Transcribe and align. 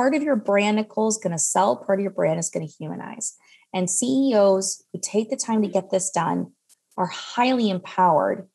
part 0.00 0.14
of 0.14 0.22
your 0.22 0.36
brand, 0.36 0.76
Nicole, 0.76 1.08
is 1.08 1.18
going 1.18 1.32
to 1.32 1.38
sell, 1.38 1.76
part 1.76 1.98
of 1.98 2.02
your 2.02 2.10
brand 2.10 2.40
is 2.40 2.48
going 2.48 2.66
to 2.66 2.72
humanize. 2.72 3.36
And 3.74 3.90
CEOs 3.90 4.82
who 4.90 4.98
take 4.98 5.28
the 5.28 5.36
time 5.36 5.60
to 5.60 5.68
get 5.68 5.90
this 5.90 6.08
done 6.08 6.52
are 6.96 7.08
highly 7.08 7.68
empowered 7.68 8.48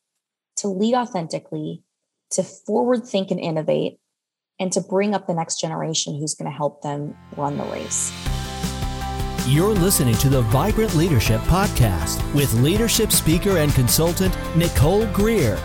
to 0.56 0.66
lead 0.66 0.94
authentically, 0.96 1.84
to 2.32 2.42
forward 2.42 3.06
think 3.06 3.30
and 3.30 3.38
innovate, 3.38 4.00
and 4.58 4.72
to 4.72 4.80
bring 4.80 5.14
up 5.14 5.28
the 5.28 5.34
next 5.34 5.60
generation 5.60 6.18
who's 6.18 6.34
going 6.34 6.50
to 6.50 6.56
help 6.56 6.82
them 6.82 7.16
run 7.36 7.58
the 7.58 7.64
race. 7.66 8.12
You're 9.46 9.72
listening 9.72 10.16
to 10.16 10.28
the 10.28 10.42
Vibrant 10.42 10.96
Leadership 10.96 11.40
Podcast 11.42 12.18
with 12.34 12.52
leadership 12.54 13.12
speaker 13.12 13.58
and 13.58 13.72
consultant 13.72 14.36
Nicole 14.56 15.06
Greer. 15.12 15.56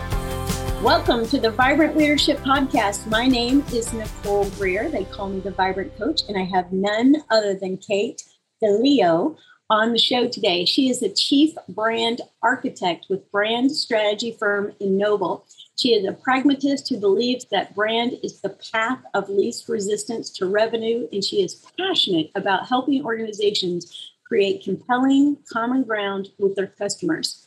Welcome 0.82 1.28
to 1.28 1.38
the 1.38 1.52
Vibrant 1.52 1.96
Leadership 1.96 2.38
Podcast. 2.38 3.06
My 3.06 3.28
name 3.28 3.64
is 3.72 3.92
Nicole 3.92 4.50
Greer. 4.58 4.88
They 4.88 5.04
call 5.04 5.28
me 5.28 5.38
the 5.38 5.52
Vibrant 5.52 5.96
Coach, 5.96 6.22
and 6.28 6.36
I 6.36 6.42
have 6.42 6.72
none 6.72 7.22
other 7.30 7.54
than 7.54 7.76
Kate 7.76 8.24
DeLeo 8.60 9.36
on 9.70 9.92
the 9.92 9.98
show 9.98 10.26
today. 10.26 10.64
She 10.64 10.90
is 10.90 11.00
a 11.00 11.08
chief 11.08 11.54
brand 11.68 12.22
architect 12.42 13.06
with 13.08 13.30
brand 13.30 13.70
strategy 13.70 14.36
firm 14.36 14.72
Ennoble. 14.80 15.46
She 15.76 15.90
is 15.90 16.04
a 16.04 16.14
pragmatist 16.14 16.88
who 16.88 16.98
believes 16.98 17.46
that 17.52 17.76
brand 17.76 18.18
is 18.24 18.40
the 18.40 18.58
path 18.72 18.98
of 19.14 19.28
least 19.28 19.68
resistance 19.68 20.30
to 20.30 20.46
revenue, 20.46 21.06
and 21.12 21.22
she 21.22 21.44
is 21.44 21.64
passionate 21.78 22.32
about 22.34 22.66
helping 22.66 23.04
organizations 23.04 24.10
create 24.24 24.64
compelling 24.64 25.36
common 25.48 25.84
ground 25.84 26.30
with 26.40 26.56
their 26.56 26.66
customers. 26.66 27.41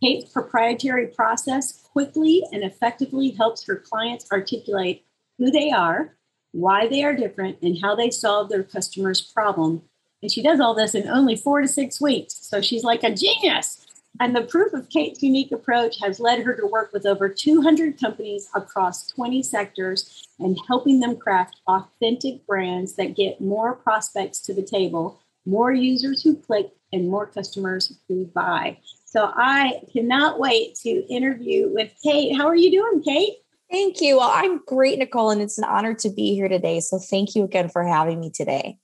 Kate's 0.00 0.30
proprietary 0.30 1.08
process 1.08 1.82
quickly 1.92 2.44
and 2.52 2.62
effectively 2.62 3.30
helps 3.30 3.66
her 3.66 3.76
clients 3.76 4.30
articulate 4.30 5.04
who 5.38 5.50
they 5.50 5.70
are, 5.70 6.16
why 6.52 6.86
they 6.86 7.02
are 7.02 7.14
different, 7.14 7.58
and 7.62 7.78
how 7.80 7.94
they 7.94 8.10
solve 8.10 8.48
their 8.48 8.62
customers' 8.62 9.20
problem. 9.20 9.82
And 10.22 10.30
she 10.30 10.42
does 10.42 10.60
all 10.60 10.74
this 10.74 10.94
in 10.94 11.08
only 11.08 11.36
four 11.36 11.60
to 11.60 11.68
six 11.68 12.00
weeks. 12.00 12.34
So 12.34 12.60
she's 12.60 12.84
like 12.84 13.02
a 13.02 13.14
genius. 13.14 13.84
And 14.20 14.34
the 14.34 14.42
proof 14.42 14.72
of 14.72 14.88
Kate's 14.88 15.22
unique 15.22 15.52
approach 15.52 16.00
has 16.00 16.18
led 16.18 16.42
her 16.42 16.54
to 16.54 16.66
work 16.66 16.92
with 16.92 17.06
over 17.06 17.28
200 17.28 18.00
companies 18.00 18.48
across 18.54 19.06
20 19.08 19.42
sectors 19.42 20.26
and 20.40 20.58
helping 20.66 21.00
them 21.00 21.16
craft 21.16 21.60
authentic 21.68 22.44
brands 22.46 22.94
that 22.94 23.16
get 23.16 23.40
more 23.40 23.74
prospects 23.74 24.40
to 24.40 24.54
the 24.54 24.62
table, 24.62 25.20
more 25.46 25.72
users 25.72 26.22
who 26.22 26.36
click, 26.36 26.72
and 26.92 27.08
more 27.08 27.26
customers 27.26 27.98
who 28.08 28.24
buy. 28.26 28.78
So 29.10 29.32
I 29.34 29.80
cannot 29.90 30.38
wait 30.38 30.74
to 30.82 30.90
interview 30.90 31.70
with 31.72 31.90
Kate. 32.04 32.36
How 32.36 32.46
are 32.46 32.54
you 32.54 32.70
doing, 32.70 33.02
Kate? 33.02 33.36
Thank 33.70 34.02
you. 34.02 34.18
Well, 34.18 34.30
I'm 34.30 34.58
great, 34.66 34.98
Nicole, 34.98 35.30
and 35.30 35.40
it's 35.40 35.56
an 35.56 35.64
honor 35.64 35.94
to 35.94 36.10
be 36.10 36.34
here 36.34 36.48
today. 36.48 36.80
So 36.80 36.98
thank 36.98 37.34
you 37.34 37.44
again 37.44 37.70
for 37.70 37.82
having 37.84 38.20
me 38.20 38.28
today. 38.28 38.76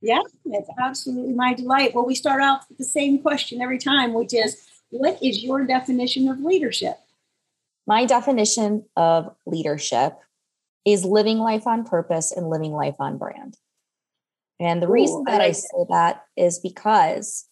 Yeah, 0.00 0.20
it's 0.44 0.68
absolutely 0.80 1.34
my 1.34 1.54
delight. 1.54 1.96
Well, 1.96 2.06
we 2.06 2.14
start 2.14 2.40
off 2.42 2.64
with 2.68 2.78
the 2.78 2.84
same 2.84 3.18
question 3.18 3.60
every 3.60 3.78
time, 3.78 4.14
which 4.14 4.32
is 4.32 4.56
what 4.90 5.20
is 5.20 5.42
your 5.42 5.66
definition 5.66 6.28
of 6.28 6.38
leadership? 6.38 6.98
My 7.88 8.04
definition 8.04 8.84
of 8.96 9.34
leadership 9.46 10.16
is 10.84 11.04
living 11.04 11.38
life 11.38 11.66
on 11.66 11.82
purpose 11.82 12.30
and 12.30 12.48
living 12.48 12.70
life 12.70 12.96
on 13.00 13.18
brand. 13.18 13.56
And 14.60 14.80
the 14.80 14.86
Ooh, 14.86 14.92
reason 14.92 15.24
that 15.24 15.40
I, 15.40 15.46
like 15.46 15.48
I 15.48 15.52
say 15.52 15.84
that 15.88 16.24
is 16.36 16.60
because 16.60 17.48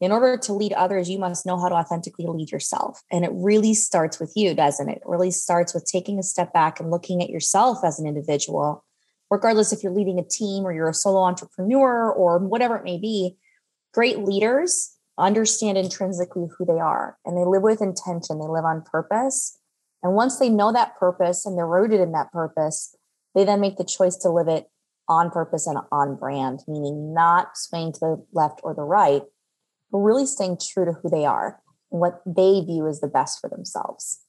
in 0.00 0.12
order 0.12 0.36
to 0.36 0.52
lead 0.52 0.72
others, 0.74 1.08
you 1.08 1.18
must 1.18 1.46
know 1.46 1.58
how 1.58 1.68
to 1.68 1.74
authentically 1.74 2.26
lead 2.28 2.50
yourself. 2.50 3.02
And 3.10 3.24
it 3.24 3.30
really 3.32 3.74
starts 3.74 4.20
with 4.20 4.32
you, 4.36 4.54
doesn't 4.54 4.88
it? 4.88 4.98
It 4.98 5.02
really 5.06 5.30
starts 5.30 5.72
with 5.72 5.86
taking 5.90 6.18
a 6.18 6.22
step 6.22 6.52
back 6.52 6.80
and 6.80 6.90
looking 6.90 7.22
at 7.22 7.30
yourself 7.30 7.78
as 7.84 7.98
an 7.98 8.06
individual 8.06 8.84
regardless 9.30 9.72
if 9.72 9.82
you're 9.82 9.92
leading 9.92 10.18
a 10.18 10.24
team 10.24 10.64
or 10.64 10.72
you're 10.72 10.88
a 10.88 10.94
solo 10.94 11.20
entrepreneur 11.20 12.10
or 12.10 12.38
whatever 12.38 12.76
it 12.76 12.84
may 12.84 12.98
be, 12.98 13.36
great 13.92 14.18
leaders 14.18 14.96
understand 15.18 15.78
intrinsically 15.78 16.46
who 16.56 16.64
they 16.64 16.78
are 16.78 17.16
and 17.24 17.36
they 17.36 17.44
live 17.44 17.62
with 17.62 17.80
intention, 17.80 18.38
they 18.38 18.46
live 18.46 18.64
on 18.64 18.82
purpose. 18.82 19.58
And 20.02 20.14
once 20.14 20.38
they 20.38 20.48
know 20.48 20.72
that 20.72 20.96
purpose 20.96 21.46
and 21.46 21.56
they're 21.56 21.66
rooted 21.66 22.00
in 22.00 22.12
that 22.12 22.30
purpose, 22.32 22.94
they 23.34 23.44
then 23.44 23.60
make 23.60 23.76
the 23.76 23.84
choice 23.84 24.16
to 24.18 24.30
live 24.30 24.48
it 24.48 24.70
on 25.08 25.30
purpose 25.30 25.66
and 25.66 25.78
on 25.90 26.16
brand, 26.16 26.60
meaning 26.68 27.14
not 27.14 27.56
swaying 27.56 27.92
to 27.92 28.00
the 28.00 28.26
left 28.32 28.60
or 28.62 28.74
the 28.74 28.82
right, 28.82 29.22
but 29.90 29.98
really 29.98 30.26
staying 30.26 30.58
true 30.58 30.84
to 30.84 30.92
who 30.92 31.08
they 31.08 31.24
are 31.24 31.60
and 31.90 32.00
what 32.00 32.22
they 32.26 32.60
view 32.60 32.86
as 32.86 33.00
the 33.00 33.08
best 33.08 33.40
for 33.40 33.48
themselves. 33.48 34.20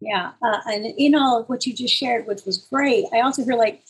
Yeah. 0.00 0.32
Uh, 0.42 0.60
and 0.66 0.86
in 0.86 1.14
all 1.14 1.40
of 1.40 1.48
what 1.48 1.66
you 1.66 1.74
just 1.74 1.94
shared, 1.94 2.26
which 2.26 2.44
was 2.46 2.58
great, 2.58 3.04
I 3.12 3.20
also 3.20 3.44
feel 3.44 3.58
like 3.58 3.82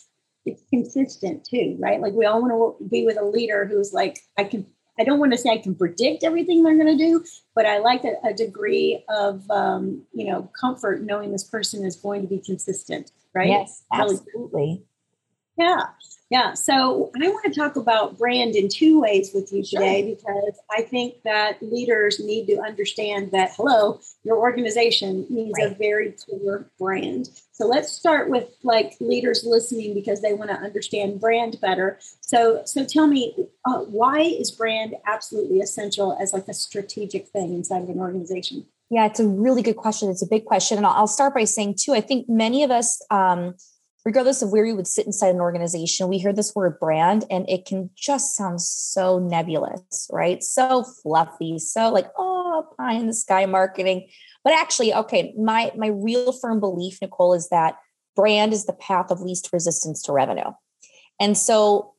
it's 0.45 0.63
consistent 0.69 1.45
too, 1.45 1.77
right? 1.79 2.01
Like 2.01 2.13
we 2.13 2.25
all 2.25 2.41
want 2.41 2.77
to 2.79 2.89
be 2.89 3.05
with 3.05 3.17
a 3.17 3.25
leader 3.25 3.65
who's 3.65 3.93
like, 3.93 4.19
I 4.37 4.43
can, 4.43 4.65
I 4.99 5.03
don't 5.03 5.19
want 5.19 5.31
to 5.31 5.37
say 5.37 5.49
I 5.51 5.57
can 5.57 5.73
predict 5.73 6.23
everything 6.23 6.63
they're 6.63 6.75
going 6.75 6.97
to 6.97 7.03
do, 7.03 7.23
but 7.55 7.65
I 7.65 7.77
like 7.77 8.03
a, 8.03 8.15
a 8.27 8.33
degree 8.33 9.03
of, 9.09 9.49
um, 9.49 10.03
you 10.13 10.25
know, 10.25 10.49
comfort 10.59 11.01
knowing 11.03 11.31
this 11.31 11.43
person 11.43 11.85
is 11.85 11.95
going 11.95 12.21
to 12.21 12.27
be 12.27 12.39
consistent, 12.39 13.11
right? 13.33 13.49
Yes, 13.49 13.83
absolutely. 13.93 14.83
Yeah. 15.57 15.83
Yeah. 16.29 16.53
So 16.53 17.11
I 17.21 17.27
want 17.27 17.53
to 17.53 17.59
talk 17.59 17.75
about 17.75 18.17
brand 18.17 18.55
in 18.55 18.69
two 18.69 19.01
ways 19.01 19.31
with 19.33 19.51
you 19.51 19.63
today 19.63 20.01
sure. 20.01 20.15
because 20.15 20.59
I 20.71 20.81
think 20.81 21.15
that 21.23 21.61
leaders 21.61 22.21
need 22.23 22.45
to 22.47 22.61
understand 22.61 23.31
that, 23.31 23.51
hello, 23.57 23.99
your 24.23 24.37
organization 24.37 25.27
needs 25.29 25.59
right. 25.59 25.73
a 25.73 25.75
very 25.75 26.13
clear 26.13 26.69
brand. 26.79 27.29
So 27.51 27.67
let's 27.67 27.91
start 27.91 28.29
with 28.29 28.47
like 28.63 28.95
leaders 29.01 29.43
listening 29.45 29.93
because 29.93 30.21
they 30.21 30.33
want 30.33 30.51
to 30.51 30.55
understand 30.55 31.19
brand 31.19 31.59
better. 31.61 31.99
So, 32.21 32.61
so 32.65 32.85
tell 32.85 33.07
me, 33.07 33.35
uh, 33.65 33.79
why 33.79 34.21
is 34.21 34.51
brand 34.51 34.95
absolutely 35.05 35.59
essential 35.59 36.17
as 36.19 36.31
like 36.31 36.47
a 36.47 36.53
strategic 36.53 37.27
thing 37.27 37.53
inside 37.53 37.83
of 37.83 37.89
an 37.89 37.99
organization? 37.99 38.65
Yeah, 38.89 39.05
it's 39.05 39.19
a 39.19 39.27
really 39.27 39.61
good 39.61 39.77
question. 39.77 40.09
It's 40.09 40.21
a 40.21 40.27
big 40.27 40.45
question. 40.45 40.77
And 40.77 40.85
I'll 40.85 41.07
start 41.07 41.33
by 41.33 41.45
saying, 41.45 41.75
too, 41.79 41.93
I 41.93 42.01
think 42.01 42.27
many 42.27 42.63
of 42.63 42.71
us, 42.71 43.01
um, 43.09 43.55
regardless 44.05 44.41
of 44.41 44.51
where 44.51 44.65
you 44.65 44.75
would 44.75 44.87
sit 44.87 45.05
inside 45.05 45.33
an 45.35 45.41
organization, 45.41 46.07
we 46.07 46.17
hear 46.17 46.33
this 46.33 46.55
word 46.55 46.79
brand 46.79 47.25
and 47.29 47.47
it 47.49 47.65
can 47.65 47.89
just 47.95 48.35
sound 48.35 48.61
so 48.61 49.19
nebulous, 49.19 50.09
right? 50.11 50.43
So 50.43 50.83
fluffy, 50.83 51.59
so 51.59 51.89
like, 51.89 52.07
oh, 52.17 52.67
pie 52.77 52.93
in 52.93 53.07
the 53.07 53.13
sky 53.13 53.45
marketing. 53.45 54.07
But 54.43 54.53
actually, 54.53 54.93
okay, 54.93 55.33
my 55.37 55.71
my 55.75 55.87
real 55.87 56.31
firm 56.31 56.59
belief, 56.59 56.97
Nicole, 57.01 57.33
is 57.33 57.49
that 57.49 57.75
brand 58.15 58.53
is 58.53 58.65
the 58.65 58.73
path 58.73 59.11
of 59.11 59.21
least 59.21 59.49
resistance 59.53 60.01
to 60.03 60.11
revenue. 60.11 60.51
And 61.19 61.37
so 61.37 61.93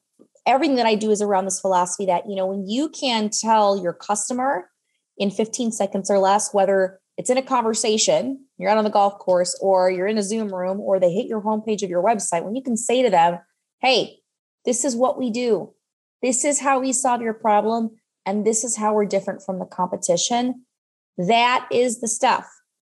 everything 0.47 0.77
that 0.77 0.87
I 0.87 0.95
do 0.95 1.11
is 1.11 1.23
around 1.23 1.45
this 1.45 1.61
philosophy 1.61 2.07
that, 2.07 2.29
you 2.29 2.37
know, 2.37 2.47
when 2.47 2.69
you 2.69 2.89
can 2.89 3.31
tell 3.31 3.81
your 3.81 3.93
customer 3.93 4.69
in 5.17 5.31
15 5.31 5.73
seconds 5.73 6.11
or 6.11 6.19
less 6.19 6.53
whether 6.53 7.01
it's 7.17 7.31
in 7.31 7.39
a 7.39 7.43
conversation, 7.43 8.47
you're 8.59 8.71
out 8.71 8.79
on 8.79 8.85
the 8.85 8.91
golf 8.91 9.19
course, 9.19 9.59
or 9.61 9.91
you're 9.91 10.07
in 10.07 10.19
a 10.19 10.23
Zoom 10.23 10.53
room, 10.53 10.81
or 10.81 10.99
they 10.99 11.13
hit 11.13 11.27
your 11.27 11.43
homepage 11.43 11.83
of 11.83 11.91
your 11.91 12.03
website, 12.03 12.45
when 12.45 12.55
you 12.55 12.63
can 12.63 12.77
say 12.77 13.03
to 13.03 13.11
them, 13.11 13.39
hey, 13.81 14.19
this 14.65 14.85
is 14.85 14.97
what 14.97 15.19
we 15.19 15.31
do, 15.31 15.73
this 16.23 16.45
is 16.45 16.61
how 16.61 16.81
we 16.81 16.93
solve 16.93 17.21
your 17.21 17.35
problem, 17.35 17.91
and 18.25 18.47
this 18.47 18.65
is 18.65 18.77
how 18.77 18.95
we're 18.95 19.05
different 19.05 19.43
from 19.43 19.59
the 19.59 19.67
competition, 19.67 20.65
that 21.19 21.67
is 21.71 22.01
the 22.01 22.09
stuff 22.09 22.47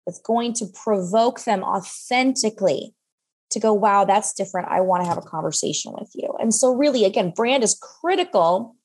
that's 0.06 0.22
going 0.22 0.54
to 0.54 0.68
provoke 0.84 1.44
them 1.44 1.64
authentically 1.64 2.94
to 3.50 3.60
go, 3.60 3.74
wow, 3.74 4.06
that's 4.06 4.34
different. 4.34 4.68
I 4.70 4.82
want 4.82 5.04
to 5.04 5.10
have 5.10 5.18
a 5.18 5.22
conversation 5.22 5.94
with 5.98 6.12
you. 6.14 6.34
And 6.40 6.54
so, 6.54 6.74
really, 6.74 7.06
again, 7.06 7.32
brand 7.36 7.64
is 7.64 7.80
critical 8.02 8.76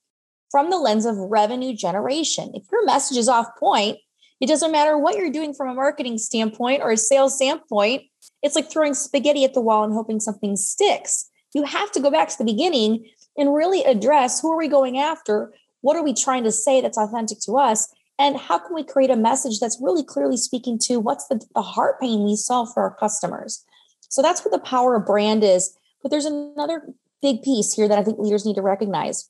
from 0.49 0.69
the 0.69 0.77
lens 0.77 1.05
of 1.05 1.15
revenue 1.17 1.75
generation. 1.75 2.51
If 2.53 2.63
your 2.71 2.85
message 2.85 3.17
is 3.17 3.29
off 3.29 3.47
point, 3.59 3.97
it 4.41 4.47
doesn't 4.47 4.71
matter 4.71 4.97
what 4.97 5.15
you're 5.15 5.31
doing 5.31 5.53
from 5.53 5.69
a 5.69 5.75
marketing 5.75 6.17
standpoint 6.17 6.81
or 6.81 6.91
a 6.91 6.97
sales 6.97 7.35
standpoint. 7.35 8.03
It's 8.41 8.55
like 8.55 8.71
throwing 8.71 8.95
spaghetti 8.95 9.45
at 9.45 9.53
the 9.53 9.61
wall 9.61 9.83
and 9.83 9.93
hoping 9.93 10.19
something 10.19 10.55
sticks. 10.55 11.29
You 11.53 11.63
have 11.63 11.91
to 11.91 11.99
go 11.99 12.09
back 12.09 12.29
to 12.29 12.37
the 12.39 12.43
beginning 12.43 13.07
and 13.37 13.53
really 13.53 13.83
address 13.83 14.41
who 14.41 14.51
are 14.51 14.57
we 14.57 14.67
going 14.67 14.97
after? 14.97 15.53
What 15.81 15.95
are 15.95 16.03
we 16.03 16.13
trying 16.13 16.43
to 16.45 16.51
say 16.51 16.81
that's 16.81 16.97
authentic 16.97 17.39
to 17.41 17.57
us? 17.57 17.87
And 18.17 18.35
how 18.35 18.57
can 18.57 18.73
we 18.73 18.83
create 18.83 19.11
a 19.11 19.15
message 19.15 19.59
that's 19.59 19.79
really 19.79 20.03
clearly 20.03 20.37
speaking 20.37 20.79
to 20.85 20.99
what's 20.99 21.27
the, 21.27 21.43
the 21.53 21.61
heart 21.61 21.99
pain 21.99 22.23
we 22.23 22.35
solve 22.35 22.73
for 22.73 22.81
our 22.81 22.95
customers? 22.95 23.63
So 24.09 24.23
that's 24.23 24.43
what 24.43 24.51
the 24.51 24.59
power 24.59 24.95
of 24.95 25.05
brand 25.05 25.43
is. 25.43 25.77
But 26.01 26.09
there's 26.09 26.25
another 26.25 26.87
big 27.21 27.43
piece 27.43 27.73
here 27.73 27.87
that 27.87 27.99
I 27.99 28.03
think 28.03 28.17
leaders 28.17 28.45
need 28.45 28.55
to 28.55 28.61
recognize. 28.61 29.29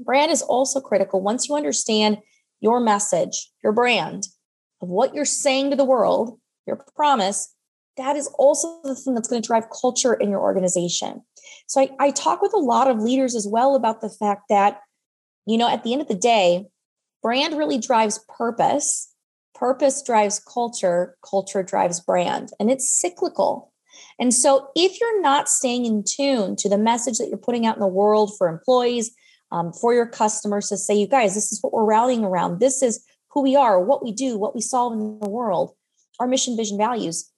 Brand 0.00 0.32
is 0.32 0.42
also 0.42 0.80
critical 0.80 1.20
once 1.20 1.48
you 1.48 1.54
understand 1.54 2.18
your 2.60 2.80
message, 2.80 3.50
your 3.62 3.72
brand, 3.72 4.28
of 4.82 4.88
what 4.88 5.14
you're 5.14 5.24
saying 5.24 5.70
to 5.70 5.76
the 5.76 5.84
world, 5.84 6.38
your 6.66 6.84
promise, 6.96 7.54
that 7.96 8.16
is 8.16 8.28
also 8.38 8.80
the 8.84 8.94
thing 8.94 9.14
that's 9.14 9.28
going 9.28 9.40
to 9.40 9.46
drive 9.46 9.64
culture 9.70 10.14
in 10.14 10.30
your 10.30 10.40
organization. 10.40 11.22
So 11.66 11.80
I, 11.80 11.90
I 12.00 12.10
talk 12.10 12.42
with 12.42 12.52
a 12.54 12.58
lot 12.58 12.88
of 12.88 12.98
leaders 12.98 13.34
as 13.34 13.46
well 13.46 13.74
about 13.74 14.00
the 14.00 14.10
fact 14.10 14.42
that, 14.48 14.80
you 15.46 15.56
know, 15.56 15.68
at 15.68 15.84
the 15.84 15.92
end 15.92 16.02
of 16.02 16.08
the 16.08 16.14
day, 16.14 16.66
brand 17.22 17.56
really 17.56 17.78
drives 17.78 18.24
purpose. 18.36 19.08
Purpose 19.54 20.02
drives 20.02 20.40
culture, 20.40 21.16
culture 21.28 21.62
drives 21.62 22.00
brand, 22.00 22.50
and 22.58 22.70
it's 22.70 22.90
cyclical. 22.90 23.72
And 24.18 24.34
so, 24.34 24.68
if 24.74 24.98
you're 25.00 25.20
not 25.20 25.48
staying 25.48 25.84
in 25.84 26.02
tune 26.02 26.56
to 26.56 26.68
the 26.68 26.78
message 26.78 27.18
that 27.18 27.28
you're 27.28 27.36
putting 27.36 27.66
out 27.66 27.76
in 27.76 27.80
the 27.80 27.86
world 27.86 28.32
for 28.36 28.48
employees, 28.48 29.14
um, 29.52 29.72
for 29.72 29.92
your 29.94 30.06
customers 30.06 30.68
to 30.70 30.76
say, 30.78 30.94
you 30.94 31.06
guys, 31.06 31.34
this 31.34 31.52
is 31.52 31.62
what 31.62 31.72
we're 31.72 31.84
rallying 31.84 32.24
around. 32.24 32.58
This 32.58 32.82
is 32.82 33.04
who 33.32 33.42
we 33.42 33.56
are, 33.56 33.80
what 33.80 34.02
we 34.02 34.12
do, 34.12 34.38
what 34.38 34.54
we 34.54 34.60
solve 34.60 34.92
in 34.92 35.18
the 35.20 35.28
world, 35.28 35.74
our 36.20 36.26
mission, 36.26 36.56
vision, 36.56 36.78
values. 36.78 37.30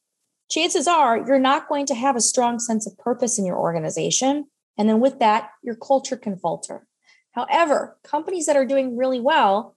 Chances 0.51 0.87
are 0.87 1.19
you're 1.27 1.39
not 1.39 1.69
going 1.69 1.87
to 1.87 1.95
have 1.95 2.17
a 2.17 2.21
strong 2.21 2.59
sense 2.59 2.87
of 2.87 2.99
purpose 2.99 3.39
in 3.39 3.47
your 3.47 3.59
organization. 3.59 4.47
And 4.77 4.89
then 4.89 5.01
with 5.01 5.19
that, 5.21 5.51
your 5.63 5.77
culture 5.77 6.17
can 6.17 6.37
falter. 6.37 6.87
However, 7.33 7.97
companies 8.05 8.47
that 8.47 8.57
are 8.57 8.67
doing 8.67 8.97
really 8.97 9.21
well 9.21 9.77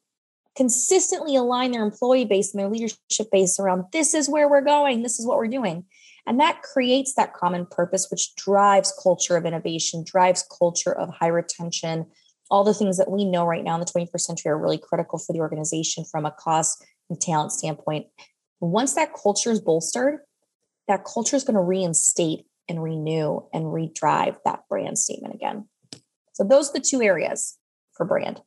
consistently 0.56 1.36
align 1.36 1.72
their 1.72 1.84
employee 1.84 2.26
base 2.26 2.52
and 2.54 2.60
their 2.60 2.70
leadership 2.70 3.32
base 3.32 3.60
around 3.60 3.86
this 3.94 4.16
is 4.16 4.28
where 4.28 4.50
we're 4.50 4.62
going, 4.62 5.04
this 5.04 5.20
is 5.20 5.26
what 5.26 5.38
we're 5.38 5.48
doing. 5.48 5.86
And 6.26 6.40
that 6.40 6.64
creates 6.64 7.14
that 7.14 7.34
common 7.34 7.68
purpose, 7.68 8.08
which 8.10 8.36
drives 8.36 8.94
culture 9.02 9.38
of 9.38 9.46
innovation, 9.46 10.04
drives 10.06 10.44
culture 10.60 10.92
of 10.92 11.10
high 11.14 11.28
retention, 11.28 12.08
all 12.50 12.64
the 12.64 12.74
things 12.74 12.98
that 12.98 13.12
we 13.12 13.26
know 13.26 13.46
right 13.46 13.64
now 13.64 13.76
in 13.76 13.80
the 13.80 13.86
21st 13.86 14.22
century 14.22 14.52
are 14.52 14.58
really 14.58 14.78
critical 14.78 15.20
for 15.20 15.34
the 15.34 15.40
organization 15.40 16.06
from 16.06 16.26
a 16.26 16.32
cost 16.32 16.84
and 17.10 17.20
talent 17.20 17.52
standpoint. 17.52 18.08
Once 18.60 18.96
that 18.96 19.14
culture 19.14 19.52
is 19.52 19.60
bolstered, 19.60 20.20
that 20.88 21.06
culture 21.06 21.36
is 21.36 21.44
going 21.44 21.56
to 21.56 21.62
reinstate 21.62 22.46
and 22.70 22.84
renew 22.84 23.42
and 23.54 23.74
redrive 23.74 24.38
that 24.46 24.64
brand 24.70 24.98
statement 24.98 25.34
again. 25.34 25.68
So 26.34 26.44
those 26.44 26.70
are 26.70 26.74
the 26.74 26.80
two 26.80 27.02
areas 27.02 27.58
for 27.94 28.06
brand. 28.06 28.42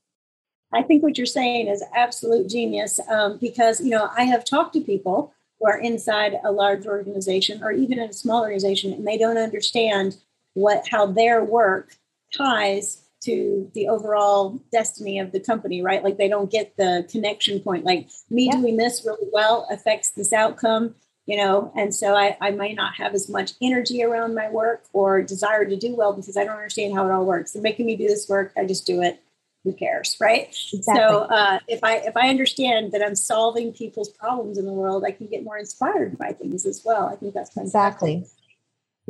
I 0.73 0.83
think 0.83 1.03
what 1.03 1.19
you're 1.19 1.27
saying 1.27 1.67
is 1.67 1.83
absolute 1.95 2.49
genius 2.49 3.01
um, 3.09 3.39
because 3.39 3.81
you 3.81 3.91
know 3.91 4.09
I 4.17 4.25
have 4.25 4.45
talked 4.45 4.75
to 4.75 4.81
people 4.81 5.33
who 5.59 5.67
are 5.67 5.79
inside 5.79 6.37
a 6.45 6.53
large 6.53 6.87
organization 6.87 7.63
or 7.63 7.73
even 7.73 7.99
in 7.99 8.11
a 8.11 8.13
small 8.13 8.43
organization 8.43 8.93
and 8.93 9.07
they 9.07 9.19
don't 9.19 9.37
understand 9.37 10.19
what 10.55 10.89
how 10.91 11.07
their 11.07 11.43
work 11.43 11.97
ties 12.37 13.03
to 13.23 13.71
the 13.75 13.89
overall 13.89 14.61
destiny 14.73 15.19
of 15.19 15.33
the 15.33 15.41
company, 15.41 15.83
right? 15.83 16.03
Like 16.03 16.17
they 16.17 16.29
don't 16.29 16.51
get 16.51 16.77
the 16.77 17.07
connection 17.11 17.61
point. 17.61 17.85
Like 17.85 18.09
me 18.31 18.47
yeah. 18.47 18.59
doing 18.59 18.77
this 18.77 19.05
really 19.05 19.29
well 19.33 19.67
affects 19.71 20.11
this 20.11 20.33
outcome, 20.33 20.95
you 21.27 21.37
know, 21.37 21.73
and 21.77 21.95
so 21.95 22.15
I, 22.15 22.37
I 22.41 22.51
might 22.51 22.77
not 22.77 22.95
have 22.95 23.15
as 23.15 23.29
much 23.29 23.53
energy 23.61 24.03
around 24.03 24.35
my 24.35 24.49
work 24.49 24.85
or 24.93 25.23
desire 25.23 25.65
to 25.65 25.77
do 25.77 25.95
well 25.95 26.15
because 26.15 26.37
I 26.37 26.45
don't 26.45 26.57
understand 26.57 26.95
how 26.95 27.07
it 27.07 27.13
all 27.13 27.27
works. 27.27 27.53
They're 27.53 27.63
making 27.63 27.87
me 27.87 27.97
do 27.97 28.09
this 28.09 28.29
work, 28.29 28.53
I 28.57 28.65
just 28.65 28.87
do 28.87 29.03
it. 29.03 29.21
Who 29.65 29.75
cares, 29.75 30.17
right? 30.19 30.49
Exactly. 30.73 30.95
So 30.95 31.19
uh, 31.25 31.59
if 31.69 31.85
I 31.85 31.97
if 31.97 32.17
I 32.17 32.31
understand 32.31 32.93
that 32.93 33.03
I'm 33.03 33.15
solving 33.15 33.75
people's 33.75 34.09
problems 34.09 34.57
in 34.57 34.65
the 34.65 34.73
world, 34.73 35.05
I 35.07 35.11
can 35.11 35.27
get 35.27 35.45
more 35.45 35.59
inspired 35.59 36.17
by 36.17 36.33
things 36.33 36.65
as 36.65 36.81
well. 36.83 37.07
I 37.07 37.17
think 37.17 37.35
that's 37.35 37.53
fantastic. 37.53 38.09
exactly 38.09 38.40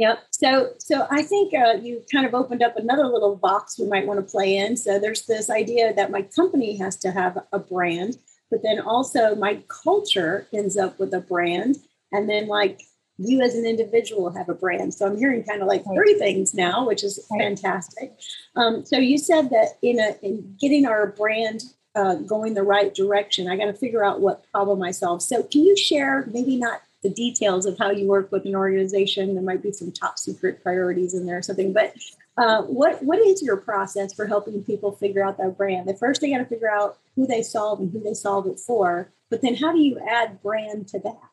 Yep. 0.00 0.18
So, 0.30 0.70
so 0.78 1.06
I 1.10 1.22
think 1.22 1.52
uh, 1.52 1.74
you 1.74 2.02
kind 2.10 2.24
of 2.24 2.32
opened 2.32 2.62
up 2.62 2.78
another 2.78 3.04
little 3.04 3.36
box 3.36 3.78
we 3.78 3.86
might 3.86 4.06
want 4.06 4.18
to 4.18 4.24
play 4.24 4.56
in. 4.56 4.78
So 4.78 4.98
there's 4.98 5.26
this 5.26 5.50
idea 5.50 5.92
that 5.92 6.10
my 6.10 6.22
company 6.22 6.78
has 6.78 6.96
to 7.00 7.10
have 7.10 7.36
a 7.52 7.58
brand, 7.58 8.16
but 8.50 8.62
then 8.62 8.80
also 8.80 9.34
my 9.34 9.62
culture 9.68 10.46
ends 10.54 10.78
up 10.78 10.98
with 10.98 11.12
a 11.12 11.20
brand, 11.20 11.76
and 12.12 12.30
then 12.30 12.48
like 12.48 12.80
you 13.18 13.42
as 13.42 13.54
an 13.54 13.66
individual 13.66 14.30
have 14.30 14.48
a 14.48 14.54
brand. 14.54 14.94
So 14.94 15.04
I'm 15.04 15.18
hearing 15.18 15.44
kind 15.44 15.60
of 15.60 15.68
like 15.68 15.84
three 15.84 16.14
things 16.14 16.54
now, 16.54 16.86
which 16.86 17.04
is 17.04 17.22
fantastic. 17.38 18.14
Um, 18.56 18.86
so 18.86 18.96
you 18.96 19.18
said 19.18 19.50
that 19.50 19.76
in 19.82 20.00
a 20.00 20.16
in 20.22 20.56
getting 20.58 20.86
our 20.86 21.08
brand 21.08 21.64
uh, 21.94 22.14
going 22.14 22.54
the 22.54 22.62
right 22.62 22.94
direction, 22.94 23.50
I 23.50 23.56
got 23.58 23.66
to 23.66 23.74
figure 23.74 24.02
out 24.02 24.22
what 24.22 24.50
problem 24.50 24.82
I 24.82 24.92
solve. 24.92 25.20
So 25.20 25.42
can 25.42 25.62
you 25.62 25.76
share 25.76 26.26
maybe 26.32 26.56
not 26.56 26.80
the 27.02 27.10
details 27.10 27.66
of 27.66 27.78
how 27.78 27.90
you 27.90 28.06
work 28.06 28.30
with 28.30 28.44
an 28.44 28.54
organization. 28.54 29.34
There 29.34 29.42
might 29.42 29.62
be 29.62 29.72
some 29.72 29.90
top 29.90 30.18
secret 30.18 30.62
priorities 30.62 31.14
in 31.14 31.26
there 31.26 31.38
or 31.38 31.42
something. 31.42 31.72
But 31.72 31.94
uh, 32.36 32.62
what 32.62 33.02
what 33.02 33.18
is 33.18 33.42
your 33.42 33.56
process 33.56 34.12
for 34.12 34.26
helping 34.26 34.62
people 34.64 34.92
figure 34.92 35.24
out 35.24 35.38
their 35.38 35.50
brand? 35.50 35.88
The 35.88 35.94
first 35.94 36.20
they 36.20 36.30
got 36.30 36.38
to 36.38 36.44
figure 36.44 36.70
out 36.70 36.98
who 37.16 37.26
they 37.26 37.42
solve 37.42 37.80
and 37.80 37.90
who 37.90 38.00
they 38.00 38.14
solve 38.14 38.46
it 38.46 38.58
for. 38.58 39.12
But 39.30 39.42
then 39.42 39.54
how 39.54 39.72
do 39.72 39.80
you 39.80 39.98
add 39.98 40.42
brand 40.42 40.88
to 40.88 40.98
that? 41.00 41.29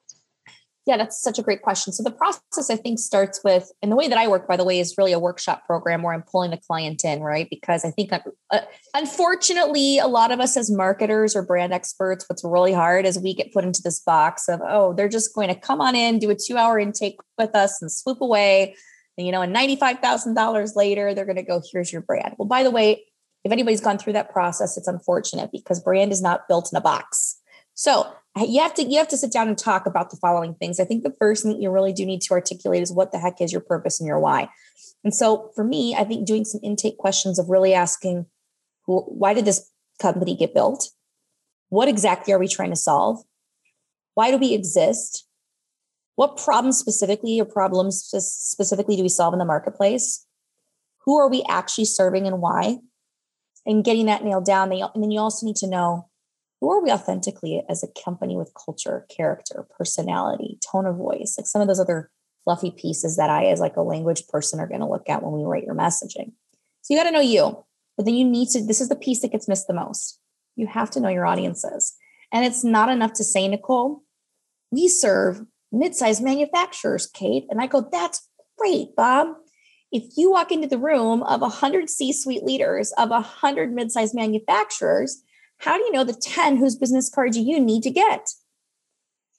Yeah, 0.88 0.96
that's 0.96 1.22
such 1.22 1.38
a 1.38 1.42
great 1.42 1.62
question. 1.62 1.92
So 1.92 2.02
the 2.02 2.12
process 2.12 2.70
I 2.70 2.78
think 2.78 2.98
starts 2.98 3.44
with, 3.44 3.70
and 3.82 3.92
the 3.92 3.98
way 3.98 4.08
that 4.08 4.18
I 4.18 4.30
work, 4.30 4.48
by 4.48 4.56
the 4.56 4.64
way, 4.64 4.80
is 4.80 4.96
really 4.98 5.12
a 5.12 5.20
workshop 5.20 5.66
program 5.66 6.02
where 6.02 6.14
I'm 6.14 6.24
pulling 6.24 6.52
the 6.52 6.58
client 6.58 7.04
in, 7.04 7.20
right? 7.20 7.46
Because 7.50 7.84
I 7.84 7.92
think, 7.92 8.14
uh, 8.14 8.60
unfortunately, 8.96 10.00
a 10.00 10.08
lot 10.08 10.32
of 10.32 10.40
us 10.40 10.56
as 10.56 10.72
marketers 10.72 11.36
or 11.36 11.44
brand 11.44 11.74
experts, 11.74 12.24
what's 12.30 12.42
really 12.42 12.72
hard 12.72 13.06
is 13.06 13.20
we 13.20 13.34
get 13.34 13.52
put 13.52 13.66
into 13.66 13.82
this 13.84 14.00
box 14.00 14.48
of, 14.48 14.62
oh, 14.66 14.94
they're 14.94 15.10
just 15.10 15.36
going 15.36 15.50
to 15.50 15.56
come 15.56 15.82
on 15.82 15.94
in, 15.94 16.20
do 16.20 16.30
a 16.30 16.36
two 16.36 16.56
hour 16.56 16.80
intake 16.80 17.20
with 17.38 17.54
us, 17.54 17.82
and 17.82 17.92
swoop 17.92 18.22
away. 18.22 18.74
And, 19.18 19.26
you 19.28 19.34
know, 19.34 19.42
and 19.42 19.52
ninety 19.52 19.76
five 19.76 20.00
thousand 20.00 20.36
dollars 20.36 20.74
later, 20.78 21.14
they're 21.14 21.26
going 21.26 21.36
to 21.36 21.44
go, 21.44 21.62
here's 21.70 21.92
your 21.92 22.02
brand. 22.02 22.36
Well, 22.38 22.48
by 22.48 22.64
the 22.64 22.72
way, 22.72 23.04
if 23.44 23.52
anybody's 23.52 23.82
gone 23.82 23.98
through 23.98 24.14
that 24.14 24.32
process, 24.32 24.78
it's 24.78 24.88
unfortunate 24.88 25.52
because 25.52 25.82
brand 25.82 26.14
is 26.14 26.22
not 26.22 26.48
built 26.48 26.72
in 26.72 26.78
a 26.78 26.82
box. 26.82 27.42
So 27.74 28.12
you 28.46 28.62
have 28.62 28.74
to 28.76 28.84
you 28.84 28.98
have 28.98 29.08
to 29.10 29.18
sit 29.18 29.32
down 29.32 29.48
and 29.48 29.58
talk 29.58 29.86
about 29.86 30.10
the 30.10 30.18
following 30.18 30.54
things. 30.56 30.80
I 30.80 30.86
think 30.86 31.04
the 31.04 31.16
first 31.20 31.44
thing 31.44 31.62
you 31.62 31.72
really 31.72 31.94
do 31.94 32.06
need 32.06 32.22
to 32.22 32.34
articulate 32.34 32.82
is 32.82 32.92
what 32.92 33.12
the 33.12 33.20
heck 33.20 33.42
is 33.42 33.52
your 33.52 33.62
purpose 33.62 34.00
and 34.00 34.08
your 34.08 34.20
why. 34.20 34.50
And 35.04 35.14
so 35.14 35.52
for 35.56 35.64
me, 35.64 35.96
I 35.96 36.04
think 36.04 36.28
doing 36.28 36.46
some 36.46 36.62
intake 36.64 36.98
questions 36.98 37.40
of 37.40 37.50
really 37.50 37.74
asking 37.74 38.26
why 38.86 39.34
did 39.34 39.46
this 39.46 39.70
company 40.02 40.36
get 40.36 40.54
built? 40.54 40.90
What 41.70 41.88
exactly 41.88 42.34
are 42.34 42.40
we 42.40 42.48
trying 42.48 42.70
to 42.70 42.76
solve? 42.76 43.24
Why 44.14 44.32
do 44.32 44.38
we 44.38 44.54
exist? 44.54 45.26
What 46.16 46.38
problems 46.38 46.78
specifically 46.78 47.40
or 47.40 47.46
problems 47.46 48.00
specifically 48.02 48.96
do 48.96 49.04
we 49.04 49.10
solve 49.10 49.34
in 49.34 49.40
the 49.40 49.46
marketplace? 49.46 50.26
Who 51.06 51.18
are 51.18 51.30
we 51.30 51.44
actually 51.48 51.86
serving 51.86 52.26
and 52.26 52.42
why? 52.42 52.78
And 53.66 53.84
getting 53.84 54.06
that 54.08 54.24
nailed 54.24 54.46
down. 54.46 54.72
And 54.72 55.04
then 55.04 55.12
you 55.12 55.20
also 55.20 55.46
need 55.46 55.58
to 55.58 55.68
know 55.68 56.10
who 56.60 56.72
are 56.72 56.82
we 56.82 56.92
authentically 56.92 57.64
as 57.70 57.84
a 57.84 58.02
company 58.04 58.36
with 58.36 58.54
culture, 58.54 59.06
character, 59.16 59.68
personality, 59.78 60.60
tone 60.72 60.86
of 60.86 60.96
voice, 60.96 61.36
like 61.38 61.48
some 61.48 61.62
of 61.62 61.68
those 61.68 61.80
other 61.80 62.10
fluffy 62.44 62.72
pieces 62.72 63.18
that 63.18 63.30
I, 63.30 63.46
as 63.46 63.60
like 63.60 63.76
a 63.76 63.82
language 63.82 64.28
person, 64.28 64.60
are 64.60 64.68
going 64.68 64.82
to 64.82 64.88
look 64.88 65.10
at 65.10 65.22
when 65.22 65.34
we 65.34 65.44
write 65.44 65.66
your 65.66 65.76
messaging. 65.76 66.32
So 66.82 66.94
you 66.94 67.00
got 67.00 67.04
to 67.04 67.12
know 67.12 67.20
you, 67.20 67.64
but 67.96 68.06
then 68.06 68.16
you 68.16 68.26
need 68.26 68.50
to. 68.50 68.66
This 68.66 68.82
is 68.82 68.90
the 68.90 68.96
piece 68.96 69.22
that 69.22 69.32
gets 69.32 69.48
missed 69.48 69.68
the 69.68 69.74
most. 69.74 70.20
You 70.56 70.68
have 70.68 70.90
to 70.92 71.00
know 71.00 71.10
your 71.10 71.26
audiences, 71.26 71.96
and 72.32 72.46
it's 72.46 72.64
not 72.64 72.90
enough 72.90 73.14
to 73.14 73.24
say, 73.24 73.48
Nicole, 73.48 74.04
we 74.72 74.88
serve 74.88 75.46
mid-sized 75.72 76.24
manufacturers, 76.24 77.08
Kate, 77.08 77.46
and 77.50 77.62
I 77.62 77.68
go, 77.68 77.88
that's 77.92 78.28
great, 78.58 78.96
Bob. 78.96 79.36
If 79.92 80.18
you 80.18 80.32
walk 80.32 80.52
into 80.52 80.68
the 80.68 80.78
room 80.78 81.24
of 81.24 81.42
100 81.42 81.90
C-suite 81.90 82.44
leaders 82.44 82.92
of 82.98 83.10
100 83.10 83.74
mid-sized 83.74 84.16
manufacturers, 84.16 85.24
how 85.60 85.78
do 85.78 85.84
you 85.84 85.92
know 85.92 86.04
the 86.04 86.14
10 86.14 86.58
whose 86.58 86.76
business 86.76 87.10
cards 87.10 87.38
you 87.38 87.60
need 87.60 87.84
to 87.84 87.92
get? 87.92 88.30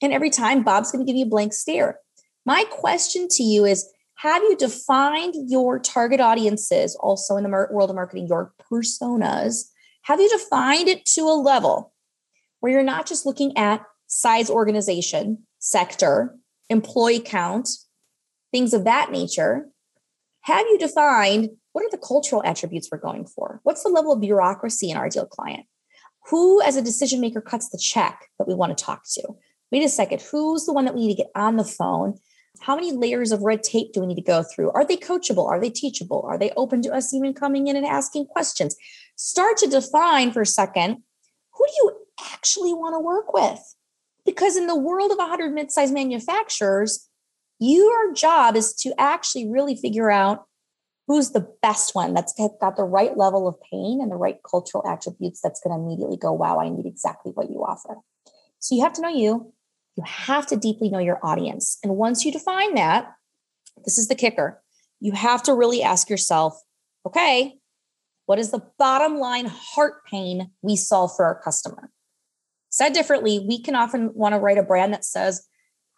And 0.03 0.13
every 0.13 0.31
time 0.31 0.63
Bob's 0.63 0.93
going 0.93 1.05
to 1.05 1.11
give 1.11 1.19
you 1.19 1.27
a 1.27 1.29
blank 1.29 1.53
stare. 1.53 1.99
My 2.45 2.65
question 2.71 3.29
to 3.33 3.43
you 3.43 3.65
is 3.65 3.89
Have 4.17 4.43
you 4.43 4.57
defined 4.57 5.35
your 5.49 5.79
target 5.79 6.21
audiences 6.21 6.97
also 6.97 7.37
in 7.37 7.45
the 7.45 7.51
world 7.51 7.91
of 7.91 7.97
marketing, 7.97 8.27
your 8.29 8.53
personas? 8.73 9.69
Have 10.03 10.21
you 10.21 10.29
defined 10.31 10.89
it 10.89 11.05
to 11.07 11.23
a 11.23 11.41
level 11.41 11.93
where 12.61 12.73
you're 12.73 12.83
not 12.83 13.07
just 13.07 13.27
looking 13.27 13.57
at 13.57 13.85
size 14.07 14.49
organization, 14.51 15.47
sector, 15.59 16.37
employee 16.71 17.21
count, 17.21 17.69
things 18.53 18.73
of 18.73 18.85
that 18.85 19.11
nature? 19.13 19.69
Have 20.43 20.67
you 20.67 20.79
defined 20.79 21.51
what 21.73 21.85
are 21.85 21.91
the 21.91 21.99
cultural 21.99 22.43
attributes 22.45 22.89
we're 22.91 22.99
going 22.99 23.27
for? 23.27 23.61
What's 23.63 23.83
the 23.83 23.91
level 23.91 24.13
of 24.13 24.21
bureaucracy 24.21 24.91
in 24.91 24.97
our 24.97 25.07
ideal 25.07 25.27
client? 25.27 25.67
Who 26.29 26.63
as 26.63 26.77
a 26.77 26.83
decision 26.83 27.21
maker 27.21 27.41
cuts 27.41 27.69
the 27.71 27.79
check 27.79 28.29
that 28.39 28.49
we 28.49 28.55
want 28.55 28.77
to 28.77 28.85
talk 28.85 29.03
to? 29.13 29.23
Wait 29.71 29.85
a 29.85 29.89
second 29.89 30.23
who's 30.23 30.65
the 30.65 30.73
one 30.73 30.85
that 30.85 30.95
we 30.95 31.07
need 31.07 31.17
to 31.17 31.23
get 31.23 31.31
on 31.35 31.57
the 31.57 31.65
phone? 31.65 32.19
How 32.61 32.75
many 32.75 32.93
layers 32.93 33.31
of 33.31 33.43
red 33.43 33.63
tape 33.63 33.93
do 33.93 34.01
we 34.01 34.07
need 34.07 34.17
to 34.17 34.23
go 34.23 34.43
through? 34.43 34.73
Are 34.73 34.85
they 34.85 34.97
coachable? 34.97 35.47
Are 35.47 35.61
they 35.61 35.71
teachable? 35.71 36.25
Are 36.27 36.39
they 36.39 36.51
open 36.57 36.83
to 36.83 36.93
us 36.93 37.15
even 37.15 37.35
coming 37.35 37.69
in 37.69 37.77
and 37.77 37.87
asking 37.87 38.27
questions? 38.27 38.75
Start 39.17 39.57
to 39.59 39.69
define 39.69 40.33
for 40.33 40.43
a 40.43 40.47
second 40.47 41.03
who 41.53 41.65
do 41.67 41.73
you 41.77 41.93
actually 42.33 42.73
want 42.73 42.95
to 42.95 43.01
work 43.01 43.33
with? 43.33 43.61
Because 44.25 44.57
in 44.57 44.67
the 44.67 44.79
world 44.79 45.11
of 45.11 45.19
100 45.19 45.53
mid-sized 45.53 45.95
manufacturers 45.95 47.09
your 47.59 48.13
job 48.13 48.57
is 48.57 48.75
to 48.75 48.95
actually 48.99 49.49
really 49.49 49.75
figure 49.75 50.11
out 50.11 50.45
who's 51.09 51.31
the 51.31 51.49
best 51.63 51.95
one 51.95 52.13
that's 52.15 52.35
got 52.61 52.77
the 52.77 52.85
right 52.85 53.17
level 53.17 53.49
of 53.49 53.57
pain 53.73 53.99
and 54.01 54.13
the 54.13 54.17
right 54.17 54.37
cultural 54.49 54.87
attributes 54.87 55.41
that's 55.43 55.59
going 55.61 55.75
to 55.75 55.83
immediately 55.83 56.19
go, 56.19 56.33
wow, 56.33 56.61
I 56.61 56.69
need 56.69 56.87
exactly 56.87 57.33
what 57.33 57.51
you 57.51 57.65
offer. 57.65 57.97
So 58.59 58.75
you 58.75 58.83
have 58.83 58.93
to 58.93 59.03
know 59.03 59.09
you. 59.09 59.53
You 59.97 60.05
have 60.07 60.47
to 60.49 60.57
deeply 60.57 60.91
know 60.91 60.99
your 60.99 61.19
audience. 61.25 61.79
And 61.83 61.97
once 61.97 62.25
you 62.25 62.31
define 62.31 62.75
that, 62.75 63.11
this 63.85 63.99
is 63.99 64.09
the 64.09 64.15
kicker. 64.15 64.63
You 65.01 65.13
have 65.13 65.43
to 65.45 65.55
really 65.55 65.83
ask 65.83 66.11
yourself, 66.11 66.61
okay, 67.07 67.55
what 68.27 68.39
is 68.39 68.51
the 68.51 68.63
bottom 68.79 69.19
line 69.19 69.47
heart 69.47 70.05
pain 70.05 70.51
we 70.61 70.77
solve 70.77 71.17
for 71.17 71.25
our 71.25 71.41
customer? 71.41 71.91
Said 72.69 72.93
differently, 72.93 73.45
we 73.49 73.63
can 73.63 73.75
often 73.75 74.13
want 74.13 74.35
to 74.35 74.39
write 74.39 74.59
a 74.59 74.63
brand 74.63 74.93
that 74.93 75.07
says, 75.07 75.49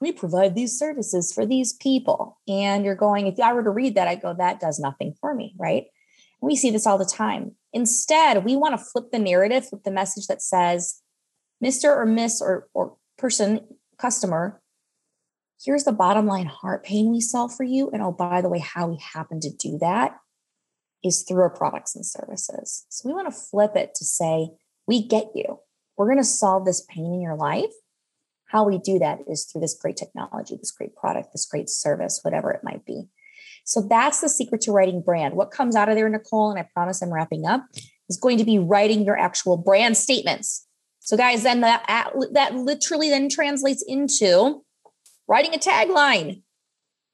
we 0.00 0.12
provide 0.12 0.54
these 0.54 0.78
services 0.78 1.32
for 1.32 1.44
these 1.44 1.74
people. 1.74 2.38
And 2.48 2.84
you're 2.84 2.94
going, 2.94 3.26
if 3.26 3.38
I 3.38 3.52
were 3.52 3.62
to 3.62 3.70
read 3.70 3.94
that, 3.94 4.08
I 4.08 4.14
go, 4.14 4.34
that 4.34 4.60
does 4.60 4.78
nothing 4.78 5.14
for 5.20 5.34
me, 5.34 5.54
right? 5.58 5.84
We 6.40 6.56
see 6.56 6.70
this 6.70 6.86
all 6.86 6.98
the 6.98 7.04
time. 7.04 7.52
Instead, 7.72 8.44
we 8.44 8.56
want 8.56 8.78
to 8.78 8.84
flip 8.84 9.10
the 9.12 9.18
narrative 9.18 9.66
with 9.70 9.84
the 9.84 9.90
message 9.90 10.26
that 10.26 10.40
says, 10.40 11.02
Mr. 11.62 11.94
or 11.94 12.06
Miss 12.06 12.40
or, 12.40 12.68
or 12.72 12.96
person, 13.18 13.60
customer, 13.98 14.62
here's 15.62 15.84
the 15.84 15.92
bottom 15.92 16.26
line 16.26 16.46
heart 16.46 16.82
pain 16.82 17.10
we 17.10 17.20
solve 17.20 17.54
for 17.54 17.64
you. 17.64 17.90
And 17.90 18.02
oh, 18.02 18.12
by 18.12 18.40
the 18.40 18.48
way, 18.48 18.58
how 18.58 18.88
we 18.88 18.98
happen 18.98 19.40
to 19.40 19.50
do 19.50 19.78
that 19.82 20.16
is 21.04 21.22
through 21.22 21.42
our 21.42 21.50
products 21.50 21.94
and 21.94 22.04
services. 22.04 22.86
So 22.88 23.08
we 23.08 23.14
want 23.14 23.32
to 23.32 23.38
flip 23.38 23.76
it 23.76 23.94
to 23.96 24.04
say, 24.04 24.50
we 24.86 25.06
get 25.06 25.26
you. 25.34 25.60
We're 25.96 26.06
going 26.06 26.18
to 26.18 26.24
solve 26.24 26.64
this 26.64 26.84
pain 26.88 27.12
in 27.12 27.20
your 27.20 27.36
life. 27.36 27.72
How 28.50 28.64
we 28.64 28.78
do 28.78 28.98
that 28.98 29.20
is 29.28 29.44
through 29.44 29.60
this 29.60 29.78
great 29.80 29.96
technology, 29.96 30.56
this 30.56 30.72
great 30.72 30.96
product, 30.96 31.32
this 31.32 31.46
great 31.46 31.68
service, 31.68 32.20
whatever 32.22 32.50
it 32.50 32.64
might 32.64 32.84
be. 32.84 33.04
So 33.64 33.80
that's 33.88 34.20
the 34.20 34.28
secret 34.28 34.60
to 34.62 34.72
writing 34.72 35.02
brand. 35.02 35.34
What 35.34 35.52
comes 35.52 35.76
out 35.76 35.88
of 35.88 35.94
there, 35.94 36.08
Nicole, 36.08 36.50
and 36.50 36.58
I 36.58 36.68
promise 36.74 37.00
I'm 37.00 37.12
wrapping 37.12 37.46
up, 37.46 37.64
is 38.08 38.16
going 38.16 38.38
to 38.38 38.44
be 38.44 38.58
writing 38.58 39.04
your 39.04 39.16
actual 39.16 39.56
brand 39.56 39.96
statements. 39.96 40.66
So, 40.98 41.16
guys, 41.16 41.44
then 41.44 41.60
that, 41.60 41.84
that 42.32 42.54
literally 42.56 43.08
then 43.08 43.28
translates 43.28 43.84
into 43.86 44.64
writing 45.28 45.54
a 45.54 45.58
tagline, 45.58 46.42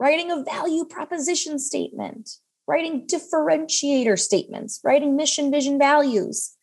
writing 0.01 0.31
a 0.31 0.43
value 0.43 0.87
proposition 0.87 1.59
statement, 1.59 2.31
writing 2.67 3.07
differentiator 3.07 4.19
statements, 4.19 4.81
writing 4.83 5.17
mission, 5.17 5.51
vision, 5.51 5.79
values. 5.79 6.57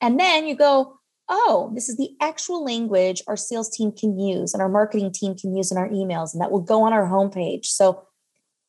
And 0.00 0.20
then 0.20 0.46
you 0.46 0.54
go, 0.54 0.99
oh, 1.30 1.70
this 1.74 1.88
is 1.88 1.96
the 1.96 2.10
actual 2.20 2.64
language 2.64 3.22
our 3.28 3.36
sales 3.36 3.70
team 3.70 3.92
can 3.92 4.18
use 4.18 4.52
and 4.52 4.60
our 4.60 4.68
marketing 4.68 5.12
team 5.12 5.36
can 5.36 5.56
use 5.56 5.70
in 5.70 5.78
our 5.78 5.88
emails, 5.88 6.34
and 6.34 6.42
that 6.42 6.50
will 6.50 6.60
go 6.60 6.82
on 6.82 6.92
our 6.92 7.06
homepage. 7.08 7.66
So 7.66 8.06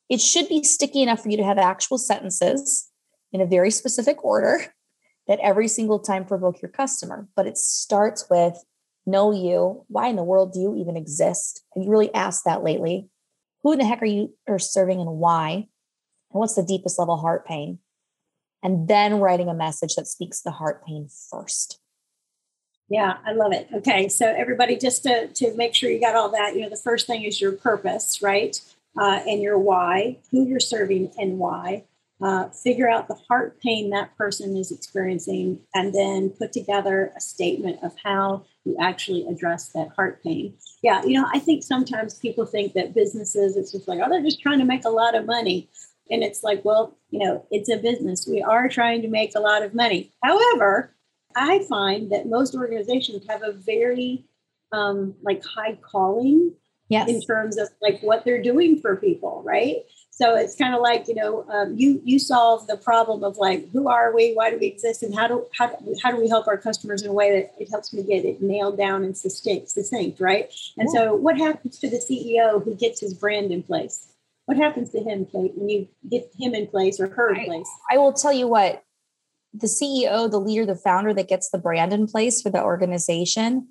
it 0.10 0.22
should 0.22 0.48
be 0.48 0.64
sticky 0.64 1.02
enough 1.02 1.24
for 1.24 1.30
you 1.30 1.38
to 1.38 1.44
have 1.44 1.58
actual 1.58 1.98
sentences 1.98 2.90
in 3.34 3.42
a 3.42 3.46
very 3.46 3.72
specific 3.72 4.24
order 4.24 4.74
that 5.28 5.40
every 5.40 5.68
single 5.68 6.00
time 6.00 6.24
provoke 6.24 6.62
your 6.62 6.72
customer. 6.72 7.28
But 7.36 7.48
it 7.48 7.58
starts 7.58 8.28
with 8.30 8.56
know 9.06 9.32
you. 9.32 9.84
Why 9.88 10.08
in 10.08 10.16
the 10.16 10.24
world 10.24 10.54
do 10.54 10.60
you 10.60 10.76
even 10.76 10.96
exist? 10.96 11.64
Have 11.74 11.84
you 11.84 11.90
really 11.90 12.14
asked 12.14 12.46
that 12.46 12.64
lately? 12.64 13.10
Who 13.64 13.72
in 13.72 13.80
the 13.80 13.86
heck 13.86 14.02
are 14.02 14.06
you 14.06 14.34
are 14.48 14.60
serving 14.60 15.00
and 15.00 15.18
why? 15.18 15.52
And 16.32 16.40
what's 16.40 16.56
the 16.56 16.64
deepest 16.64 17.00
level 17.00 17.18
heart 17.18 17.46
pain? 17.46 17.80
And 18.64 18.88
then 18.88 19.20
writing 19.20 19.50
a 19.50 19.56
message 19.56 19.96
that 19.96 20.08
speaks 20.08 20.42
the 20.42 20.52
heart 20.52 20.86
pain 20.86 21.08
first. 21.32 21.81
Yeah, 22.92 23.18
I 23.26 23.32
love 23.32 23.54
it. 23.54 23.70
Okay, 23.74 24.10
so 24.10 24.26
everybody, 24.26 24.76
just 24.78 25.04
to, 25.04 25.28
to 25.28 25.56
make 25.56 25.74
sure 25.74 25.90
you 25.90 26.02
got 26.02 26.16
all 26.16 26.30
that, 26.32 26.56
you 26.56 26.62
know, 26.62 26.70
the 26.70 26.76
first 26.76 27.08
thing 27.08 27.24
is 27.24 27.40
your 27.40 27.54
purpose, 27.54 28.22
right? 28.22 28.60
uh, 29.00 29.22
and 29.28 29.42
your 29.42 29.58
why, 29.58 30.18
who 30.32 30.46
you're 30.46 30.60
serving 30.60 31.12
and 31.18 31.38
why. 31.38 31.84
Uh, 32.22 32.50
figure 32.50 32.88
out 32.88 33.08
the 33.08 33.18
heart 33.28 33.60
pain 33.62 33.90
that 33.90 34.16
person 34.16 34.56
is 34.56 34.72
experiencing, 34.72 35.60
and 35.74 35.92
then 35.92 36.30
put 36.30 36.52
together 36.52 37.12
a 37.18 37.20
statement 37.20 37.80
of 37.82 37.96
how 38.04 38.46
you 38.64 38.78
actually 38.80 39.26
address 39.26 39.70
that 39.70 39.90
heart 39.96 40.22
pain. 40.22 40.54
Yeah, 40.84 41.04
you 41.04 41.20
know, 41.20 41.28
I 41.34 41.40
think 41.40 41.64
sometimes 41.64 42.20
people 42.20 42.46
think 42.46 42.74
that 42.74 42.94
businesses, 42.94 43.58
it's 43.58 43.72
just 43.72 43.88
like, 43.88 44.02
oh, 44.04 44.10
they're 44.10 44.22
just 44.22 44.40
trying 44.40 44.60
to 44.60 44.66
make 44.66 44.86
a 44.86 44.90
lot 44.90 45.16
of 45.16 45.26
money. 45.26 45.68
And 46.12 46.22
it's 46.22 46.44
like, 46.44 46.64
well, 46.64 46.96
you 47.10 47.26
know, 47.26 47.48
it's 47.50 47.70
a 47.70 47.78
business. 47.78 48.28
We 48.30 48.44
are 48.44 48.70
trying 48.70 49.02
to 49.02 49.08
make 49.08 49.34
a 49.36 49.40
lot 49.40 49.64
of 49.64 49.74
money. 49.74 50.12
However, 50.22 50.94
I 51.36 51.64
find 51.70 52.12
that 52.12 52.28
most 52.28 52.56
organizations 52.56 53.26
have 53.30 53.44
a 53.44 53.52
very 53.52 54.26
um, 54.72 55.16
like 55.22 55.44
high 55.44 55.78
calling 55.82 56.54
yes. 56.92 57.10
in 57.10 57.22
terms 57.22 57.58
of 57.58 57.70
like 57.82 58.02
what 58.02 58.26
they're 58.26 58.42
doing 58.42 58.80
for 58.80 58.96
people, 58.96 59.42
right? 59.46 59.78
So 60.12 60.36
it's 60.36 60.56
kind 60.56 60.76
of 60.76 60.82
like 60.82 61.08
you 61.08 61.16
know 61.16 61.46
um, 61.50 61.76
you 61.76 62.02
you 62.04 62.20
solve 62.20 62.68
the 62.68 62.78
problem 62.78 63.24
of 63.24 63.38
like 63.38 63.70
who 63.72 63.88
are 63.88 64.14
we, 64.14 64.34
why 64.34 64.52
do 64.52 64.58
we 64.60 64.68
exist, 64.68 65.02
and 65.02 65.16
how 65.16 65.28
do 65.28 65.48
how 65.58 65.68
do, 65.68 65.96
how 66.04 66.12
do 66.12 66.18
we 66.18 66.28
help 66.28 66.48
our 66.48 66.58
customers 66.58 67.02
in 67.02 67.10
a 67.10 67.14
way 67.14 67.32
that 67.32 67.56
it 67.60 67.70
helps 67.70 67.94
me 67.94 68.04
get 68.04 68.26
it 68.26 68.42
nailed 68.42 68.78
down 68.78 69.04
and 69.04 69.18
succinct, 69.18 69.70
succinct 69.70 70.20
right? 70.20 70.54
And 70.78 70.90
yeah. 70.94 71.00
so 71.00 71.16
what 71.16 71.38
happens 71.38 71.80
to 71.80 71.90
the 71.90 71.98
CEO 71.98 72.64
who 72.64 72.76
gets 72.76 73.00
his 73.00 73.14
brand 73.14 73.52
in 73.52 73.64
place? 73.64 74.08
What 74.46 74.58
happens 74.58 74.92
to 74.92 75.00
him, 75.00 75.26
Kate, 75.26 75.54
when 75.56 75.70
you 75.70 75.88
get 76.10 76.30
him 76.38 76.54
in 76.54 76.68
place 76.68 77.00
or 77.00 77.08
her 77.08 77.34
in 77.34 77.46
place? 77.46 77.70
I, 77.90 77.96
I 77.96 77.98
will 78.00 78.12
tell 78.14 78.34
you 78.34 78.48
what 78.48 78.84
the 79.54 79.68
CEO, 79.68 80.30
the 80.30 80.40
leader, 80.40 80.66
the 80.66 80.76
founder 80.76 81.14
that 81.14 81.28
gets 81.28 81.50
the 81.50 81.58
brand 81.58 81.94
in 81.94 82.08
place 82.08 82.42
for 82.42 82.50
the 82.50 82.64
organization 82.64 83.70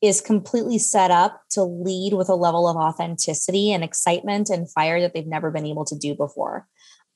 is 0.00 0.20
completely 0.20 0.78
set 0.78 1.10
up 1.10 1.42
to 1.50 1.62
lead 1.62 2.14
with 2.14 2.28
a 2.28 2.34
level 2.34 2.68
of 2.68 2.76
authenticity 2.76 3.72
and 3.72 3.82
excitement 3.82 4.48
and 4.48 4.70
fire 4.70 5.00
that 5.00 5.12
they've 5.12 5.26
never 5.26 5.50
been 5.50 5.66
able 5.66 5.84
to 5.84 5.98
do 5.98 6.14
before. 6.14 6.66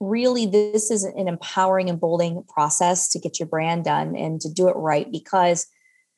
Really, 0.01 0.47
this 0.47 0.91
is 0.91 1.05
an 1.05 1.29
empowering 1.29 1.89
and 1.89 2.01
bolding 2.01 2.43
process 2.49 3.09
to 3.11 3.21
get 3.21 3.39
your 3.39 3.47
brand 3.47 3.85
done 3.85 4.17
and 4.17 4.41
to 4.41 4.53
do 4.53 4.69
it 4.69 4.75
right 4.77 5.11
because 5.13 5.67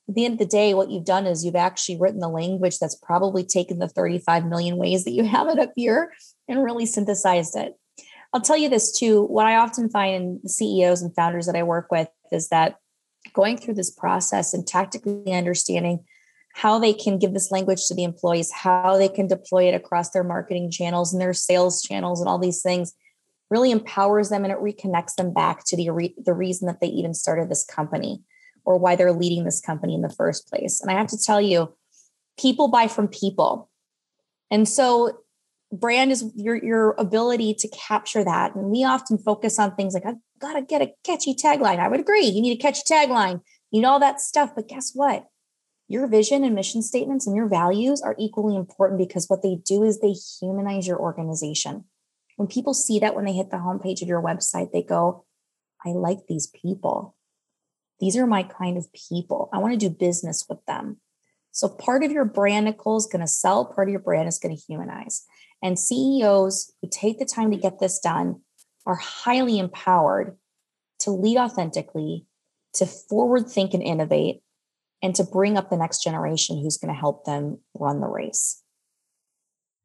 at 0.08 0.14
the 0.14 0.24
end 0.24 0.34
of 0.34 0.38
the 0.38 0.46
day, 0.46 0.74
what 0.74 0.90
you've 0.90 1.04
done 1.04 1.26
is 1.26 1.44
you've 1.44 1.56
actually 1.56 1.98
written 1.98 2.20
the 2.20 2.28
language 2.28 2.78
that's 2.78 2.96
probably 2.96 3.44
taken 3.44 3.78
the 3.78 3.88
35 3.88 4.46
million 4.46 4.76
ways 4.76 5.04
that 5.04 5.12
you 5.12 5.24
have 5.28 5.48
it 5.48 5.58
up 5.58 5.72
here 5.76 6.12
and 6.48 6.62
really 6.62 6.86
synthesized 6.86 7.56
it. 7.56 7.74
I'll 8.34 8.40
tell 8.40 8.56
you 8.56 8.68
this 8.68 8.90
too. 8.90 9.22
What 9.26 9.46
I 9.46 9.54
often 9.56 9.88
find 9.88 10.40
in 10.42 10.48
CEOs 10.48 11.00
and 11.00 11.14
founders 11.14 11.46
that 11.46 11.54
I 11.54 11.62
work 11.62 11.86
with 11.92 12.08
is 12.32 12.48
that 12.48 12.78
going 13.32 13.56
through 13.56 13.74
this 13.74 13.92
process 13.92 14.52
and 14.52 14.66
tactically 14.66 15.32
understanding 15.32 16.04
how 16.52 16.80
they 16.80 16.92
can 16.92 17.18
give 17.18 17.32
this 17.32 17.52
language 17.52 17.86
to 17.86 17.94
the 17.94 18.02
employees, 18.02 18.50
how 18.52 18.98
they 18.98 19.08
can 19.08 19.28
deploy 19.28 19.68
it 19.68 19.74
across 19.74 20.10
their 20.10 20.24
marketing 20.24 20.70
channels 20.70 21.12
and 21.12 21.22
their 21.22 21.32
sales 21.32 21.80
channels 21.80 22.20
and 22.20 22.28
all 22.28 22.38
these 22.38 22.60
things 22.60 22.92
really 23.50 23.70
empowers 23.70 24.30
them 24.30 24.44
and 24.44 24.52
it 24.52 24.58
reconnects 24.58 25.14
them 25.14 25.32
back 25.32 25.64
to 25.66 25.76
the, 25.76 25.90
re- 25.90 26.14
the 26.24 26.34
reason 26.34 26.66
that 26.66 26.80
they 26.80 26.88
even 26.88 27.14
started 27.14 27.48
this 27.48 27.64
company 27.64 28.20
or 28.64 28.78
why 28.78 28.96
they're 28.96 29.12
leading 29.12 29.44
this 29.44 29.60
company 29.60 29.94
in 29.94 30.02
the 30.02 30.08
first 30.08 30.48
place. 30.48 30.80
And 30.80 30.90
I 30.90 30.94
have 30.94 31.08
to 31.08 31.22
tell 31.22 31.40
you, 31.40 31.72
people 32.38 32.68
buy 32.68 32.88
from 32.88 33.06
people. 33.06 33.70
And 34.50 34.68
so 34.68 35.23
brand 35.80 36.12
is 36.12 36.24
your 36.34 36.56
your 36.56 36.94
ability 36.98 37.54
to 37.54 37.68
capture 37.68 38.24
that. 38.24 38.54
And 38.54 38.70
we 38.70 38.84
often 38.84 39.18
focus 39.18 39.58
on 39.58 39.74
things 39.74 39.94
like 39.94 40.06
I've 40.06 40.16
got 40.38 40.54
to 40.54 40.62
get 40.62 40.82
a 40.82 40.92
catchy 41.04 41.34
tagline. 41.34 41.78
I 41.78 41.88
would 41.88 42.00
agree. 42.00 42.26
You 42.26 42.42
need 42.42 42.58
a 42.58 42.62
catchy 42.62 42.82
tagline. 42.88 43.40
You 43.70 43.80
know 43.82 43.92
all 43.92 44.00
that 44.00 44.20
stuff, 44.20 44.54
but 44.54 44.68
guess 44.68 44.92
what? 44.94 45.26
your 45.88 46.06
vision 46.06 46.44
and 46.44 46.54
mission 46.54 46.82
statements 46.82 47.26
and 47.26 47.36
your 47.36 47.48
values 47.48 48.00
are 48.00 48.16
equally 48.18 48.56
important 48.56 48.98
because 48.98 49.28
what 49.28 49.42
they 49.42 49.56
do 49.66 49.82
is 49.82 50.00
they 50.00 50.14
humanize 50.40 50.86
your 50.86 50.98
organization. 50.98 51.84
When 52.36 52.48
people 52.48 52.74
see 52.74 52.98
that 53.00 53.14
when 53.14 53.26
they 53.26 53.32
hit 53.32 53.50
the 53.50 53.58
homepage 53.58 54.02
of 54.02 54.08
your 54.08 54.22
website, 54.22 54.72
they 54.72 54.82
go, 54.82 55.24
I 55.84 55.90
like 55.90 56.26
these 56.26 56.46
people. 56.48 57.14
These 58.00 58.16
are 58.16 58.26
my 58.26 58.42
kind 58.42 58.76
of 58.76 58.92
people. 58.92 59.50
I 59.52 59.58
want 59.58 59.72
to 59.78 59.88
do 59.88 59.94
business 59.94 60.44
with 60.48 60.64
them. 60.66 61.00
So 61.52 61.68
part 61.68 62.02
of 62.02 62.10
your 62.10 62.24
brand, 62.24 62.64
Nicole, 62.64 62.96
is 62.96 63.06
going 63.06 63.20
to 63.20 63.28
sell, 63.28 63.64
part 63.64 63.88
of 63.88 63.92
your 63.92 64.00
brand 64.00 64.26
is 64.26 64.38
going 64.38 64.56
to 64.56 64.62
humanize. 64.66 65.24
And 65.64 65.78
CEOs 65.78 66.70
who 66.82 66.88
take 66.92 67.18
the 67.18 67.24
time 67.24 67.50
to 67.50 67.56
get 67.56 67.80
this 67.80 67.98
done 67.98 68.42
are 68.84 68.96
highly 68.96 69.58
empowered 69.58 70.36
to 71.00 71.10
lead 71.10 71.38
authentically, 71.38 72.26
to 72.74 72.84
forward 72.84 73.48
think 73.48 73.72
and 73.72 73.82
innovate, 73.82 74.42
and 75.02 75.14
to 75.14 75.24
bring 75.24 75.56
up 75.56 75.70
the 75.70 75.78
next 75.78 76.04
generation 76.04 76.60
who's 76.60 76.76
going 76.76 76.92
to 76.92 77.00
help 77.00 77.24
them 77.24 77.60
run 77.72 78.00
the 78.00 78.06
race. 78.06 78.62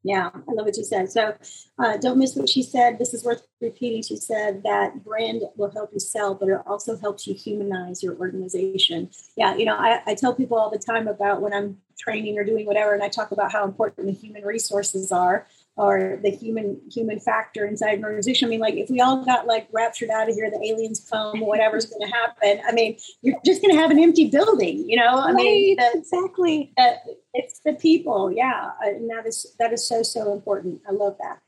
Yeah, 0.02 0.30
I 0.32 0.52
love 0.52 0.64
what 0.64 0.76
you 0.76 0.84
said. 0.84 1.10
So 1.10 1.36
uh, 1.78 1.98
don't 1.98 2.18
miss 2.18 2.34
what 2.34 2.48
she 2.48 2.62
said. 2.62 2.98
This 2.98 3.12
is 3.12 3.22
worth 3.22 3.42
repeating. 3.60 4.02
She 4.02 4.16
said 4.16 4.62
that 4.62 5.04
brand 5.04 5.42
will 5.56 5.70
help 5.70 5.90
you 5.92 6.00
sell, 6.00 6.34
but 6.34 6.48
it 6.48 6.58
also 6.66 6.96
helps 6.96 7.26
you 7.26 7.34
humanize 7.34 8.02
your 8.02 8.16
organization. 8.16 9.10
Yeah, 9.36 9.56
you 9.56 9.66
know, 9.66 9.76
I, 9.76 10.00
I 10.06 10.14
tell 10.14 10.34
people 10.34 10.58
all 10.58 10.70
the 10.70 10.78
time 10.78 11.06
about 11.06 11.42
when 11.42 11.52
I'm 11.52 11.78
training 11.98 12.38
or 12.38 12.44
doing 12.44 12.64
whatever, 12.64 12.94
and 12.94 13.02
I 13.02 13.08
talk 13.08 13.30
about 13.30 13.52
how 13.52 13.64
important 13.64 14.06
the 14.06 14.14
human 14.14 14.42
resources 14.42 15.12
are 15.12 15.46
or 15.80 16.20
the 16.22 16.28
human 16.28 16.78
human 16.92 17.18
factor 17.18 17.64
inside 17.64 17.96
an 17.96 18.04
organization. 18.04 18.46
I 18.46 18.50
mean, 18.50 18.60
like 18.60 18.74
if 18.74 18.90
we 18.90 19.00
all 19.00 19.24
got 19.24 19.46
like 19.46 19.66
raptured 19.72 20.10
out 20.10 20.28
of 20.28 20.34
here, 20.34 20.50
the 20.50 20.62
aliens 20.62 21.00
come, 21.10 21.40
whatever's 21.40 21.86
going 21.86 22.06
to 22.06 22.14
happen. 22.14 22.60
I 22.68 22.72
mean, 22.72 22.98
you're 23.22 23.38
just 23.46 23.62
going 23.62 23.74
to 23.74 23.80
have 23.80 23.90
an 23.90 23.98
empty 23.98 24.28
building, 24.28 24.86
you 24.86 24.96
know. 24.96 25.16
I 25.16 25.32
right, 25.32 25.36
mean, 25.36 25.76
the, 25.76 25.90
exactly. 25.94 26.70
The, 26.76 26.96
it's 27.32 27.60
the 27.60 27.72
people, 27.72 28.30
yeah, 28.30 28.72
and 28.82 29.08
that 29.08 29.26
is 29.26 29.54
that 29.58 29.72
is 29.72 29.88
so 29.88 30.02
so 30.02 30.34
important. 30.34 30.82
I 30.86 30.92
love 30.92 31.16
that. 31.18 31.40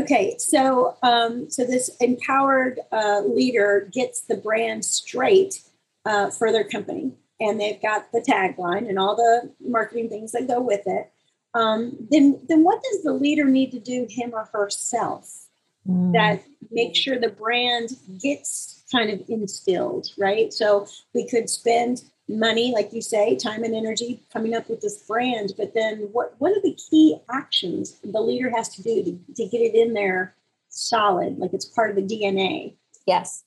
Okay, 0.00 0.36
so 0.38 0.96
um, 1.02 1.50
so 1.50 1.64
this 1.64 1.90
empowered 2.00 2.78
uh, 2.92 3.22
leader 3.26 3.90
gets 3.92 4.20
the 4.20 4.36
brand 4.36 4.84
straight 4.84 5.62
uh, 6.04 6.30
for 6.30 6.52
their 6.52 6.62
company, 6.62 7.14
and 7.40 7.60
they've 7.60 7.82
got 7.82 8.12
the 8.12 8.20
tagline 8.20 8.88
and 8.88 9.00
all 9.00 9.16
the 9.16 9.52
marketing 9.60 10.08
things 10.08 10.30
that 10.30 10.46
go 10.46 10.60
with 10.60 10.82
it 10.86 11.10
um, 11.54 11.96
then 12.10 12.40
then 12.48 12.64
what 12.64 12.82
does 12.82 13.02
the 13.02 13.12
leader 13.12 13.44
need 13.44 13.70
to 13.72 13.80
do 13.80 14.06
him 14.08 14.32
or 14.32 14.48
herself 14.52 15.46
mm. 15.88 16.12
that 16.12 16.42
make 16.70 16.94
sure 16.94 17.18
the 17.18 17.28
brand 17.28 17.90
gets 18.20 18.84
kind 18.92 19.10
of 19.10 19.22
instilled 19.28 20.08
right 20.18 20.52
so 20.52 20.86
we 21.14 21.28
could 21.28 21.48
spend 21.48 22.02
money, 22.30 22.72
like 22.72 22.92
you 22.92 23.02
say, 23.02 23.36
time 23.36 23.64
and 23.64 23.74
energy 23.74 24.22
coming 24.32 24.54
up 24.54 24.68
with 24.70 24.80
this 24.80 24.98
brand. 25.02 25.52
But 25.56 25.74
then 25.74 26.08
what, 26.12 26.34
what 26.38 26.52
are 26.52 26.62
the 26.62 26.74
key 26.90 27.16
actions 27.30 27.98
the 28.02 28.20
leader 28.20 28.50
has 28.50 28.68
to 28.76 28.82
do 28.82 29.02
to, 29.02 29.34
to 29.34 29.48
get 29.48 29.60
it 29.60 29.74
in 29.74 29.94
there 29.94 30.34
solid, 30.68 31.38
like 31.38 31.52
it's 31.52 31.64
part 31.64 31.90
of 31.90 31.96
the 31.96 32.02
DNA? 32.02 32.74
Yes. 33.06 33.42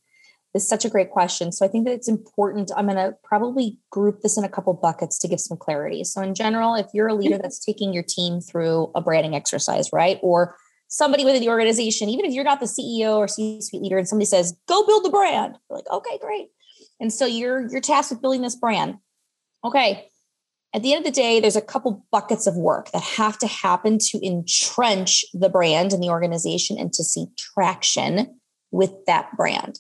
It's 0.53 0.67
such 0.67 0.85
a 0.85 0.89
great 0.89 1.09
question. 1.09 1.51
So 1.51 1.65
I 1.65 1.67
think 1.67 1.85
that 1.85 1.93
it's 1.93 2.07
important. 2.07 2.71
I'm 2.77 2.85
going 2.85 2.97
to 2.97 3.15
probably 3.23 3.79
group 3.89 4.21
this 4.21 4.37
in 4.37 4.43
a 4.43 4.49
couple 4.49 4.73
buckets 4.73 5.17
to 5.19 5.27
give 5.27 5.39
some 5.39 5.57
clarity. 5.57 6.03
So 6.03 6.21
in 6.21 6.35
general, 6.35 6.75
if 6.75 6.87
you're 6.93 7.07
a 7.07 7.15
leader 7.15 7.35
mm-hmm. 7.35 7.41
that's 7.41 7.63
taking 7.63 7.91
your 7.91 8.03
team 8.03 8.39
through 8.39 8.91
a 8.93 9.01
branding 9.01 9.35
exercise, 9.35 9.89
right? 9.91 10.19
Or 10.21 10.55
somebody 10.89 11.25
within 11.25 11.41
the 11.41 11.49
organization, 11.49 12.09
even 12.09 12.25
if 12.25 12.33
you're 12.33 12.43
not 12.43 12.59
the 12.59 12.67
CEO 12.67 13.17
or 13.17 13.27
C-suite 13.27 13.81
leader 13.81 13.97
and 13.97 14.07
somebody 14.07 14.27
says, 14.27 14.55
go 14.67 14.85
build 14.85 15.03
the 15.03 15.09
brand, 15.09 15.57
you're 15.69 15.77
like, 15.77 15.89
okay, 15.91 16.19
great. 16.19 16.49
And 16.99 17.11
so 17.11 17.25
you're 17.25 17.67
you're 17.69 17.81
tasked 17.81 18.11
with 18.11 18.21
building 18.21 18.43
this 18.43 18.55
brand. 18.55 18.97
Okay. 19.65 20.09
At 20.75 20.81
the 20.81 20.93
end 20.93 21.05
of 21.05 21.13
the 21.13 21.19
day, 21.19 21.39
there's 21.39 21.55
a 21.55 21.61
couple 21.61 22.05
buckets 22.11 22.47
of 22.47 22.55
work 22.55 22.91
that 22.91 23.01
have 23.01 23.37
to 23.39 23.47
happen 23.47 23.97
to 23.99 24.25
entrench 24.25 25.23
the 25.33 25.49
brand 25.49 25.93
in 25.93 25.99
the 25.99 26.09
organization 26.09 26.77
and 26.79 26.91
to 26.93 27.03
see 27.03 27.27
traction 27.37 28.39
with 28.71 28.91
that 29.05 29.35
brand. 29.37 29.79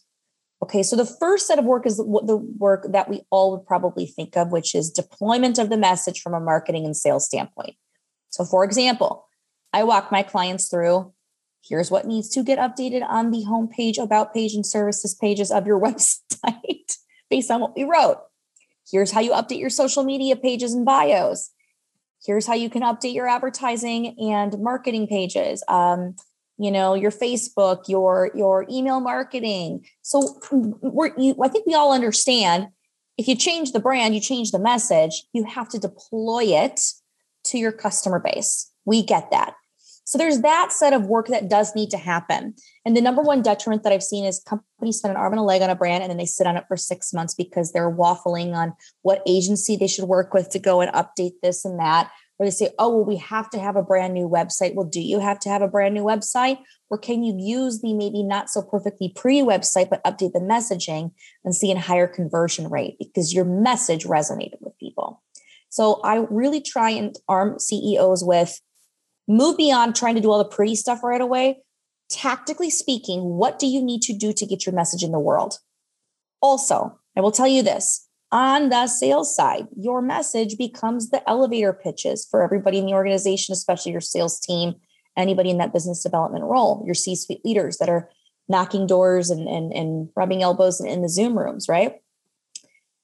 Okay, 0.63 0.81
so 0.81 0.95
the 0.95 1.05
first 1.05 1.47
set 1.47 1.59
of 1.59 1.65
work 1.65 1.85
is 1.85 1.97
the 1.97 2.41
work 2.57 2.87
that 2.89 3.09
we 3.09 3.23
all 3.29 3.51
would 3.51 3.67
probably 3.67 4.05
think 4.05 4.37
of, 4.37 4.53
which 4.53 4.73
is 4.73 4.89
deployment 4.89 5.59
of 5.59 5.69
the 5.69 5.75
message 5.75 6.21
from 6.21 6.33
a 6.33 6.39
marketing 6.39 6.85
and 6.85 6.95
sales 6.95 7.25
standpoint. 7.25 7.75
So, 8.29 8.45
for 8.45 8.63
example, 8.63 9.27
I 9.73 9.83
walk 9.83 10.09
my 10.09 10.23
clients 10.23 10.69
through 10.69 11.11
here's 11.67 11.91
what 11.91 12.07
needs 12.07 12.29
to 12.29 12.43
get 12.43 12.59
updated 12.59 13.05
on 13.05 13.31
the 13.31 13.43
homepage, 13.45 14.01
about 14.01 14.33
page, 14.33 14.53
and 14.53 14.65
services 14.65 15.13
pages 15.13 15.51
of 15.51 15.67
your 15.67 15.81
website 15.81 16.97
based 17.29 17.51
on 17.51 17.59
what 17.59 17.75
we 17.75 17.83
wrote. 17.83 18.21
Here's 18.89 19.11
how 19.11 19.19
you 19.19 19.31
update 19.31 19.59
your 19.59 19.69
social 19.69 20.05
media 20.05 20.37
pages 20.37 20.73
and 20.73 20.85
bios. 20.85 21.51
Here's 22.25 22.47
how 22.47 22.53
you 22.53 22.69
can 22.69 22.83
update 22.83 23.13
your 23.13 23.27
advertising 23.27 24.15
and 24.17 24.57
marketing 24.59 25.07
pages. 25.07 25.61
Um, 25.67 26.15
you 26.63 26.71
know 26.71 26.93
your 26.93 27.11
facebook 27.11 27.87
your 27.87 28.31
your 28.35 28.65
email 28.69 28.99
marketing 28.99 29.85
so 30.01 30.39
we're 30.51 31.11
you, 31.17 31.35
i 31.43 31.47
think 31.47 31.65
we 31.65 31.73
all 31.73 31.93
understand 31.93 32.67
if 33.17 33.27
you 33.27 33.35
change 33.35 33.71
the 33.71 33.79
brand 33.79 34.15
you 34.15 34.21
change 34.21 34.51
the 34.51 34.59
message 34.59 35.23
you 35.33 35.43
have 35.43 35.67
to 35.67 35.77
deploy 35.77 36.43
it 36.43 36.79
to 37.43 37.57
your 37.57 37.71
customer 37.71 38.19
base 38.19 38.71
we 38.85 39.03
get 39.03 39.29
that 39.31 39.55
so 40.05 40.17
there's 40.17 40.41
that 40.41 40.73
set 40.73 40.93
of 40.93 41.05
work 41.05 41.27
that 41.27 41.49
does 41.49 41.75
need 41.75 41.89
to 41.91 41.97
happen. 41.97 42.55
And 42.85 42.95
the 42.95 43.01
number 43.01 43.21
one 43.21 43.41
detriment 43.41 43.83
that 43.83 43.93
I've 43.93 44.03
seen 44.03 44.25
is 44.25 44.43
companies 44.45 44.97
spend 44.97 45.13
an 45.13 45.17
arm 45.17 45.33
and 45.33 45.39
a 45.39 45.43
leg 45.43 45.61
on 45.61 45.69
a 45.69 45.75
brand 45.75 46.03
and 46.03 46.09
then 46.09 46.17
they 46.17 46.25
sit 46.25 46.45
on 46.45 46.57
it 46.57 46.65
for 46.67 46.75
six 46.75 47.13
months 47.13 47.33
because 47.33 47.71
they're 47.71 47.91
waffling 47.91 48.53
on 48.53 48.73
what 49.01 49.23
agency 49.25 49.77
they 49.77 49.87
should 49.87 50.05
work 50.05 50.33
with 50.33 50.49
to 50.49 50.59
go 50.59 50.81
and 50.81 50.91
update 50.91 51.33
this 51.41 51.63
and 51.63 51.79
that. 51.79 52.11
Or 52.39 52.45
they 52.45 52.51
say, 52.51 52.71
oh, 52.79 52.89
well, 52.89 53.05
we 53.05 53.17
have 53.17 53.49
to 53.51 53.59
have 53.59 53.75
a 53.75 53.83
brand 53.83 54.13
new 54.13 54.27
website. 54.27 54.73
Well, 54.73 54.87
do 54.87 54.99
you 54.99 55.19
have 55.19 55.39
to 55.41 55.49
have 55.49 55.61
a 55.61 55.67
brand 55.67 55.93
new 55.93 56.03
website? 56.03 56.57
Or 56.89 56.97
can 56.97 57.23
you 57.23 57.35
use 57.37 57.81
the 57.81 57.93
maybe 57.93 58.23
not 58.23 58.49
so 58.49 58.61
perfectly 58.61 59.13
pre 59.15 59.41
website, 59.41 59.89
but 59.89 60.03
update 60.03 60.33
the 60.33 60.39
messaging 60.39 61.11
and 61.43 61.55
see 61.55 61.71
a 61.71 61.79
higher 61.79 62.07
conversion 62.07 62.69
rate 62.69 62.95
because 62.99 63.33
your 63.33 63.45
message 63.45 64.05
resonated 64.05 64.61
with 64.61 64.77
people? 64.79 65.21
So 65.69 66.01
I 66.03 66.25
really 66.29 66.61
try 66.61 66.91
and 66.91 67.15
arm 67.27 67.57
CEOs 67.59 68.23
with 68.23 68.61
move 69.27 69.57
beyond 69.57 69.95
trying 69.95 70.15
to 70.15 70.21
do 70.21 70.29
all 70.29 70.37
the 70.37 70.45
pretty 70.45 70.75
stuff 70.75 71.03
right 71.03 71.21
away. 71.21 71.63
Tactically 72.11 72.69
speaking, 72.69 73.21
what 73.23 73.57
do 73.57 73.65
you 73.65 73.81
need 73.81 74.01
to 74.03 74.13
do 74.13 74.33
to 74.33 74.45
get 74.45 74.65
your 74.65 74.75
message 74.75 75.03
in 75.03 75.11
the 75.11 75.19
world? 75.19 75.57
Also, 76.41 76.99
I 77.17 77.21
will 77.21 77.31
tell 77.31 77.47
you 77.47 77.63
this 77.63 78.07
on 78.33 78.69
the 78.69 78.87
sales 78.87 79.33
side, 79.33 79.67
your 79.77 80.01
message 80.01 80.57
becomes 80.57 81.11
the 81.11 81.27
elevator 81.29 81.71
pitches 81.71 82.25
for 82.29 82.41
everybody 82.43 82.79
in 82.79 82.87
the 82.87 82.93
organization, 82.93 83.53
especially 83.53 83.91
your 83.91 84.01
sales 84.01 84.39
team, 84.39 84.73
anybody 85.15 85.51
in 85.51 85.59
that 85.59 85.71
business 85.71 86.01
development 86.01 86.43
role, 86.43 86.81
your 86.83 86.95
C 86.95 87.15
suite 87.15 87.45
leaders 87.45 87.77
that 87.77 87.89
are 87.89 88.09
knocking 88.49 88.87
doors 88.87 89.29
and, 89.29 89.47
and, 89.47 89.71
and 89.71 90.09
rubbing 90.15 90.41
elbows 90.41 90.81
in, 90.81 91.03
the 91.03 91.09
Zoom 91.09 91.37
rooms, 91.37 91.69
right? 91.69 92.01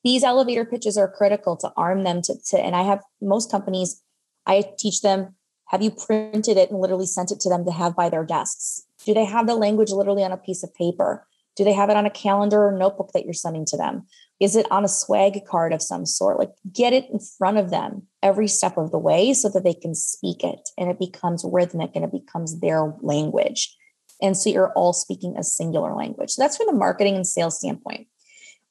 These 0.03 0.23
elevator 0.23 0.65
pitches 0.65 0.97
are 0.97 1.07
critical 1.07 1.55
to 1.57 1.71
arm 1.77 2.03
them 2.03 2.23
to, 2.23 2.33
to, 2.47 2.59
and 2.59 2.75
I 2.75 2.81
have 2.81 3.01
most 3.21 3.51
companies, 3.51 4.01
I 4.47 4.65
teach 4.79 5.01
them 5.01 5.35
have 5.69 5.83
you 5.83 5.91
printed 5.91 6.57
it 6.57 6.71
and 6.71 6.81
literally 6.81 7.05
sent 7.05 7.31
it 7.31 7.39
to 7.41 7.49
them 7.49 7.63
to 7.65 7.71
have 7.71 7.95
by 7.95 8.09
their 8.09 8.25
desks? 8.25 8.87
Do 9.05 9.13
they 9.13 9.25
have 9.25 9.45
the 9.45 9.53
language 9.53 9.91
literally 9.91 10.23
on 10.23 10.31
a 10.31 10.37
piece 10.37 10.63
of 10.63 10.73
paper? 10.73 11.27
Do 11.55 11.63
they 11.63 11.73
have 11.73 11.91
it 11.91 11.95
on 11.95 12.07
a 12.07 12.09
calendar 12.09 12.65
or 12.65 12.71
notebook 12.71 13.11
that 13.13 13.23
you're 13.23 13.33
sending 13.33 13.65
to 13.65 13.77
them? 13.77 14.07
Is 14.39 14.55
it 14.55 14.65
on 14.71 14.85
a 14.85 14.89
swag 14.89 15.45
card 15.45 15.73
of 15.73 15.81
some 15.81 16.05
sort? 16.05 16.39
Like 16.39 16.51
get 16.71 16.93
it 16.93 17.09
in 17.11 17.19
front 17.19 17.57
of 17.57 17.71
them 17.71 18.03
every 18.23 18.47
step 18.47 18.77
of 18.77 18.91
the 18.91 18.97
way 18.97 19.33
so 19.33 19.49
that 19.49 19.63
they 19.63 19.73
can 19.73 19.93
speak 19.93 20.43
it 20.43 20.69
and 20.77 20.89
it 20.89 20.99
becomes 20.99 21.45
rhythmic 21.49 21.91
and 21.95 22.05
it 22.05 22.11
becomes 22.11 22.59
their 22.59 22.93
language. 23.01 23.75
And 24.21 24.37
so 24.37 24.49
you're 24.49 24.73
all 24.73 24.93
speaking 24.93 25.35
a 25.37 25.43
singular 25.43 25.93
language. 25.93 26.31
So 26.31 26.41
that's 26.41 26.57
from 26.57 26.67
the 26.67 26.73
marketing 26.73 27.15
and 27.15 27.27
sales 27.27 27.57
standpoint. 27.57 28.07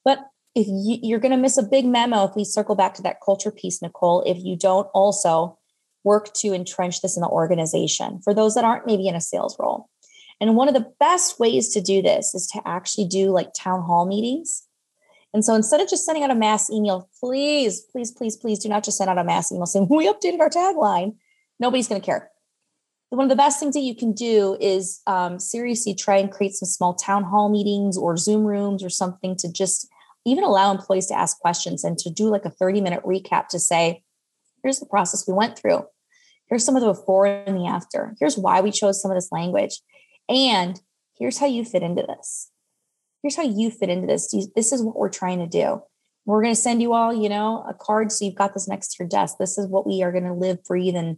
But 0.03 0.19
if 0.55 0.67
you, 0.67 1.15
are 1.15 1.19
going 1.19 1.31
to 1.31 1.37
miss 1.37 1.57
a 1.57 1.63
big 1.63 1.85
memo, 1.85 2.25
if 2.25 2.35
we 2.35 2.43
circle 2.43 2.75
back 2.75 2.95
to 2.95 3.01
that 3.03 3.21
culture 3.23 3.51
piece, 3.51 3.81
Nicole, 3.81 4.23
if 4.25 4.37
you 4.43 4.57
don't 4.57 4.87
also 4.93 5.57
work 6.03 6.33
to 6.33 6.53
entrench 6.53 7.01
this 7.01 7.17
in 7.17 7.21
the 7.21 7.27
organization 7.27 8.19
for 8.23 8.33
those 8.33 8.55
that 8.55 8.63
aren't 8.63 8.85
maybe 8.85 9.07
in 9.07 9.15
a 9.15 9.21
sales 9.21 9.55
role. 9.59 9.89
And 10.41 10.55
one 10.55 10.67
of 10.67 10.73
the 10.73 10.91
best 10.99 11.39
ways 11.39 11.73
to 11.73 11.81
do 11.81 12.01
this 12.01 12.33
is 12.33 12.47
to 12.47 12.61
actually 12.65 13.05
do 13.05 13.31
like 13.31 13.53
town 13.53 13.81
hall 13.81 14.05
meetings. 14.05 14.63
And 15.33 15.45
so 15.45 15.53
instead 15.53 15.79
of 15.79 15.89
just 15.89 16.05
sending 16.05 16.23
out 16.23 16.31
a 16.31 16.35
mass 16.35 16.69
email, 16.69 17.09
please, 17.19 17.81
please, 17.91 18.11
please, 18.11 18.35
please 18.35 18.59
do 18.59 18.69
not 18.69 18.83
just 18.83 18.97
send 18.97 19.09
out 19.09 19.17
a 19.17 19.23
mass 19.23 19.51
email 19.51 19.65
saying, 19.65 19.87
we 19.89 20.07
updated 20.07 20.39
our 20.39 20.49
tagline. 20.49 21.15
Nobody's 21.59 21.87
going 21.87 22.01
to 22.01 22.05
care. 22.05 22.31
One 23.09 23.25
of 23.25 23.29
the 23.29 23.35
best 23.35 23.59
things 23.59 23.73
that 23.73 23.81
you 23.81 23.95
can 23.95 24.13
do 24.13 24.55
is 24.59 25.01
um, 25.07 25.39
seriously 25.39 25.95
try 25.95 26.17
and 26.17 26.31
create 26.31 26.53
some 26.53 26.67
small 26.67 26.93
town 26.93 27.23
hall 27.23 27.49
meetings 27.49 27.97
or 27.97 28.17
Zoom 28.17 28.45
rooms 28.45 28.83
or 28.83 28.89
something 28.89 29.35
to 29.37 29.51
just 29.51 29.87
even 30.25 30.43
allow 30.43 30.71
employees 30.71 31.07
to 31.07 31.17
ask 31.17 31.39
questions 31.39 31.83
and 31.83 31.97
to 31.99 32.11
do 32.11 32.29
like 32.29 32.45
a 32.45 32.51
30 32.51 32.81
minute 32.81 33.03
recap 33.03 33.47
to 33.47 33.59
say, 33.59 34.03
here's 34.61 34.79
the 34.79 34.85
process 34.85 35.27
we 35.27 35.33
went 35.33 35.57
through. 35.57 35.83
Here's 36.49 36.63
some 36.63 36.75
of 36.75 36.81
the 36.81 36.93
before 36.93 37.25
and 37.25 37.57
the 37.57 37.67
after. 37.67 38.15
Here's 38.19 38.37
why 38.37 38.61
we 38.61 38.71
chose 38.71 39.01
some 39.01 39.11
of 39.11 39.17
this 39.17 39.31
language. 39.31 39.81
And 40.27 40.79
here's 41.17 41.37
how 41.37 41.45
you 41.47 41.65
fit 41.65 41.83
into 41.83 42.03
this. 42.03 42.51
Here's 43.21 43.35
how 43.35 43.43
you 43.43 43.69
fit 43.69 43.89
into 43.89 44.07
this. 44.07 44.33
This 44.55 44.71
is 44.71 44.81
what 44.81 44.95
we're 44.95 45.09
trying 45.09 45.39
to 45.39 45.47
do. 45.47 45.81
We're 46.25 46.43
going 46.43 46.55
to 46.55 46.61
send 46.61 46.81
you 46.81 46.93
all, 46.93 47.13
you 47.13 47.27
know, 47.27 47.65
a 47.67 47.73
card 47.73 48.11
so 48.11 48.23
you've 48.23 48.35
got 48.35 48.53
this 48.53 48.67
next 48.67 48.89
to 48.89 49.03
your 49.03 49.09
desk. 49.09 49.37
This 49.39 49.57
is 49.57 49.67
what 49.67 49.87
we 49.87 50.03
are 50.03 50.11
going 50.11 50.25
to 50.25 50.33
live, 50.33 50.63
breathe, 50.63 50.95
and 50.95 51.17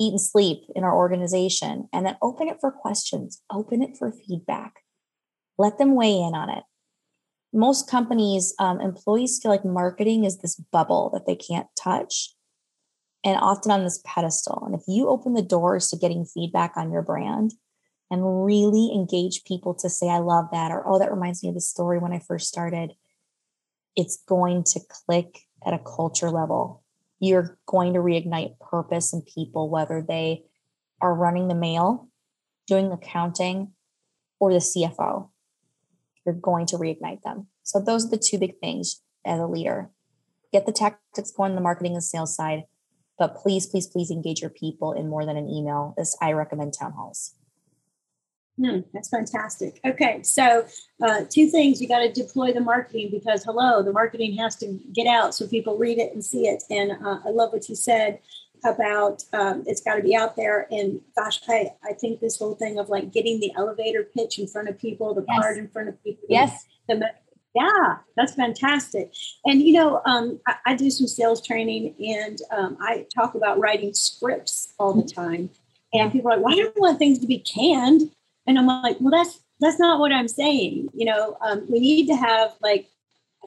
eat 0.00 0.12
and 0.12 0.20
sleep 0.20 0.62
in 0.74 0.82
our 0.82 0.96
organization. 0.96 1.88
And 1.92 2.06
then 2.06 2.16
open 2.22 2.48
it 2.48 2.56
for 2.60 2.72
questions, 2.72 3.42
open 3.52 3.82
it 3.82 3.96
for 3.98 4.12
feedback. 4.12 4.76
Let 5.58 5.78
them 5.78 5.94
weigh 5.94 6.16
in 6.16 6.34
on 6.34 6.48
it. 6.48 6.64
Most 7.52 7.88
companies, 7.90 8.54
um, 8.58 8.80
employees 8.80 9.40
feel 9.42 9.50
like 9.50 9.64
marketing 9.64 10.24
is 10.24 10.38
this 10.38 10.56
bubble 10.72 11.10
that 11.12 11.26
they 11.26 11.36
can't 11.36 11.66
touch 11.78 12.34
and 13.24 13.38
often 13.40 13.70
on 13.70 13.84
this 13.84 14.00
pedestal. 14.06 14.62
And 14.64 14.74
if 14.74 14.82
you 14.88 15.08
open 15.08 15.34
the 15.34 15.42
doors 15.42 15.88
to 15.88 15.98
getting 15.98 16.24
feedback 16.24 16.76
on 16.76 16.90
your 16.90 17.02
brand 17.02 17.52
and 18.10 18.44
really 18.44 18.90
engage 18.92 19.44
people 19.44 19.74
to 19.74 19.88
say, 19.88 20.08
I 20.08 20.18
love 20.18 20.46
that, 20.52 20.72
or 20.72 20.86
oh, 20.86 20.98
that 20.98 21.12
reminds 21.12 21.42
me 21.42 21.48
of 21.48 21.54
the 21.54 21.60
story 21.60 21.98
when 21.98 22.12
I 22.12 22.18
first 22.18 22.48
started, 22.48 22.92
it's 23.96 24.22
going 24.26 24.64
to 24.64 24.80
click 24.88 25.40
at 25.64 25.74
a 25.74 25.78
culture 25.78 26.30
level. 26.30 26.82
You're 27.18 27.58
going 27.66 27.94
to 27.94 28.00
reignite 28.00 28.58
purpose 28.58 29.12
in 29.12 29.22
people, 29.22 29.70
whether 29.70 30.04
they 30.06 30.44
are 31.00 31.14
running 31.14 31.48
the 31.48 31.54
mail, 31.54 32.08
doing 32.66 32.90
accounting, 32.90 33.72
or 34.38 34.52
the 34.52 34.58
CFO. 34.58 35.28
You're 36.24 36.34
going 36.34 36.66
to 36.66 36.76
reignite 36.76 37.22
them. 37.22 37.48
So, 37.62 37.80
those 37.80 38.06
are 38.06 38.10
the 38.10 38.18
two 38.18 38.38
big 38.38 38.58
things 38.60 39.02
as 39.24 39.38
a 39.38 39.46
leader 39.46 39.90
get 40.52 40.66
the 40.66 40.72
tactics 40.72 41.30
going 41.30 41.54
the 41.54 41.60
marketing 41.60 41.92
and 41.92 42.02
sales 42.02 42.34
side 42.34 42.64
but 43.20 43.36
please, 43.36 43.66
please, 43.66 43.86
please 43.86 44.10
engage 44.10 44.40
your 44.40 44.48
people 44.48 44.94
in 44.94 45.06
more 45.06 45.26
than 45.26 45.36
an 45.36 45.46
email. 45.46 45.92
This 45.98 46.16
I 46.22 46.32
recommend 46.32 46.72
town 46.72 46.92
halls. 46.92 47.34
That's 48.92 49.08
fantastic. 49.08 49.80
Okay, 49.84 50.22
so 50.22 50.66
uh, 51.02 51.24
two 51.28 51.48
things: 51.48 51.80
you 51.80 51.88
got 51.88 52.00
to 52.00 52.12
deploy 52.12 52.52
the 52.52 52.60
marketing 52.60 53.08
because 53.10 53.42
hello, 53.44 53.82
the 53.82 53.92
marketing 53.92 54.36
has 54.36 54.56
to 54.56 54.78
get 54.92 55.06
out 55.06 55.34
so 55.34 55.46
people 55.46 55.78
read 55.78 55.98
it 55.98 56.12
and 56.12 56.24
see 56.24 56.46
it. 56.46 56.62
And 56.70 56.92
uh, 56.92 57.20
I 57.24 57.30
love 57.30 57.52
what 57.52 57.68
you 57.68 57.74
said 57.74 58.20
about 58.64 59.22
um, 59.32 59.64
it's 59.66 59.80
got 59.80 59.94
to 59.94 60.02
be 60.02 60.14
out 60.14 60.36
there. 60.36 60.66
And 60.70 61.00
gosh, 61.16 61.40
I 61.48 61.70
I 61.84 61.94
think 61.94 62.20
this 62.20 62.38
whole 62.38 62.54
thing 62.54 62.78
of 62.78 62.88
like 62.88 63.12
getting 63.12 63.40
the 63.40 63.52
elevator 63.56 64.04
pitch 64.04 64.38
in 64.38 64.46
front 64.46 64.68
of 64.68 64.78
people, 64.78 65.14
the 65.14 65.24
yes. 65.26 65.40
card 65.40 65.58
in 65.58 65.68
front 65.68 65.88
of 65.88 66.02
people, 66.04 66.24
yes, 66.28 66.66
the 66.88 67.10
yeah, 67.54 67.96
that's 68.16 68.34
fantastic. 68.34 69.12
And 69.44 69.60
you 69.62 69.72
know, 69.72 70.02
um, 70.06 70.40
I, 70.46 70.54
I, 70.66 70.74
do 70.76 70.88
some 70.88 71.08
sales 71.08 71.44
training, 71.44 71.94
and 71.98 72.38
um, 72.52 72.76
I 72.80 73.06
talk 73.12 73.34
about 73.34 73.58
writing 73.58 73.92
scripts 73.92 74.72
all 74.78 74.92
the 74.92 75.08
time. 75.08 75.50
And 75.92 76.12
people 76.12 76.30
are 76.30 76.36
like, 76.36 76.44
"Why 76.44 76.52
do 76.52 76.58
you 76.58 76.72
want 76.76 76.98
things 76.98 77.18
to 77.20 77.26
be 77.26 77.38
canned?" 77.38 78.12
And 78.50 78.58
I'm 78.58 78.66
like, 78.82 78.96
"Well, 79.00 79.10
that's 79.10 79.40
that's 79.60 79.78
not 79.78 80.00
what 80.00 80.12
I'm 80.12 80.28
saying. 80.28 80.88
You 80.94 81.06
know, 81.06 81.36
um, 81.40 81.66
we 81.68 81.80
need 81.80 82.06
to 82.08 82.16
have 82.16 82.52
like 82.60 82.88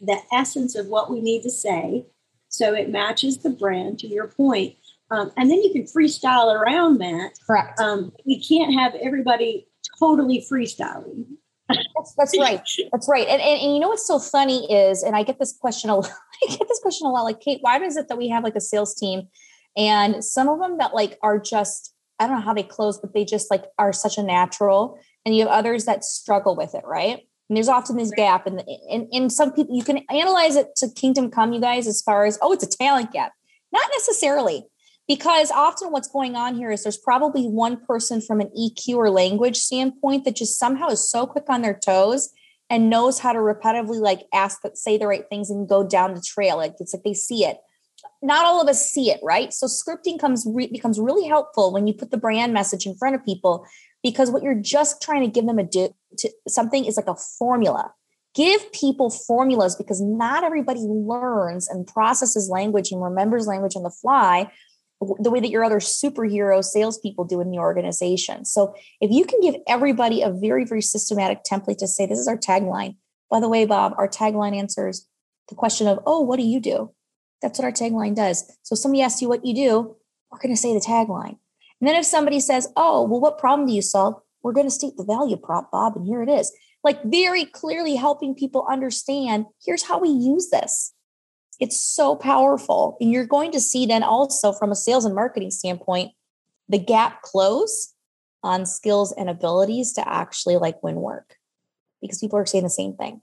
the 0.01 0.17
essence 0.31 0.75
of 0.75 0.87
what 0.87 1.11
we 1.11 1.21
need 1.21 1.43
to 1.43 1.49
say 1.49 2.05
so 2.49 2.73
it 2.73 2.89
matches 2.89 3.39
the 3.39 3.49
brand 3.49 3.99
to 3.99 4.07
your 4.07 4.27
point. 4.27 4.75
Um, 5.09 5.31
and 5.37 5.49
then 5.49 5.61
you 5.61 5.71
can 5.71 5.83
freestyle 5.83 6.53
around 6.53 6.99
that. 6.99 7.31
Correct. 7.45 7.79
Um, 7.79 8.13
we 8.25 8.43
can't 8.43 8.73
have 8.73 8.93
everybody 8.95 9.67
totally 9.99 10.45
freestyling. 10.49 11.25
That's, 11.67 12.13
that's 12.15 12.37
right. 12.37 12.61
That's 12.91 13.09
right. 13.09 13.27
And, 13.27 13.41
and, 13.41 13.61
and 13.61 13.73
you 13.73 13.79
know 13.79 13.87
what's 13.87 14.05
so 14.05 14.19
funny 14.19 14.71
is, 14.71 15.01
and 15.01 15.15
I 15.15 15.23
get 15.23 15.39
this 15.39 15.57
question 15.59 15.89
a 15.89 15.95
lot. 15.95 16.09
I 16.43 16.55
get 16.55 16.67
this 16.67 16.79
question 16.79 17.07
a 17.07 17.09
lot. 17.09 17.23
Like, 17.23 17.39
Kate, 17.39 17.59
why 17.61 17.81
is 17.81 17.97
it 17.97 18.09
that 18.09 18.17
we 18.17 18.29
have 18.29 18.43
like 18.43 18.55
a 18.55 18.61
sales 18.61 18.93
team, 18.93 19.29
and 19.75 20.23
some 20.23 20.49
of 20.49 20.59
them 20.59 20.77
that 20.77 20.93
like 20.93 21.17
are 21.23 21.39
just 21.39 21.92
I 22.23 22.27
don't 22.27 22.37
know 22.37 22.45
how 22.45 22.53
they 22.53 22.63
close, 22.63 22.97
but 22.97 23.13
they 23.13 23.25
just 23.25 23.51
like 23.51 23.65
are 23.77 23.93
such 23.93 24.17
a 24.17 24.23
natural, 24.23 24.99
and 25.25 25.35
you 25.35 25.43
have 25.43 25.51
others 25.51 25.85
that 25.85 26.03
struggle 26.03 26.55
with 26.55 26.73
it, 26.73 26.83
right? 26.85 27.19
And 27.49 27.57
there's 27.57 27.69
often 27.69 27.97
this 27.97 28.11
gap, 28.11 28.47
and 28.47 28.63
in, 28.89 29.07
in 29.11 29.29
some 29.29 29.51
people 29.51 29.75
you 29.75 29.83
can 29.83 29.99
analyze 30.09 30.55
it 30.55 30.75
to 30.77 30.89
kingdom 30.89 31.29
come, 31.29 31.53
you 31.53 31.61
guys, 31.61 31.87
as 31.87 32.01
far 32.01 32.25
as 32.25 32.39
oh, 32.41 32.53
it's 32.53 32.63
a 32.63 32.77
talent 32.77 33.11
gap. 33.11 33.33
Not 33.71 33.89
necessarily, 33.97 34.65
because 35.07 35.51
often 35.51 35.91
what's 35.91 36.07
going 36.07 36.35
on 36.35 36.55
here 36.55 36.71
is 36.71 36.83
there's 36.83 36.97
probably 36.97 37.45
one 37.45 37.77
person 37.85 38.21
from 38.21 38.39
an 38.39 38.49
EQ 38.57 38.95
or 38.95 39.09
language 39.09 39.57
standpoint 39.57 40.23
that 40.25 40.35
just 40.35 40.57
somehow 40.57 40.87
is 40.87 41.09
so 41.09 41.25
quick 41.25 41.45
on 41.49 41.61
their 41.61 41.77
toes 41.77 42.29
and 42.69 42.89
knows 42.89 43.19
how 43.19 43.33
to 43.33 43.39
repetitively 43.39 43.99
like 43.99 44.21
ask 44.33 44.61
that 44.61 44.77
say 44.77 44.97
the 44.97 45.07
right 45.07 45.27
things 45.29 45.49
and 45.49 45.67
go 45.67 45.85
down 45.85 46.13
the 46.13 46.21
trail. 46.21 46.57
Like 46.57 46.75
it's 46.79 46.93
like 46.93 47.03
they 47.03 47.13
see 47.13 47.45
it. 47.45 47.57
Not 48.23 48.45
all 48.45 48.61
of 48.61 48.67
us 48.69 48.89
see 48.89 49.11
it, 49.11 49.19
right? 49.21 49.53
So 49.53 49.67
scripting 49.67 50.19
comes 50.19 50.47
re- 50.47 50.71
becomes 50.71 50.99
really 50.99 51.27
helpful 51.27 51.73
when 51.73 51.87
you 51.87 51.93
put 51.93 52.09
the 52.09 52.17
brand 52.17 52.53
message 52.53 52.85
in 52.85 52.95
front 52.95 53.15
of 53.15 53.25
people 53.25 53.65
because 54.01 54.31
what 54.31 54.43
you're 54.43 54.59
just 54.59 55.01
trying 55.01 55.21
to 55.21 55.27
give 55.27 55.45
them 55.45 55.59
a 55.59 55.63
do 55.63 55.89
to 56.19 56.29
something 56.47 56.85
is 56.85 56.97
like 56.97 57.07
a 57.07 57.15
formula. 57.15 57.93
Give 58.33 58.71
people 58.71 59.09
formulas 59.09 59.75
because 59.75 60.01
not 60.01 60.43
everybody 60.43 60.79
learns 60.79 61.69
and 61.69 61.85
processes 61.85 62.49
language 62.49 62.91
and 62.91 63.03
remembers 63.03 63.45
language 63.45 63.75
on 63.75 63.83
the 63.83 63.91
fly 63.91 64.49
the 65.19 65.29
way 65.29 65.39
that 65.39 65.49
your 65.49 65.63
other 65.63 65.79
superhero 65.79 66.63
salespeople 66.63 67.25
do 67.25 67.41
in 67.41 67.51
the 67.51 67.57
organization. 67.57 68.45
So 68.45 68.73
if 69.01 69.11
you 69.11 69.25
can 69.25 69.41
give 69.41 69.55
everybody 69.67 70.21
a 70.21 70.31
very, 70.31 70.65
very 70.65 70.81
systematic 70.81 71.39
template 71.43 71.77
to 71.79 71.87
say, 71.87 72.05
this 72.05 72.19
is 72.19 72.27
our 72.27 72.37
tagline. 72.37 72.95
By 73.29 73.39
the 73.39 73.49
way, 73.49 73.65
Bob, 73.65 73.93
our 73.97 74.07
tagline 74.07 74.55
answers 74.55 75.07
the 75.49 75.55
question 75.55 75.87
of, 75.87 75.99
oh, 76.05 76.21
what 76.21 76.37
do 76.37 76.45
you 76.45 76.59
do? 76.59 76.91
That's 77.43 77.59
what 77.59 77.65
our 77.65 77.71
tagline 77.71 78.15
does. 78.15 78.47
So 78.63 78.73
if 78.73 78.79
somebody 78.79 79.01
asks 79.01 79.21
you 79.21 79.27
what 79.27 79.45
you 79.45 79.53
do, 79.53 79.95
we're 80.31 80.39
going 80.39 80.55
to 80.55 80.59
say 80.59 80.73
the 80.73 80.79
tagline. 80.79 81.37
And 81.79 81.87
then 81.87 81.95
if 81.95 82.05
somebody 82.05 82.39
says, 82.39 82.69
oh, 82.77 83.03
well, 83.03 83.19
what 83.19 83.37
problem 83.37 83.67
do 83.67 83.73
you 83.73 83.81
solve? 83.81 84.15
We're 84.41 84.53
going 84.53 84.65
to 84.65 84.71
state 84.71 84.93
the 84.95 85.03
value 85.03 85.35
prop, 85.35 85.69
Bob, 85.69 85.97
and 85.97 86.07
here 86.07 86.23
it 86.23 86.29
is. 86.29 86.51
Like 86.83 87.03
very 87.03 87.43
clearly 87.45 87.95
helping 87.95 88.33
people 88.33 88.65
understand 88.69 89.45
here's 89.63 89.83
how 89.83 89.99
we 89.99 90.09
use 90.09 90.49
this. 90.49 90.93
It's 91.59 91.79
so 91.79 92.15
powerful. 92.15 92.97
And 93.01 93.11
you're 93.11 93.25
going 93.25 93.51
to 93.51 93.59
see 93.59 93.85
then 93.85 94.03
also 94.03 94.53
from 94.53 94.71
a 94.71 94.75
sales 94.75 95.03
and 95.03 95.13
marketing 95.13 95.51
standpoint, 95.51 96.13
the 96.69 96.79
gap 96.79 97.21
close 97.21 97.93
on 98.41 98.65
skills 98.65 99.11
and 99.11 99.29
abilities 99.29 99.91
to 99.93 100.09
actually 100.09 100.55
like 100.55 100.81
win 100.81 100.95
work 100.95 101.35
because 102.01 102.19
people 102.19 102.39
are 102.39 102.45
saying 102.45 102.63
the 102.63 102.69
same 102.69 102.95
thing. 102.95 103.21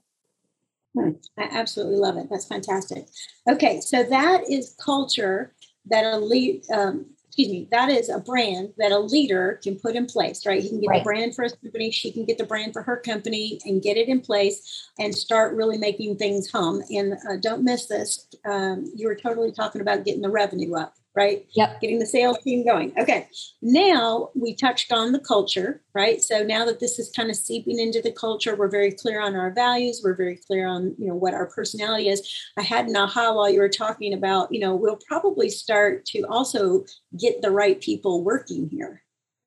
Hmm. 0.95 1.11
I 1.37 1.43
absolutely 1.51 1.97
love 1.97 2.17
it. 2.17 2.27
That's 2.29 2.45
fantastic. 2.45 3.07
Okay, 3.49 3.79
so 3.81 4.03
that 4.03 4.49
is 4.49 4.75
culture 4.83 5.53
that 5.85 6.05
a 6.05 6.17
lead, 6.17 6.63
um, 6.71 7.05
excuse 7.27 7.47
me, 7.47 7.67
that 7.71 7.89
is 7.89 8.09
a 8.09 8.19
brand 8.19 8.73
that 8.77 8.91
a 8.91 8.99
leader 8.99 9.59
can 9.63 9.79
put 9.79 9.95
in 9.95 10.05
place, 10.05 10.45
right? 10.45 10.61
He 10.61 10.67
can 10.67 10.81
get 10.81 10.89
right. 10.89 10.99
the 10.99 11.03
brand 11.05 11.33
for 11.33 11.43
his 11.43 11.53
company, 11.53 11.91
she 11.91 12.11
can 12.11 12.25
get 12.25 12.37
the 12.37 12.45
brand 12.45 12.73
for 12.73 12.83
her 12.83 12.97
company 12.97 13.59
and 13.65 13.81
get 13.81 13.95
it 13.95 14.09
in 14.09 14.19
place 14.19 14.89
and 14.99 15.15
start 15.15 15.55
really 15.55 15.77
making 15.77 16.17
things 16.17 16.51
hum. 16.51 16.83
And 16.91 17.13
uh, 17.13 17.37
don't 17.41 17.63
miss 17.63 17.87
this. 17.87 18.27
Um, 18.45 18.91
you 18.95 19.07
were 19.07 19.15
totally 19.15 19.53
talking 19.53 19.81
about 19.81 20.03
getting 20.03 20.21
the 20.21 20.29
revenue 20.29 20.75
up 20.75 20.95
right? 21.15 21.45
Yep. 21.55 21.81
Getting 21.81 21.99
the 21.99 22.05
sales 22.05 22.37
team 22.39 22.65
going. 22.65 22.93
Okay. 22.97 23.27
Now 23.61 24.29
we 24.33 24.55
touched 24.55 24.91
on 24.91 25.11
the 25.11 25.19
culture, 25.19 25.81
right? 25.93 26.21
So 26.21 26.43
now 26.43 26.65
that 26.65 26.79
this 26.79 26.99
is 26.99 27.11
kind 27.15 27.29
of 27.29 27.35
seeping 27.35 27.79
into 27.79 28.01
the 28.01 28.11
culture, 28.11 28.55
we're 28.55 28.69
very 28.69 28.91
clear 28.91 29.21
on 29.21 29.35
our 29.35 29.51
values. 29.51 30.01
We're 30.03 30.15
very 30.15 30.39
clear 30.47 30.67
on, 30.67 30.95
you 30.97 31.07
know, 31.07 31.15
what 31.15 31.33
our 31.33 31.47
personality 31.47 32.09
is. 32.09 32.21
I 32.57 32.61
had 32.61 32.87
an 32.87 32.95
aha 32.95 33.33
while 33.33 33.49
you 33.49 33.59
were 33.59 33.69
talking 33.69 34.13
about, 34.13 34.53
you 34.53 34.59
know, 34.59 34.75
we'll 34.75 34.99
probably 35.07 35.49
start 35.49 36.05
to 36.05 36.21
also 36.29 36.85
get 37.19 37.41
the 37.41 37.51
right 37.51 37.79
people 37.81 38.23
working 38.23 38.69
here. 38.69 39.03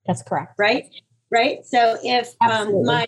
That's 0.06 0.22
correct. 0.22 0.54
Right. 0.58 0.84
Right. 1.30 1.64
So 1.64 1.96
if 2.02 2.34
um, 2.48 2.84
my 2.84 3.06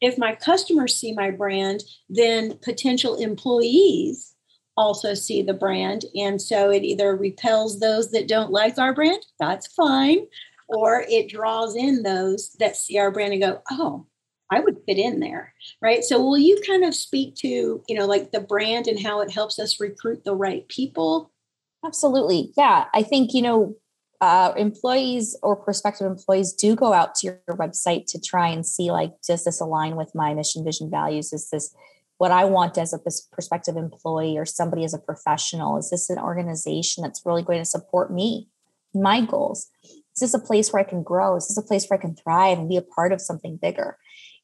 if 0.00 0.16
my 0.16 0.34
customers 0.34 0.94
see 0.94 1.12
my 1.12 1.30
brand, 1.30 1.82
then 2.08 2.58
potential 2.62 3.16
employees 3.16 4.34
also 4.76 5.14
see 5.14 5.42
the 5.42 5.54
brand. 5.54 6.04
And 6.14 6.40
so 6.40 6.70
it 6.70 6.82
either 6.82 7.14
repels 7.14 7.80
those 7.80 8.10
that 8.12 8.28
don't 8.28 8.50
like 8.50 8.78
our 8.78 8.94
brand, 8.94 9.24
that's 9.38 9.66
fine, 9.66 10.26
or 10.68 11.04
it 11.08 11.28
draws 11.28 11.76
in 11.76 12.02
those 12.02 12.56
that 12.58 12.76
see 12.76 12.98
our 12.98 13.10
brand 13.10 13.32
and 13.32 13.42
go, 13.42 13.62
oh, 13.70 14.06
I 14.50 14.60
would 14.60 14.78
fit 14.86 14.98
in 14.98 15.20
there. 15.20 15.54
Right. 15.80 16.02
So 16.02 16.20
will 16.20 16.38
you 16.38 16.60
kind 16.66 16.84
of 16.84 16.94
speak 16.94 17.36
to, 17.36 17.82
you 17.86 17.98
know, 17.98 18.06
like 18.06 18.32
the 18.32 18.40
brand 18.40 18.88
and 18.88 19.00
how 19.00 19.20
it 19.20 19.30
helps 19.30 19.58
us 19.58 19.80
recruit 19.80 20.24
the 20.24 20.34
right 20.34 20.66
people? 20.68 21.30
Absolutely. 21.84 22.52
Yeah. 22.56 22.86
I 22.92 23.02
think, 23.02 23.32
you 23.32 23.42
know, 23.42 23.76
uh, 24.20 24.52
employees 24.56 25.36
or 25.42 25.56
prospective 25.56 26.06
employees 26.06 26.52
do 26.52 26.76
go 26.76 26.92
out 26.92 27.14
to 27.14 27.26
your 27.26 27.56
website 27.56 28.06
to 28.06 28.20
try 28.20 28.48
and 28.48 28.66
see 28.66 28.90
like 28.90 29.12
does 29.22 29.44
this 29.44 29.60
align 29.60 29.96
with 29.96 30.14
my 30.14 30.34
mission 30.34 30.62
vision 30.62 30.90
values 30.90 31.32
is 31.32 31.48
this 31.48 31.74
what 32.20 32.30
I 32.30 32.44
want 32.44 32.76
as 32.76 32.92
a 32.92 32.98
prospective 33.32 33.78
employee 33.78 34.36
or 34.36 34.44
somebody 34.44 34.84
as 34.84 34.92
a 34.92 34.98
professional? 34.98 35.78
Is 35.78 35.88
this 35.88 36.10
an 36.10 36.18
organization 36.18 37.02
that's 37.02 37.24
really 37.24 37.42
going 37.42 37.60
to 37.60 37.64
support 37.64 38.12
me, 38.12 38.46
my 38.92 39.22
goals? 39.22 39.68
Is 39.82 40.20
this 40.20 40.34
a 40.34 40.38
place 40.38 40.70
where 40.70 40.80
I 40.80 40.84
can 40.84 41.02
grow? 41.02 41.36
Is 41.36 41.48
this 41.48 41.56
a 41.56 41.66
place 41.66 41.86
where 41.86 41.98
I 41.98 42.02
can 42.02 42.14
thrive 42.14 42.58
and 42.58 42.68
be 42.68 42.76
a 42.76 42.82
part 42.82 43.14
of 43.14 43.22
something 43.22 43.56
bigger? 43.56 43.96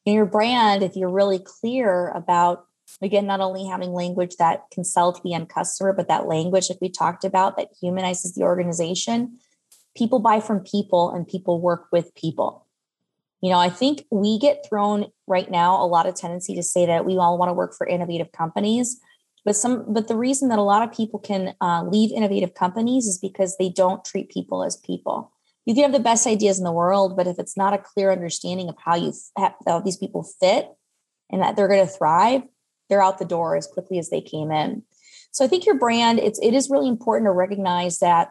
In 0.07 0.15
your 0.15 0.25
brand, 0.25 0.81
if 0.81 0.95
you're 0.95 1.11
really 1.11 1.37
clear 1.37 2.09
about, 2.15 2.65
again, 2.99 3.27
not 3.27 3.41
only 3.41 3.67
having 3.67 3.91
language 3.91 4.37
that 4.39 4.63
can 4.71 4.83
sell 4.83 5.13
to 5.13 5.21
the 5.23 5.35
end 5.35 5.49
customer, 5.49 5.93
but 5.93 6.07
that 6.07 6.25
language, 6.25 6.71
like 6.71 6.79
we 6.81 6.89
talked 6.89 7.23
about, 7.23 7.57
that 7.57 7.69
humanizes 7.79 8.33
the 8.33 8.41
organization, 8.41 9.37
people 9.95 10.17
buy 10.17 10.39
from 10.39 10.61
people 10.61 11.11
and 11.11 11.27
people 11.27 11.61
work 11.61 11.89
with 11.91 12.15
people. 12.15 12.65
You 13.41 13.51
know, 13.51 13.59
I 13.59 13.69
think 13.69 14.05
we 14.11 14.39
get 14.39 14.65
thrown 14.67 15.07
right 15.27 15.49
now 15.49 15.83
a 15.83 15.85
lot 15.85 16.07
of 16.07 16.15
tendency 16.15 16.55
to 16.55 16.63
say 16.63 16.85
that 16.87 17.05
we 17.05 17.17
all 17.17 17.37
want 17.37 17.49
to 17.49 17.53
work 17.53 17.75
for 17.77 17.85
innovative 17.85 18.31
companies, 18.31 18.99
but 19.45 19.55
some 19.55 19.85
but 19.93 20.07
the 20.07 20.17
reason 20.17 20.49
that 20.49 20.59
a 20.59 20.63
lot 20.63 20.81
of 20.81 20.91
people 20.91 21.19
can 21.19 21.53
uh, 21.61 21.83
leave 21.87 22.11
innovative 22.11 22.53
companies 22.53 23.05
is 23.05 23.17
because 23.19 23.55
they 23.57 23.69
don't 23.69 24.03
treat 24.03 24.29
people 24.29 24.63
as 24.63 24.75
people. 24.77 25.31
You 25.65 25.75
can 25.75 25.83
have 25.83 25.91
the 25.91 25.99
best 25.99 26.25
ideas 26.25 26.57
in 26.57 26.63
the 26.63 26.71
world, 26.71 27.15
but 27.15 27.27
if 27.27 27.37
it's 27.39 27.57
not 27.57 27.73
a 27.73 27.77
clear 27.77 28.11
understanding 28.11 28.69
of 28.69 28.75
how 28.83 28.95
you 28.95 29.13
how 29.65 29.79
these 29.81 29.97
people 29.97 30.23
fit 30.39 30.69
and 31.31 31.41
that 31.41 31.55
they're 31.55 31.67
going 31.67 31.85
to 31.85 31.91
thrive, 31.91 32.41
they're 32.89 33.03
out 33.03 33.19
the 33.19 33.25
door 33.25 33.55
as 33.55 33.67
quickly 33.67 33.99
as 33.99 34.09
they 34.09 34.21
came 34.21 34.51
in. 34.51 34.83
So 35.31 35.45
I 35.45 35.47
think 35.47 35.65
your 35.65 35.77
brand 35.77 36.19
it's 36.19 36.39
it 36.39 36.53
is 36.53 36.69
really 36.69 36.87
important 36.87 37.27
to 37.27 37.31
recognize 37.31 37.99
that 37.99 38.29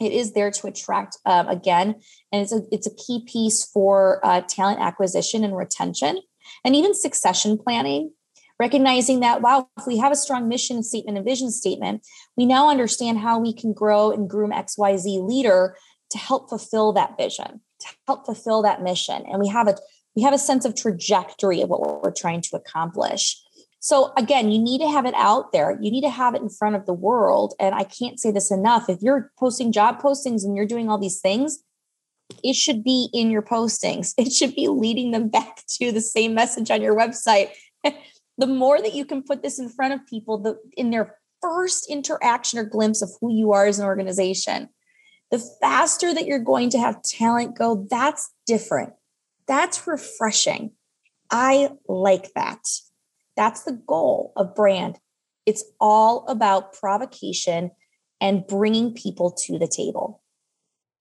it 0.00 0.12
is 0.12 0.32
there 0.32 0.50
to 0.50 0.66
attract 0.66 1.18
um, 1.26 1.48
again 1.48 1.94
and 2.32 2.42
it's 2.42 2.52
a 2.52 2.62
it's 2.72 2.86
a 2.86 2.94
key 2.94 3.24
piece 3.26 3.64
for 3.64 4.20
uh, 4.24 4.40
talent 4.48 4.80
acquisition 4.80 5.44
and 5.44 5.56
retention 5.56 6.20
and 6.64 6.76
even 6.76 6.94
succession 6.94 7.58
planning 7.58 8.12
recognizing 8.58 9.20
that 9.20 9.42
wow 9.42 9.68
if 9.78 9.86
we 9.86 9.98
have 9.98 10.12
a 10.12 10.16
strong 10.16 10.48
mission 10.48 10.82
statement 10.82 11.16
and 11.16 11.26
vision 11.26 11.50
statement 11.50 12.06
we 12.36 12.46
now 12.46 12.68
understand 12.68 13.18
how 13.18 13.38
we 13.38 13.52
can 13.52 13.72
grow 13.72 14.10
and 14.10 14.28
groom 14.28 14.50
xyz 14.50 15.26
leader 15.26 15.76
to 16.10 16.18
help 16.18 16.48
fulfill 16.48 16.92
that 16.92 17.16
vision 17.16 17.60
to 17.80 17.88
help 18.06 18.26
fulfill 18.26 18.62
that 18.62 18.82
mission. 18.82 19.24
And 19.26 19.40
we 19.40 19.48
have 19.48 19.68
a 19.68 19.76
we 20.16 20.22
have 20.22 20.34
a 20.34 20.38
sense 20.38 20.64
of 20.64 20.74
trajectory 20.74 21.62
of 21.62 21.68
what 21.68 22.02
we're 22.02 22.12
trying 22.12 22.40
to 22.42 22.56
accomplish 22.56 23.40
so 23.80 24.12
again, 24.18 24.50
you 24.50 24.58
need 24.58 24.82
to 24.82 24.88
have 24.88 25.06
it 25.06 25.14
out 25.14 25.52
there. 25.52 25.78
You 25.80 25.90
need 25.90 26.02
to 26.02 26.10
have 26.10 26.34
it 26.34 26.42
in 26.42 26.50
front 26.50 26.76
of 26.76 26.84
the 26.84 26.92
world. 26.92 27.54
And 27.58 27.74
I 27.74 27.84
can't 27.84 28.20
say 28.20 28.30
this 28.30 28.50
enough. 28.50 28.90
If 28.90 29.00
you're 29.00 29.32
posting 29.38 29.72
job 29.72 30.00
postings 30.00 30.44
and 30.44 30.54
you're 30.54 30.66
doing 30.66 30.90
all 30.90 30.98
these 30.98 31.20
things, 31.20 31.64
it 32.44 32.54
should 32.54 32.84
be 32.84 33.08
in 33.14 33.30
your 33.30 33.42
postings. 33.42 34.14
It 34.18 34.32
should 34.32 34.54
be 34.54 34.68
leading 34.68 35.12
them 35.12 35.28
back 35.28 35.62
to 35.80 35.92
the 35.92 36.02
same 36.02 36.34
message 36.34 36.70
on 36.70 36.82
your 36.82 36.94
website. 36.94 37.48
the 38.38 38.46
more 38.46 38.80
that 38.80 38.94
you 38.94 39.06
can 39.06 39.22
put 39.22 39.42
this 39.42 39.58
in 39.58 39.70
front 39.70 39.94
of 39.94 40.06
people, 40.06 40.38
the 40.38 40.58
in 40.76 40.90
their 40.90 41.16
first 41.40 41.90
interaction 41.90 42.58
or 42.58 42.64
glimpse 42.64 43.00
of 43.00 43.10
who 43.18 43.32
you 43.32 43.52
are 43.52 43.64
as 43.64 43.78
an 43.78 43.86
organization, 43.86 44.68
the 45.30 45.42
faster 45.62 46.12
that 46.12 46.26
you're 46.26 46.38
going 46.38 46.68
to 46.70 46.78
have 46.78 47.02
talent 47.02 47.56
go, 47.56 47.86
that's 47.90 48.30
different. 48.46 48.92
That's 49.48 49.86
refreshing. 49.86 50.72
I 51.30 51.70
like 51.88 52.34
that. 52.34 52.60
That's 53.36 53.62
the 53.62 53.80
goal 53.86 54.32
of 54.36 54.54
brand. 54.54 54.98
It's 55.46 55.64
all 55.80 56.26
about 56.28 56.74
provocation 56.74 57.70
and 58.20 58.46
bringing 58.46 58.92
people 58.94 59.30
to 59.30 59.58
the 59.58 59.68
table. 59.68 60.22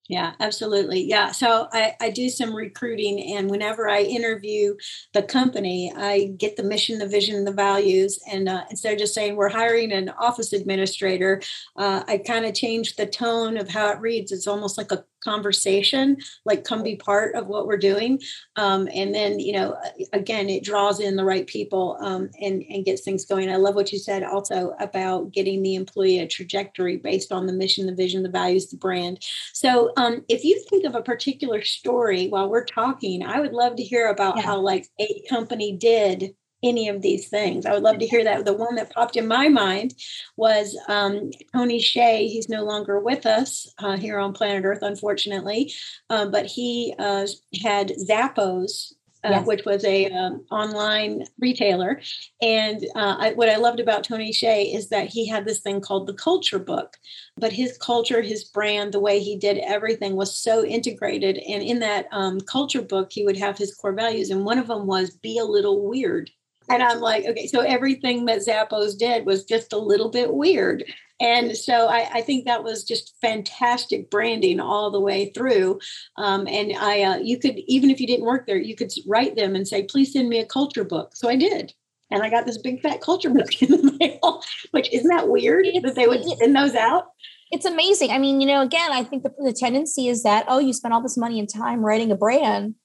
Yeah, 0.09 0.33
absolutely. 0.39 1.01
Yeah. 1.03 1.31
So 1.31 1.67
I, 1.71 1.93
I 2.01 2.09
do 2.09 2.29
some 2.29 2.55
recruiting, 2.55 3.35
and 3.35 3.47
whenever 3.47 3.87
I 3.87 4.01
interview 4.01 4.75
the 5.13 5.21
company, 5.21 5.93
I 5.95 6.33
get 6.35 6.57
the 6.57 6.63
mission, 6.63 6.97
the 6.97 7.07
vision, 7.07 7.45
the 7.45 7.51
values. 7.51 8.19
And 8.31 8.49
uh, 8.49 8.63
instead 8.71 8.93
of 8.93 8.99
just 8.99 9.13
saying 9.13 9.35
we're 9.35 9.49
hiring 9.49 9.91
an 9.91 10.09
office 10.09 10.51
administrator, 10.51 11.43
uh, 11.75 12.03
I 12.07 12.17
kind 12.17 12.47
of 12.47 12.55
change 12.55 12.95
the 12.95 13.05
tone 13.05 13.55
of 13.55 13.69
how 13.69 13.91
it 13.91 13.99
reads. 13.99 14.31
It's 14.31 14.47
almost 14.47 14.79
like 14.79 14.91
a 14.91 15.05
conversation 15.23 16.17
like 16.45 16.63
come 16.63 16.84
be 16.84 16.95
part 16.95 17.36
of 17.36 17.47
what 17.47 17.67
we're 17.67 17.77
doing. 17.77 18.19
Um, 18.55 18.88
and 18.93 19.13
then 19.13 19.39
you 19.39 19.53
know 19.53 19.77
again 20.13 20.49
it 20.49 20.63
draws 20.63 20.99
in 20.99 21.15
the 21.15 21.25
right 21.25 21.47
people 21.47 21.97
um, 22.01 22.29
and 22.41 22.63
and 22.69 22.86
gets 22.86 23.01
things 23.01 23.25
going. 23.25 23.49
I 23.49 23.58
love 23.58 23.75
what 23.75 23.91
you 23.91 23.99
said 23.99 24.23
also 24.23 24.75
about 24.79 25.32
getting 25.32 25.62
the 25.63 25.75
employee 25.75 26.19
a 26.19 26.27
trajectory 26.27 26.97
based 26.97 27.32
on 27.32 27.47
the 27.47 27.53
mission 27.53 27.86
the 27.86 27.95
vision 27.95 28.23
the 28.23 28.29
values 28.29 28.67
the 28.67 28.77
brand. 28.77 29.25
So 29.53 29.91
um, 29.97 30.23
if 30.27 30.43
you 30.43 30.63
think 30.69 30.86
of 30.86 30.95
a 30.95 31.01
particular 31.01 31.63
story 31.63 32.27
while 32.27 32.49
we're 32.49 32.65
talking 32.65 33.23
i 33.23 33.39
would 33.39 33.53
love 33.53 33.75
to 33.75 33.84
hear 33.84 34.08
about 34.08 34.38
yeah. 34.38 34.43
how 34.43 34.60
like 34.60 34.88
a 34.99 35.21
company 35.29 35.75
did 35.75 36.36
any 36.63 36.89
of 36.89 37.02
these 37.02 37.30
things. 37.30 37.65
I 37.65 37.74
would 37.74 37.84
love 37.84 38.00
to 38.00 38.08
hear 38.08 38.24
that. 38.24 38.45
The 38.45 38.54
one 38.54 38.76
that 38.76 38.93
popped 38.93 39.15
in 39.15 39.28
my 39.28 39.48
mind 39.50 39.95
was 40.36 40.78
um, 40.88 41.32
Tony 41.54 41.80
Hsieh. 41.80 42.28
He's 42.28 42.50
no 42.50 42.63
longer 42.63 43.00
with 43.00 43.26
us 43.26 43.74
uh, 43.80 43.98
here 43.98 44.19
on 44.19 44.34
planet 44.34 44.65
Earth, 44.65 44.82
unfortunately, 44.82 45.74
um, 46.10 46.32
but 46.32 46.45
he 46.45 46.93
uh, 47.00 47.28
had 47.62 47.91
Zappos. 48.08 48.93
Uh, 49.22 49.32
yes. 49.32 49.48
Which 49.48 49.65
was 49.65 49.84
a 49.84 50.10
um, 50.12 50.45
online 50.50 51.26
retailer, 51.39 52.00
and 52.41 52.82
uh, 52.95 53.17
I, 53.19 53.34
what 53.34 53.50
I 53.50 53.58
loved 53.58 53.82
about 53.82 54.06
Tony 54.06 54.32
Hsieh 54.32 54.74
is 54.74 54.88
that 54.91 55.10
he 55.10 55.28
had 55.28 55.43
this 55.43 55.60
thing 55.60 55.82
called 55.82 56.08
the 56.08 56.13
Culture 56.13 56.58
Book, 56.58 56.95
but 57.36 57.52
his 57.52 57.78
culture, 57.80 58.22
his 58.22 58.45
brand, 58.45 58.93
the 58.93 59.00
way 59.02 59.19
he 59.19 59.36
did 59.36 59.58
everything 59.58 60.15
was 60.15 60.34
so 60.34 60.63
integrated. 60.63 61.38
And 61.38 61.62
in 61.62 61.80
that 61.80 62.08
um, 62.13 62.39
Culture 62.39 62.82
Book, 62.82 63.12
he 63.12 63.26
would 63.26 63.36
have 63.36 63.58
his 63.58 63.76
core 63.76 63.91
values, 63.91 64.30
and 64.30 64.45
one 64.45 64.58
of 64.58 64.67
them 64.67 64.88
was 64.88 65.10
be 65.10 65.38
a 65.38 65.43
little 65.43 65.86
weird. 65.86 66.32
And 66.69 66.84
I'm 66.84 66.99
like, 66.99 67.25
okay, 67.25 67.47
so 67.47 67.62
everything 67.62 68.25
that 68.25 68.45
Zappos 68.45 68.97
did 68.97 69.25
was 69.25 69.43
just 69.43 69.73
a 69.73 69.77
little 69.77 70.10
bit 70.10 70.34
weird. 70.34 70.84
And 71.19 71.58
so 71.58 71.88
I, 71.88 72.10
I 72.13 72.21
think 72.21 72.45
that 72.45 72.63
was 72.63 72.84
just 72.84 73.15
fantastic 73.21 74.10
branding 74.10 74.60
all 74.60 74.89
the 74.89 74.99
way 74.99 75.32
through. 75.36 75.79
Um, 76.17 76.47
and 76.47 76.73
I, 76.77 77.01
uh, 77.01 77.17
you 77.17 77.38
could, 77.38 77.60
even 77.67 77.89
if 77.89 77.99
you 77.99 78.08
didn't 78.08 78.25
work 78.25 78.47
there, 78.47 78.58
you 78.58 78.75
could 78.75 78.91
write 79.05 79.36
them 79.36 79.55
and 79.55 79.67
say, 79.67 79.84
please 79.84 80.13
send 80.13 80.29
me 80.29 80.39
a 80.39 80.45
culture 80.45 80.86
book. 80.86 81.12
So 81.15 81.27
I 81.27 81.36
did. 81.36 81.73
And 82.12 82.23
I 82.23 82.29
got 82.29 82.45
this 82.45 82.58
big 82.58 82.82
fat 82.82 83.01
culture 83.01 83.29
book 83.29 83.49
in 83.62 83.69
the 83.69 83.97
mail, 83.99 84.41
which 84.71 84.91
isn't 84.93 85.10
that 85.10 85.27
weird 85.27 85.65
that 85.84 85.95
they 85.95 86.08
would 86.08 86.23
send 86.23 86.55
those 86.55 86.75
out? 86.75 87.08
It's 87.51 87.65
amazing. 87.65 88.12
I 88.12 88.19
mean, 88.19 88.39
you 88.41 88.47
know, 88.47 88.62
again, 88.62 88.91
I 88.91 89.03
think 89.03 89.23
the, 89.23 89.34
the 89.43 89.53
tendency 89.53 90.08
is 90.08 90.23
that, 90.23 90.45
oh, 90.47 90.60
you 90.60 90.71
spent 90.71 90.93
all 90.93 91.01
this 91.01 91.17
money 91.17 91.39
and 91.39 91.49
time 91.51 91.84
writing 91.84 92.12
a 92.12 92.15
brand 92.15 92.75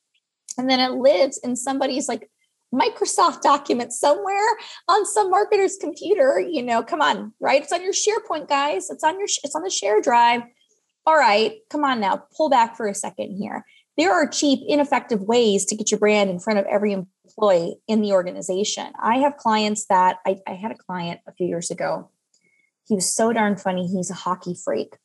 and 0.57 0.71
then 0.71 0.81
it 0.81 0.93
lives 0.93 1.39
in 1.43 1.57
somebody's 1.57 2.09
like 2.09 2.31
Microsoft 2.75 3.41
document 3.41 3.93
somewhere 3.93 4.57
on 4.89 5.07
some 5.07 5.33
marketer's 5.33 5.77
computer. 5.81 6.41
You 6.41 6.63
know, 6.63 6.83
come 6.83 7.01
on, 7.01 7.33
right? 7.41 7.63
It's 7.63 7.73
on 7.73 7.83
your 7.83 7.93
SharePoint, 7.93 8.49
guys. 8.49 8.91
It's 8.91 9.05
on 9.05 9.19
your 9.19 9.29
it's 9.43 9.55
on 9.55 9.63
the 9.63 9.71
share 9.71 10.01
drive. 10.01 10.43
All 11.07 11.17
right, 11.17 11.59
come 11.71 11.85
on 11.85 12.01
now, 12.01 12.25
pull 12.35 12.49
back 12.49 12.77
for 12.77 12.87
a 12.87 12.95
second 12.95 13.37
here. 13.37 13.65
There 13.97 14.13
are 14.13 14.27
cheap, 14.27 14.61
ineffective 14.67 15.21
ways 15.21 15.67
to 15.67 15.77
get 15.77 15.91
your 15.91 16.01
brand 16.01 16.31
in 16.31 16.41
front 16.41 16.59
of 16.59 16.65
every 16.65 16.93
employee 16.93 17.77
in 17.87 18.01
the 18.01 18.13
organization. 18.13 18.87
I 19.01 19.19
have 19.19 19.37
clients 19.37 19.87
that 19.87 20.17
I, 20.27 20.39
I 20.49 20.55
had 20.55 20.73
a 20.73 20.77
client 20.77 21.21
a 21.29 21.33
few 21.33 21.47
years 21.47 21.71
ago. 21.71 22.11
He 22.89 22.95
was 22.95 23.15
so 23.15 23.33
darn 23.33 23.57
funny. 23.57 23.87
He's 23.87 24.11
a 24.11 24.15
hockey 24.15 24.57
freak. 24.63 24.97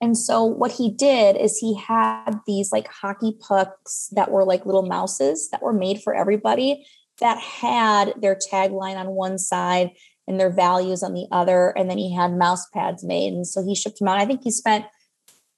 And 0.00 0.16
so 0.16 0.44
what 0.44 0.72
he 0.72 0.90
did 0.90 1.36
is 1.36 1.58
he 1.58 1.76
had 1.76 2.40
these 2.46 2.72
like 2.72 2.88
hockey 2.88 3.36
pucks 3.40 4.08
that 4.12 4.30
were 4.30 4.44
like 4.44 4.64
little 4.64 4.86
mouses 4.86 5.50
that 5.50 5.62
were 5.62 5.74
made 5.74 6.02
for 6.02 6.14
everybody 6.14 6.86
that 7.20 7.38
had 7.38 8.14
their 8.16 8.34
tagline 8.34 8.96
on 8.96 9.10
one 9.10 9.38
side 9.38 9.90
and 10.26 10.40
their 10.40 10.50
values 10.50 11.02
on 11.02 11.12
the 11.12 11.26
other. 11.30 11.70
And 11.76 11.90
then 11.90 11.98
he 11.98 12.14
had 12.14 12.32
mouse 12.32 12.66
pads 12.70 13.04
made. 13.04 13.34
And 13.34 13.46
so 13.46 13.62
he 13.62 13.74
shipped 13.74 13.98
them 13.98 14.08
out. 14.08 14.20
I 14.20 14.24
think 14.24 14.42
he 14.42 14.50
spent 14.50 14.86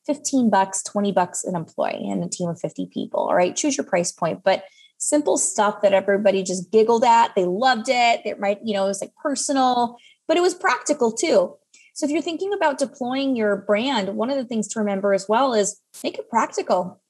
15 0.07 0.51
bucks, 0.51 0.83
20 0.83 1.13
bucks 1.13 1.45
an 1.45 1.55
employee 1.55 2.09
and 2.11 2.25
a 2.25 2.29
team 2.29 2.49
of 2.49 2.59
50 2.59 2.89
people. 2.93 3.21
All 3.21 3.37
right. 3.37 3.55
Choose 3.55 3.77
your 3.77 3.87
price 3.87 4.11
point. 4.11 4.43
But 4.43 4.65
simple 4.99 5.37
stuff 5.37 5.83
that 5.83 5.93
everybody 5.93 6.43
just 6.43 6.71
giggled 6.71 7.05
at. 7.05 7.35
They 7.35 7.45
loved 7.45 7.89
it. 7.89 8.23
It 8.25 8.41
might, 8.41 8.59
you 8.65 8.73
know, 8.75 8.85
it 8.85 8.89
was 8.89 9.01
like 9.01 9.15
personal, 9.21 9.97
but 10.29 10.37
it 10.37 10.41
was 10.41 10.55
practical 10.55 11.13
too. 11.13 11.57
So 11.93 12.07
if 12.07 12.13
you're 12.13 12.23
thinking 12.23 12.53
about 12.53 12.79
deploying 12.79 13.37
your 13.37 13.57
brand, 13.57 14.17
one 14.17 14.31
of 14.31 14.37
the 14.37 14.45
things 14.45 14.69
to 14.69 14.81
remember 14.81 15.13
as 15.13 15.29
well 15.29 15.53
is 15.53 15.81
make 16.03 16.19
it 16.19 16.31
practical. 16.31 17.03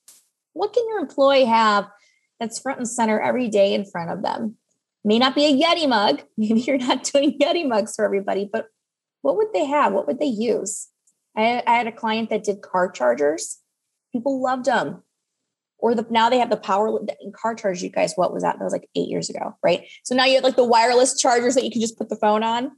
What 0.54 0.72
can 0.72 0.86
your 0.88 0.98
employee 0.98 1.44
have 1.44 1.88
that's 2.40 2.58
front 2.58 2.78
and 2.78 2.88
center 2.88 3.20
every 3.20 3.48
day 3.48 3.74
in 3.74 3.84
front 3.84 4.10
of 4.10 4.22
them? 4.22 4.56
May 5.04 5.18
not 5.18 5.34
be 5.34 5.46
a 5.46 5.62
Yeti 5.62 5.88
mug. 5.88 6.22
Maybe 6.36 6.60
you're 6.60 6.78
not 6.78 7.04
doing 7.04 7.38
Yeti 7.38 7.66
mugs 7.66 7.94
for 7.94 8.04
everybody, 8.04 8.48
but 8.52 8.66
what 9.22 9.36
would 9.36 9.52
they 9.52 9.64
have? 9.66 9.92
What 9.92 10.06
would 10.06 10.18
they 10.18 10.26
use? 10.26 10.88
I, 11.36 11.62
I 11.66 11.74
had 11.74 11.86
a 11.86 11.92
client 11.92 12.30
that 12.30 12.44
did 12.44 12.60
car 12.60 12.90
chargers. 12.90 13.60
People 14.12 14.42
loved 14.42 14.66
them. 14.66 15.02
Or 15.78 15.94
the 15.94 16.06
now 16.10 16.28
they 16.28 16.38
have 16.38 16.50
the 16.50 16.56
power 16.56 17.00
car 17.34 17.54
chargers. 17.54 17.82
You 17.82 17.90
guys, 17.90 18.14
what 18.14 18.32
was 18.32 18.42
that? 18.42 18.58
That 18.58 18.64
was 18.64 18.72
like 18.72 18.88
eight 18.94 19.08
years 19.08 19.30
ago, 19.30 19.56
right? 19.64 19.84
So 20.04 20.14
now 20.14 20.26
you 20.26 20.36
have 20.36 20.44
like 20.44 20.56
the 20.56 20.64
wireless 20.64 21.18
chargers 21.20 21.54
that 21.54 21.64
you 21.64 21.70
can 21.70 21.80
just 21.80 21.98
put 21.98 22.08
the 22.08 22.16
phone 22.16 22.44
on. 22.44 22.72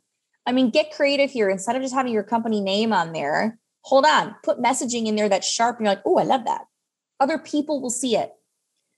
I 0.47 0.53
mean, 0.53 0.71
get 0.71 0.93
creative 0.93 1.31
here. 1.31 1.49
Instead 1.49 1.77
of 1.77 1.83
just 1.83 1.95
having 1.95 2.13
your 2.13 2.23
company 2.23 2.61
name 2.61 2.93
on 2.93 3.13
there, 3.13 3.59
hold 3.83 4.05
on, 4.05 4.35
put 4.43 4.59
messaging 4.59 5.07
in 5.07 5.17
there 5.17 5.29
that's 5.29 5.49
sharp. 5.49 5.79
And 5.79 5.87
you're 5.87 5.95
like, 5.95 6.03
oh, 6.05 6.19
I 6.19 6.25
love 6.25 6.45
that. 6.45 6.63
Other 7.21 7.39
people 7.39 7.81
will 7.81 7.91
see 7.91 8.17
it. 8.17 8.33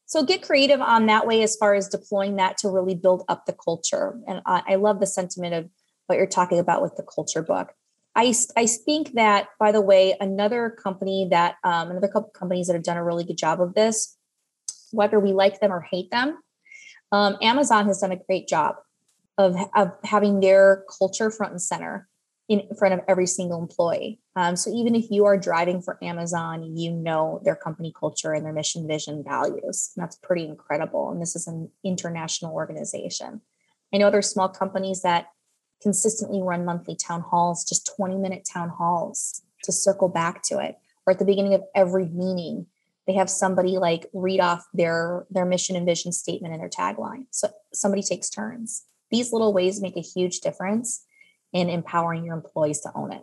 So 0.06 0.22
get 0.24 0.42
creative 0.42 0.80
on 0.80 1.06
that 1.06 1.26
way 1.26 1.42
as 1.42 1.56
far 1.56 1.74
as 1.74 1.88
deploying 1.88 2.36
that 2.36 2.58
to 2.58 2.70
really 2.70 2.94
build 2.94 3.24
up 3.28 3.46
the 3.46 3.52
culture. 3.52 4.18
And 4.26 4.40
I, 4.46 4.62
I 4.68 4.74
love 4.76 5.00
the 5.00 5.06
sentiment 5.06 5.54
of 5.54 5.68
what 6.06 6.16
you're 6.16 6.26
talking 6.26 6.60
about 6.60 6.82
with 6.82 6.96
the 6.96 7.02
culture 7.02 7.42
book. 7.42 7.72
I, 8.14 8.32
I 8.56 8.66
think 8.66 9.12
that, 9.12 9.48
by 9.58 9.72
the 9.72 9.80
way, 9.80 10.16
another 10.20 10.70
company 10.70 11.28
that, 11.30 11.56
um, 11.64 11.90
another 11.90 12.08
couple 12.08 12.30
companies 12.30 12.68
that 12.68 12.74
have 12.74 12.84
done 12.84 12.96
a 12.96 13.04
really 13.04 13.24
good 13.24 13.36
job 13.36 13.60
of 13.60 13.74
this, 13.74 14.16
whether 14.92 15.20
we 15.20 15.32
like 15.32 15.60
them 15.60 15.72
or 15.72 15.80
hate 15.80 16.10
them, 16.10 16.38
um, 17.12 17.36
Amazon 17.42 17.86
has 17.86 18.00
done 18.00 18.12
a 18.12 18.16
great 18.16 18.48
job 18.48 18.76
of, 19.38 19.56
of 19.74 19.92
having 20.04 20.40
their 20.40 20.84
culture 20.98 21.30
front 21.30 21.52
and 21.52 21.62
center 21.62 22.08
in 22.48 22.62
front 22.78 22.94
of 22.94 23.00
every 23.08 23.26
single 23.26 23.60
employee. 23.60 24.20
Um, 24.36 24.54
so 24.54 24.70
even 24.72 24.94
if 24.94 25.10
you 25.10 25.24
are 25.24 25.36
driving 25.36 25.82
for 25.82 25.98
Amazon, 26.02 26.76
you 26.76 26.92
know 26.92 27.40
their 27.44 27.56
company 27.56 27.92
culture 27.98 28.32
and 28.32 28.44
their 28.44 28.52
mission, 28.52 28.86
vision, 28.86 29.24
values. 29.24 29.90
And 29.96 30.02
that's 30.02 30.16
pretty 30.16 30.44
incredible. 30.44 31.10
And 31.10 31.20
this 31.20 31.34
is 31.34 31.48
an 31.48 31.70
international 31.84 32.54
organization. 32.54 33.40
I 33.92 33.98
know 33.98 34.10
there's 34.10 34.30
small 34.30 34.48
companies 34.48 35.02
that 35.02 35.26
consistently 35.82 36.40
run 36.40 36.64
monthly 36.64 36.94
town 36.94 37.22
halls, 37.22 37.64
just 37.64 37.90
20 37.96 38.16
minute 38.16 38.48
town 38.50 38.68
halls 38.68 39.42
to 39.64 39.72
circle 39.72 40.08
back 40.08 40.42
to 40.44 40.58
it. 40.58 40.76
Or 41.06 41.12
at 41.12 41.18
the 41.18 41.24
beginning 41.24 41.54
of 41.54 41.64
every 41.74 42.06
meeting, 42.06 42.66
they 43.06 43.14
have 43.14 43.30
somebody 43.30 43.78
like 43.78 44.06
read 44.12 44.40
off 44.40 44.66
their 44.74 45.26
their 45.30 45.44
mission 45.44 45.76
and 45.76 45.86
vision 45.86 46.12
statement 46.12 46.52
and 46.52 46.60
their 46.60 46.68
tagline. 46.68 47.26
So 47.30 47.48
somebody 47.72 48.02
takes 48.02 48.28
turns 48.28 48.84
these 49.10 49.32
little 49.32 49.52
ways 49.52 49.80
make 49.80 49.96
a 49.96 50.00
huge 50.00 50.40
difference 50.40 51.04
in 51.52 51.68
empowering 51.68 52.24
your 52.24 52.34
employees 52.34 52.80
to 52.80 52.90
own 52.94 53.12
it. 53.12 53.22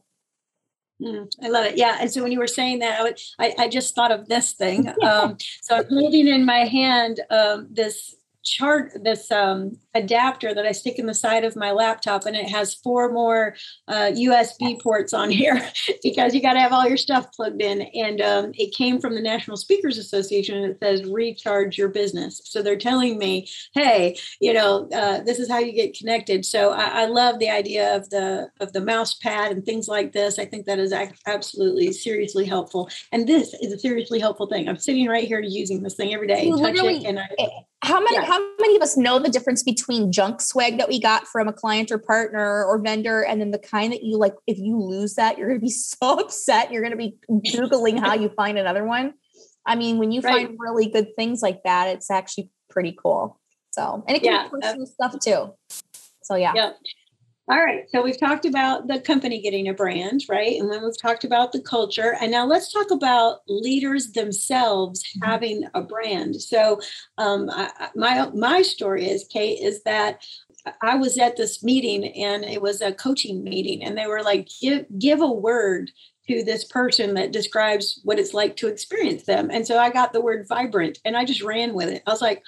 Mm, 1.02 1.30
I 1.44 1.50
love 1.50 1.66
it. 1.66 1.78
Yeah. 1.78 1.98
And 2.00 2.12
so 2.12 2.24
when 2.24 2.32
you 2.32 2.40
were 2.40 2.48
saying 2.48 2.80
that, 2.80 3.00
I, 3.00 3.04
would, 3.04 3.20
I, 3.40 3.54
I 3.58 3.68
just 3.68 3.96
thought 3.96 4.12
of 4.12 4.28
this 4.28 4.54
thing. 4.54 4.92
Um, 5.04 5.38
so 5.62 5.76
I'm 5.76 5.88
holding 5.90 6.28
in 6.28 6.46
my 6.46 6.60
hand 6.60 7.20
um, 7.30 7.68
this 7.70 8.16
chart 8.44 8.92
this 9.04 9.32
um, 9.32 9.78
adapter 9.96 10.54
that 10.54 10.66
I 10.66 10.72
stick 10.72 11.00
in 11.00 11.06
the 11.06 11.14
side 11.14 11.44
of 11.44 11.56
my 11.56 11.72
laptop, 11.72 12.26
and 12.26 12.36
it 12.36 12.50
has 12.50 12.74
four 12.74 13.12
more 13.12 13.56
uh, 13.88 14.12
USB 14.14 14.82
ports 14.82 15.14
on 15.14 15.30
here 15.30 15.62
because 16.04 16.34
you 16.34 16.42
got 16.42 16.54
to 16.54 16.60
have 16.60 16.74
all 16.74 16.88
your 16.88 16.98
stuff 16.98 17.32
plugged 17.34 17.62
in. 17.62 17.82
And 17.82 18.22
um, 18.22 18.52
it 18.56 18.74
came 18.76 19.00
from 19.00 19.16
the 19.16 19.22
National 19.22 19.58
Speakers 19.58 19.98
Association, 19.98 20.58
and 20.58 20.72
it 20.72 20.78
says 20.82 21.04
recharge 21.10 21.78
your 21.78 21.90
business. 21.90 22.42
So 22.44 22.62
they're 22.62 22.78
telling 22.78 23.18
me, 23.18 23.48
hey, 23.74 24.18
you 24.40 24.54
know, 24.54 24.90
uh, 24.94 25.22
this 25.22 25.40
is 25.40 25.50
how 25.50 25.60
you 25.60 25.72
get 25.72 25.98
connected. 25.98 26.46
So 26.46 26.72
I, 26.72 27.04
I, 27.04 27.06
love 27.06 27.38
the 27.40 27.50
idea 27.50 27.96
of 27.96 28.10
the 28.10 28.50
of 28.60 28.74
the 28.74 28.82
mouse 28.82 29.14
pad 29.14 29.52
and 29.52 29.64
things 29.64 29.88
like 29.88 30.12
this. 30.12 30.40
I 30.40 30.46
think 30.46 30.66
that 30.66 30.80
is 30.80 30.94
absolutely 31.28 31.94
seriously 31.94 32.46
helpful, 32.46 32.90
and 33.12 33.28
this 33.28 33.54
is 33.56 33.72
a 33.72 33.80
seriously 33.80 34.20
helpful 34.20 34.48
thing. 34.48 34.68
I'm 34.68 34.78
sitting 34.78 35.08
right 35.08 35.28
here 35.28 35.40
using 35.40 35.84
this 35.84 35.96
thing 35.96 36.14
every 36.14 36.28
day, 36.28 36.50
touch 36.50 36.76
it, 36.76 37.06
and 37.06 37.20
I 37.20 37.30
how 37.84 38.00
many 38.00 38.16
yeah. 38.16 38.26
how 38.26 38.40
many 38.60 38.76
of 38.76 38.82
us 38.82 38.96
know 38.96 39.20
the 39.20 39.30
difference 39.30 39.62
between 39.62 40.12
junk 40.12 40.42
swag 40.42 40.78
that 40.78 40.88
we 40.88 41.00
got 41.00 41.28
from 41.28 41.48
a 41.48 41.54
client 41.54 41.92
or 41.92 41.98
partner 41.98 42.64
or 42.64 42.80
vendor 42.80 43.22
and 43.22 43.42
then 43.42 43.52
the 43.52 43.60
kind 43.60 43.92
that 43.92 44.04
you 44.04 44.18
like 44.18 44.34
if 44.48 44.58
you 44.58 44.80
lose 44.80 45.16
that 45.16 45.38
you're 45.38 45.48
going 45.50 45.60
to 45.60 45.66
be 45.66 45.70
so 45.72 46.20
upset 46.20 46.72
you're 46.72 46.82
going 46.82 46.92
to 46.92 46.98
be 46.98 47.18
googling 47.30 48.00
how 48.00 48.14
you 48.14 48.30
find 48.30 48.58
another 48.58 48.84
one 48.86 49.14
i 49.66 49.76
mean 49.76 49.98
when 49.98 50.12
you 50.12 50.22
right. 50.22 50.48
find 50.48 50.58
really 50.60 50.88
good 50.88 51.08
things 51.18 51.42
like 51.42 51.62
that 51.64 51.88
it's 51.90 52.10
actually 52.10 52.50
pretty 52.70 52.96
cool 53.02 53.40
so 53.72 54.04
and 54.08 54.16
it 54.16 54.24
can 54.24 54.34
yeah. 54.34 54.44
be 54.44 54.50
personal 54.50 54.84
uh, 54.84 54.86
stuff 54.86 55.20
too 55.20 55.54
so 56.24 56.36
yeah 56.36 56.54
yeah 56.56 56.72
All 57.50 57.62
right. 57.62 57.84
So 57.90 58.02
we've 58.02 58.20
talked 58.20 58.46
about 58.46 58.88
the 58.88 59.02
company 59.02 59.42
getting 59.42 59.68
a 59.68 59.74
brand, 59.74 60.22
right? 60.30 60.58
And 60.58 60.72
then 60.72 60.82
we've 60.82 61.02
talked 61.02 61.26
about 61.26 61.52
the 61.52 61.62
culture. 61.62 62.16
And 62.22 62.32
now 62.32 62.46
let's 62.46 62.72
talk 62.72 62.90
about 62.90 63.40
leaders 63.50 64.14
themselves 64.14 65.04
mm-hmm. 65.04 65.30
having 65.30 65.64
a 65.74 65.82
brand. 65.82 66.42
So 66.42 66.80
um, 67.18 67.50
I, 67.52 67.90
my 67.96 68.30
my 68.34 68.62
story 68.62 69.10
is 69.10 69.28
Kate 69.30 69.60
is 69.60 69.84
that 69.84 70.24
I 70.82 70.96
was 70.96 71.18
at 71.18 71.36
this 71.36 71.62
meeting 71.62 72.08
and 72.14 72.46
it 72.46 72.62
was 72.62 72.80
a 72.80 72.94
coaching 72.94 73.44
meeting, 73.44 73.84
and 73.84 73.98
they 73.98 74.08
were 74.08 74.24
like, 74.24 74.48
give 74.62 74.86
give 74.98 75.20
a 75.20 75.28
word 75.28 75.92
to 76.30 76.46
this 76.46 76.64
person 76.64 77.16
that 77.16 77.34
describes 77.34 78.00
what 78.06 78.20
it's 78.20 78.34
like 78.34 78.56
to 78.56 78.68
experience 78.70 79.24
them. 79.24 79.50
And 79.52 79.68
so 79.68 79.78
I 79.78 79.90
got 79.90 80.14
the 80.14 80.22
word 80.22 80.48
vibrant 80.48 81.00
and 81.04 81.18
I 81.18 81.26
just 81.26 81.44
ran 81.44 81.74
with 81.74 81.90
it. 81.90 82.02
I 82.08 82.12
was 82.12 82.22
like, 82.22 82.42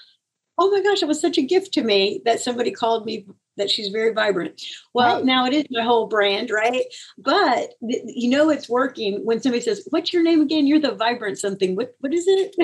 oh 0.57 0.71
my 0.71 0.81
gosh, 0.81 1.03
it 1.03 1.09
was 1.09 1.19
such 1.19 1.37
a 1.37 1.41
gift 1.41 1.73
to 1.73 1.83
me 1.83 2.21
that 2.23 2.39
somebody 2.39 2.71
called 2.71 3.05
me 3.05 3.27
that 3.57 3.69
she's 3.69 3.89
very 3.89 4.13
vibrant. 4.13 4.61
Well, 4.93 5.17
right. 5.17 5.25
now 5.25 5.45
it 5.45 5.53
is 5.53 5.65
my 5.71 5.83
whole 5.83 6.07
brand, 6.07 6.49
right? 6.49 6.83
But 7.17 7.73
th- 7.87 8.03
you 8.05 8.29
know 8.29 8.49
it's 8.49 8.69
working 8.69 9.25
when 9.25 9.41
somebody 9.41 9.61
says, 9.61 9.87
"What's 9.89 10.13
your 10.13 10.23
name 10.23 10.41
again?" 10.41 10.67
You're 10.67 10.79
the 10.79 10.95
vibrant 10.95 11.37
something. 11.37 11.75
What 11.75 11.95
what 11.99 12.13
is 12.13 12.25
it? 12.27 12.55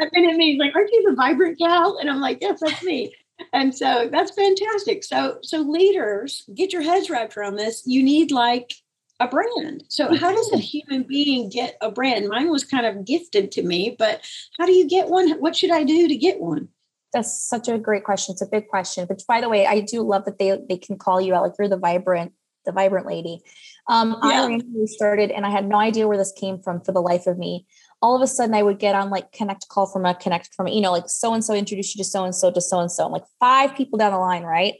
I've 0.00 0.10
been 0.12 0.28
at 0.28 0.58
like, 0.58 0.74
"Aren't 0.74 0.92
you 0.92 1.04
the 1.08 1.16
vibrant 1.16 1.58
gal?" 1.58 1.98
And 1.98 2.10
I'm 2.10 2.20
like, 2.20 2.38
"Yes, 2.40 2.60
that's 2.60 2.82
me." 2.82 3.14
And 3.52 3.74
so 3.74 4.08
that's 4.10 4.32
fantastic. 4.32 5.04
So 5.04 5.38
so 5.42 5.58
leaders, 5.58 6.44
get 6.54 6.72
your 6.72 6.82
heads 6.82 7.10
wrapped 7.10 7.36
around 7.36 7.56
this. 7.56 7.82
You 7.86 8.02
need 8.02 8.30
like 8.30 8.74
a 9.20 9.28
brand. 9.28 9.84
So 9.88 10.14
how 10.14 10.34
does 10.34 10.52
a 10.52 10.58
human 10.58 11.02
being 11.02 11.50
get 11.50 11.76
a 11.80 11.90
brand? 11.90 12.28
Mine 12.28 12.50
was 12.50 12.64
kind 12.64 12.86
of 12.86 13.04
gifted 13.04 13.52
to 13.52 13.62
me, 13.62 13.94
but 13.98 14.22
how 14.58 14.66
do 14.66 14.72
you 14.72 14.88
get 14.88 15.08
one? 15.08 15.30
What 15.40 15.54
should 15.54 15.70
I 15.70 15.84
do 15.84 16.08
to 16.08 16.16
get 16.16 16.40
one? 16.40 16.68
That's 17.12 17.40
such 17.40 17.68
a 17.68 17.78
great 17.78 18.04
question. 18.04 18.32
It's 18.32 18.42
a 18.42 18.46
big 18.46 18.68
question. 18.68 19.06
But 19.06 19.22
by 19.26 19.40
the 19.40 19.48
way, 19.48 19.66
I 19.66 19.80
do 19.80 20.02
love 20.02 20.24
that 20.26 20.38
they 20.38 20.58
they 20.68 20.78
can 20.78 20.96
call 20.96 21.20
you 21.20 21.34
out 21.34 21.42
like 21.42 21.52
you're 21.58 21.68
the 21.68 21.76
vibrant, 21.76 22.32
the 22.64 22.72
vibrant 22.72 23.06
lady. 23.06 23.40
Um, 23.88 24.16
yeah. 24.22 24.42
I 24.42 24.46
randomly 24.46 24.86
started 24.86 25.30
and 25.30 25.44
I 25.44 25.50
had 25.50 25.66
no 25.68 25.76
idea 25.76 26.06
where 26.06 26.18
this 26.18 26.32
came 26.32 26.60
from 26.60 26.80
for 26.80 26.92
the 26.92 27.00
life 27.00 27.26
of 27.26 27.38
me. 27.38 27.66
All 28.02 28.14
of 28.16 28.22
a 28.22 28.26
sudden 28.26 28.54
I 28.54 28.62
would 28.62 28.78
get 28.78 28.94
on 28.94 29.10
like 29.10 29.32
connect 29.32 29.68
call 29.68 29.86
from 29.86 30.06
a 30.06 30.14
connect 30.14 30.54
from, 30.54 30.68
you 30.68 30.80
know, 30.80 30.92
like 30.92 31.08
so 31.08 31.34
and 31.34 31.44
so 31.44 31.54
introduced 31.54 31.96
you 31.96 32.04
to 32.04 32.08
so 32.08 32.24
and 32.24 32.34
so 32.34 32.50
to 32.50 32.60
so 32.60 32.78
and 32.78 32.90
so. 32.90 33.08
like 33.08 33.24
five 33.40 33.74
people 33.74 33.98
down 33.98 34.12
the 34.12 34.18
line, 34.18 34.44
right? 34.44 34.74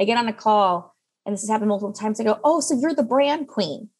I 0.00 0.04
get 0.04 0.16
on 0.16 0.26
a 0.26 0.32
call 0.32 0.94
and 1.26 1.34
this 1.34 1.42
has 1.42 1.50
happened 1.50 1.68
multiple 1.68 1.92
times. 1.92 2.18
I 2.18 2.24
go, 2.24 2.40
Oh, 2.42 2.60
so 2.60 2.74
you're 2.74 2.94
the 2.94 3.02
brand 3.02 3.48
queen. 3.48 3.90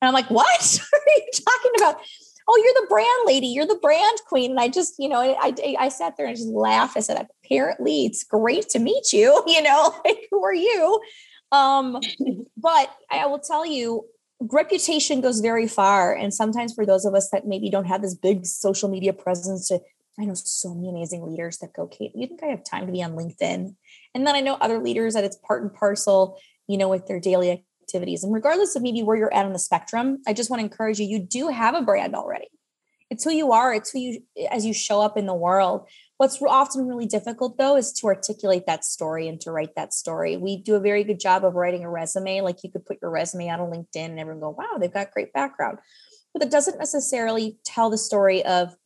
And 0.00 0.08
I'm 0.08 0.14
like, 0.14 0.30
What 0.30 0.46
are 0.92 0.98
you 1.16 1.30
talking 1.32 1.72
about? 1.78 2.00
Oh, 2.48 2.62
you're 2.62 2.82
the 2.82 2.88
brand 2.88 3.26
lady, 3.26 3.48
you're 3.48 3.66
the 3.66 3.78
brand 3.82 4.18
queen. 4.28 4.52
And 4.52 4.60
I 4.60 4.68
just, 4.68 4.94
you 4.98 5.08
know, 5.08 5.20
I, 5.20 5.52
I, 5.58 5.76
I 5.80 5.88
sat 5.88 6.16
there 6.16 6.26
and 6.26 6.36
just 6.36 6.48
laughed. 6.48 6.96
I 6.96 7.00
said, 7.00 7.26
apparently 7.44 8.06
it's 8.06 8.22
great 8.22 8.68
to 8.70 8.78
meet 8.78 9.12
you, 9.12 9.42
you 9.46 9.62
know, 9.62 9.94
like, 10.04 10.26
who 10.30 10.44
are 10.44 10.54
you? 10.54 11.00
Um, 11.52 12.00
but 12.56 12.94
I 13.10 13.26
will 13.26 13.40
tell 13.40 13.66
you, 13.66 14.04
reputation 14.40 15.20
goes 15.20 15.40
very 15.40 15.66
far. 15.66 16.14
And 16.14 16.32
sometimes 16.32 16.74
for 16.74 16.84
those 16.84 17.04
of 17.04 17.14
us 17.14 17.30
that 17.30 17.46
maybe 17.46 17.70
don't 17.70 17.86
have 17.86 18.02
this 18.02 18.14
big 18.14 18.46
social 18.46 18.88
media 18.88 19.12
presence 19.12 19.68
to, 19.68 19.80
I 20.18 20.24
know 20.24 20.34
so 20.34 20.74
many 20.74 20.88
amazing 20.88 21.26
leaders 21.26 21.58
that 21.58 21.72
go, 21.74 21.86
Kate, 21.86 22.12
you 22.14 22.26
think 22.26 22.42
I 22.42 22.46
have 22.46 22.64
time 22.64 22.86
to 22.86 22.92
be 22.92 23.02
on 23.02 23.12
LinkedIn? 23.12 23.74
And 24.14 24.26
then 24.26 24.34
I 24.34 24.40
know 24.40 24.54
other 24.54 24.78
leaders 24.78 25.14
that 25.14 25.24
it's 25.24 25.36
part 25.36 25.62
and 25.62 25.72
parcel, 25.72 26.38
you 26.68 26.78
know, 26.78 26.88
with 26.88 27.06
their 27.06 27.20
daily 27.20 27.64
activities. 27.86 28.24
And 28.24 28.32
regardless 28.32 28.74
of 28.76 28.82
maybe 28.82 29.02
where 29.02 29.16
you're 29.16 29.32
at 29.32 29.46
on 29.46 29.52
the 29.52 29.58
spectrum, 29.58 30.18
I 30.26 30.32
just 30.32 30.50
want 30.50 30.60
to 30.60 30.64
encourage 30.64 30.98
you, 30.98 31.06
you 31.06 31.20
do 31.20 31.48
have 31.48 31.74
a 31.74 31.82
brand 31.82 32.14
already. 32.14 32.48
It's 33.08 33.22
who 33.22 33.30
you 33.30 33.52
are, 33.52 33.72
it's 33.72 33.90
who 33.90 34.00
you, 34.00 34.22
as 34.50 34.66
you 34.66 34.74
show 34.74 35.00
up 35.00 35.16
in 35.16 35.26
the 35.26 35.34
world. 35.34 35.88
What's 36.16 36.42
often 36.42 36.88
really 36.88 37.06
difficult 37.06 37.56
though 37.56 37.76
is 37.76 37.92
to 37.94 38.08
articulate 38.08 38.66
that 38.66 38.84
story 38.84 39.28
and 39.28 39.40
to 39.42 39.52
write 39.52 39.76
that 39.76 39.94
story. 39.94 40.36
We 40.36 40.56
do 40.56 40.74
a 40.74 40.80
very 40.80 41.04
good 41.04 41.20
job 41.20 41.44
of 41.44 41.54
writing 41.54 41.84
a 41.84 41.90
resume. 41.90 42.40
Like 42.40 42.64
you 42.64 42.70
could 42.70 42.84
put 42.84 42.98
your 43.00 43.12
resume 43.12 43.48
out 43.48 43.60
on 43.60 43.70
LinkedIn 43.70 44.06
and 44.06 44.18
everyone 44.18 44.40
go, 44.40 44.50
wow, 44.50 44.78
they've 44.80 44.92
got 44.92 45.12
great 45.12 45.32
background. 45.32 45.78
But 46.32 46.42
it 46.42 46.50
doesn't 46.50 46.78
necessarily 46.78 47.58
tell 47.64 47.90
the 47.90 47.98
story 47.98 48.44
of 48.44 48.76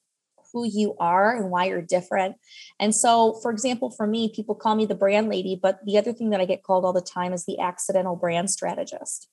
who 0.52 0.66
you 0.66 0.94
are 0.98 1.34
and 1.34 1.50
why 1.50 1.66
you're 1.66 1.82
different. 1.82 2.36
And 2.78 2.94
so, 2.94 3.38
for 3.42 3.50
example, 3.50 3.90
for 3.90 4.06
me, 4.06 4.32
people 4.34 4.54
call 4.54 4.74
me 4.74 4.86
the 4.86 4.94
brand 4.94 5.28
lady, 5.28 5.58
but 5.60 5.80
the 5.84 5.98
other 5.98 6.12
thing 6.12 6.30
that 6.30 6.40
I 6.40 6.44
get 6.44 6.62
called 6.62 6.84
all 6.84 6.92
the 6.92 7.00
time 7.00 7.32
is 7.32 7.44
the 7.44 7.58
accidental 7.60 8.16
brand 8.16 8.50
strategist. 8.50 9.28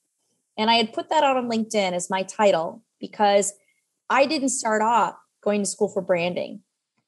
And 0.58 0.70
I 0.70 0.76
had 0.76 0.94
put 0.94 1.10
that 1.10 1.24
out 1.24 1.38
on 1.38 1.50
LinkedIn 1.50 1.94
as 1.94 2.10
my 2.10 2.24
title 2.24 2.84
because 3.00 3.54
I 4.10 4.26
didn't 4.26 4.50
start 4.50 4.82
off 4.82 5.16
going 5.44 5.62
to 5.62 5.70
school 5.70 5.90
for 5.90 6.02
branding. 6.02 6.62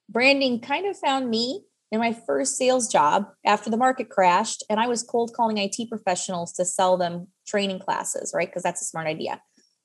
Branding 0.07 0.59
kind 0.59 0.85
of 0.85 0.97
found 0.97 1.29
me 1.29 1.63
in 1.91 1.99
my 1.99 2.13
first 2.13 2.57
sales 2.57 2.87
job 2.87 3.27
after 3.45 3.69
the 3.69 3.77
market 3.77 4.09
crashed, 4.09 4.63
and 4.69 4.79
I 4.79 4.87
was 4.87 5.03
cold 5.03 5.33
calling 5.35 5.57
IT 5.57 5.89
professionals 5.89 6.53
to 6.53 6.65
sell 6.65 6.97
them 6.97 7.27
training 7.47 7.79
classes, 7.79 8.31
right? 8.35 8.47
Because 8.47 8.63
that's 8.63 8.81
a 8.81 8.85
smart 8.85 9.07
idea. 9.07 9.41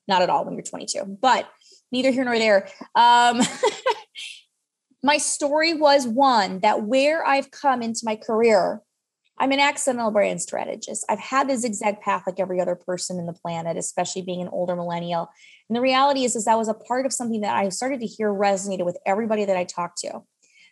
Not 0.07 0.21
at 0.21 0.29
all 0.29 0.45
when 0.45 0.53
you're 0.53 0.63
22, 0.63 1.17
but 1.19 1.49
neither 1.91 2.11
here 2.11 2.23
nor 2.23 2.37
there. 2.37 2.67
Um, 2.95 3.41
my 5.05 5.17
story 5.17 5.75
was 5.75 6.07
one 6.07 6.61
that 6.61 6.81
where 6.81 7.25
I've 7.25 7.51
come 7.51 7.83
into 7.83 8.01
my 8.03 8.15
career, 8.15 8.81
I'm 9.37 9.51
an 9.51 9.59
accidental 9.59 10.09
brand 10.09 10.41
strategist. 10.41 11.05
I've 11.07 11.19
had 11.19 11.47
the 11.47 11.57
zigzag 11.57 12.01
path 12.01 12.23
like 12.25 12.39
every 12.39 12.59
other 12.59 12.75
person 12.75 13.19
in 13.19 13.27
the 13.27 13.33
planet, 13.33 13.77
especially 13.77 14.23
being 14.23 14.41
an 14.41 14.47
older 14.47 14.75
millennial. 14.75 15.29
And 15.69 15.75
the 15.75 15.81
reality 15.81 16.23
is, 16.23 16.35
is 16.35 16.45
that 16.45 16.57
was 16.57 16.69
a 16.69 16.73
part 16.73 17.05
of 17.05 17.13
something 17.13 17.41
that 17.41 17.55
I 17.55 17.69
started 17.69 17.99
to 17.99 18.07
hear 18.07 18.33
resonated 18.33 18.83
with 18.83 18.97
everybody 19.05 19.45
that 19.45 19.55
I 19.55 19.63
talked 19.63 19.99
to. 19.99 20.21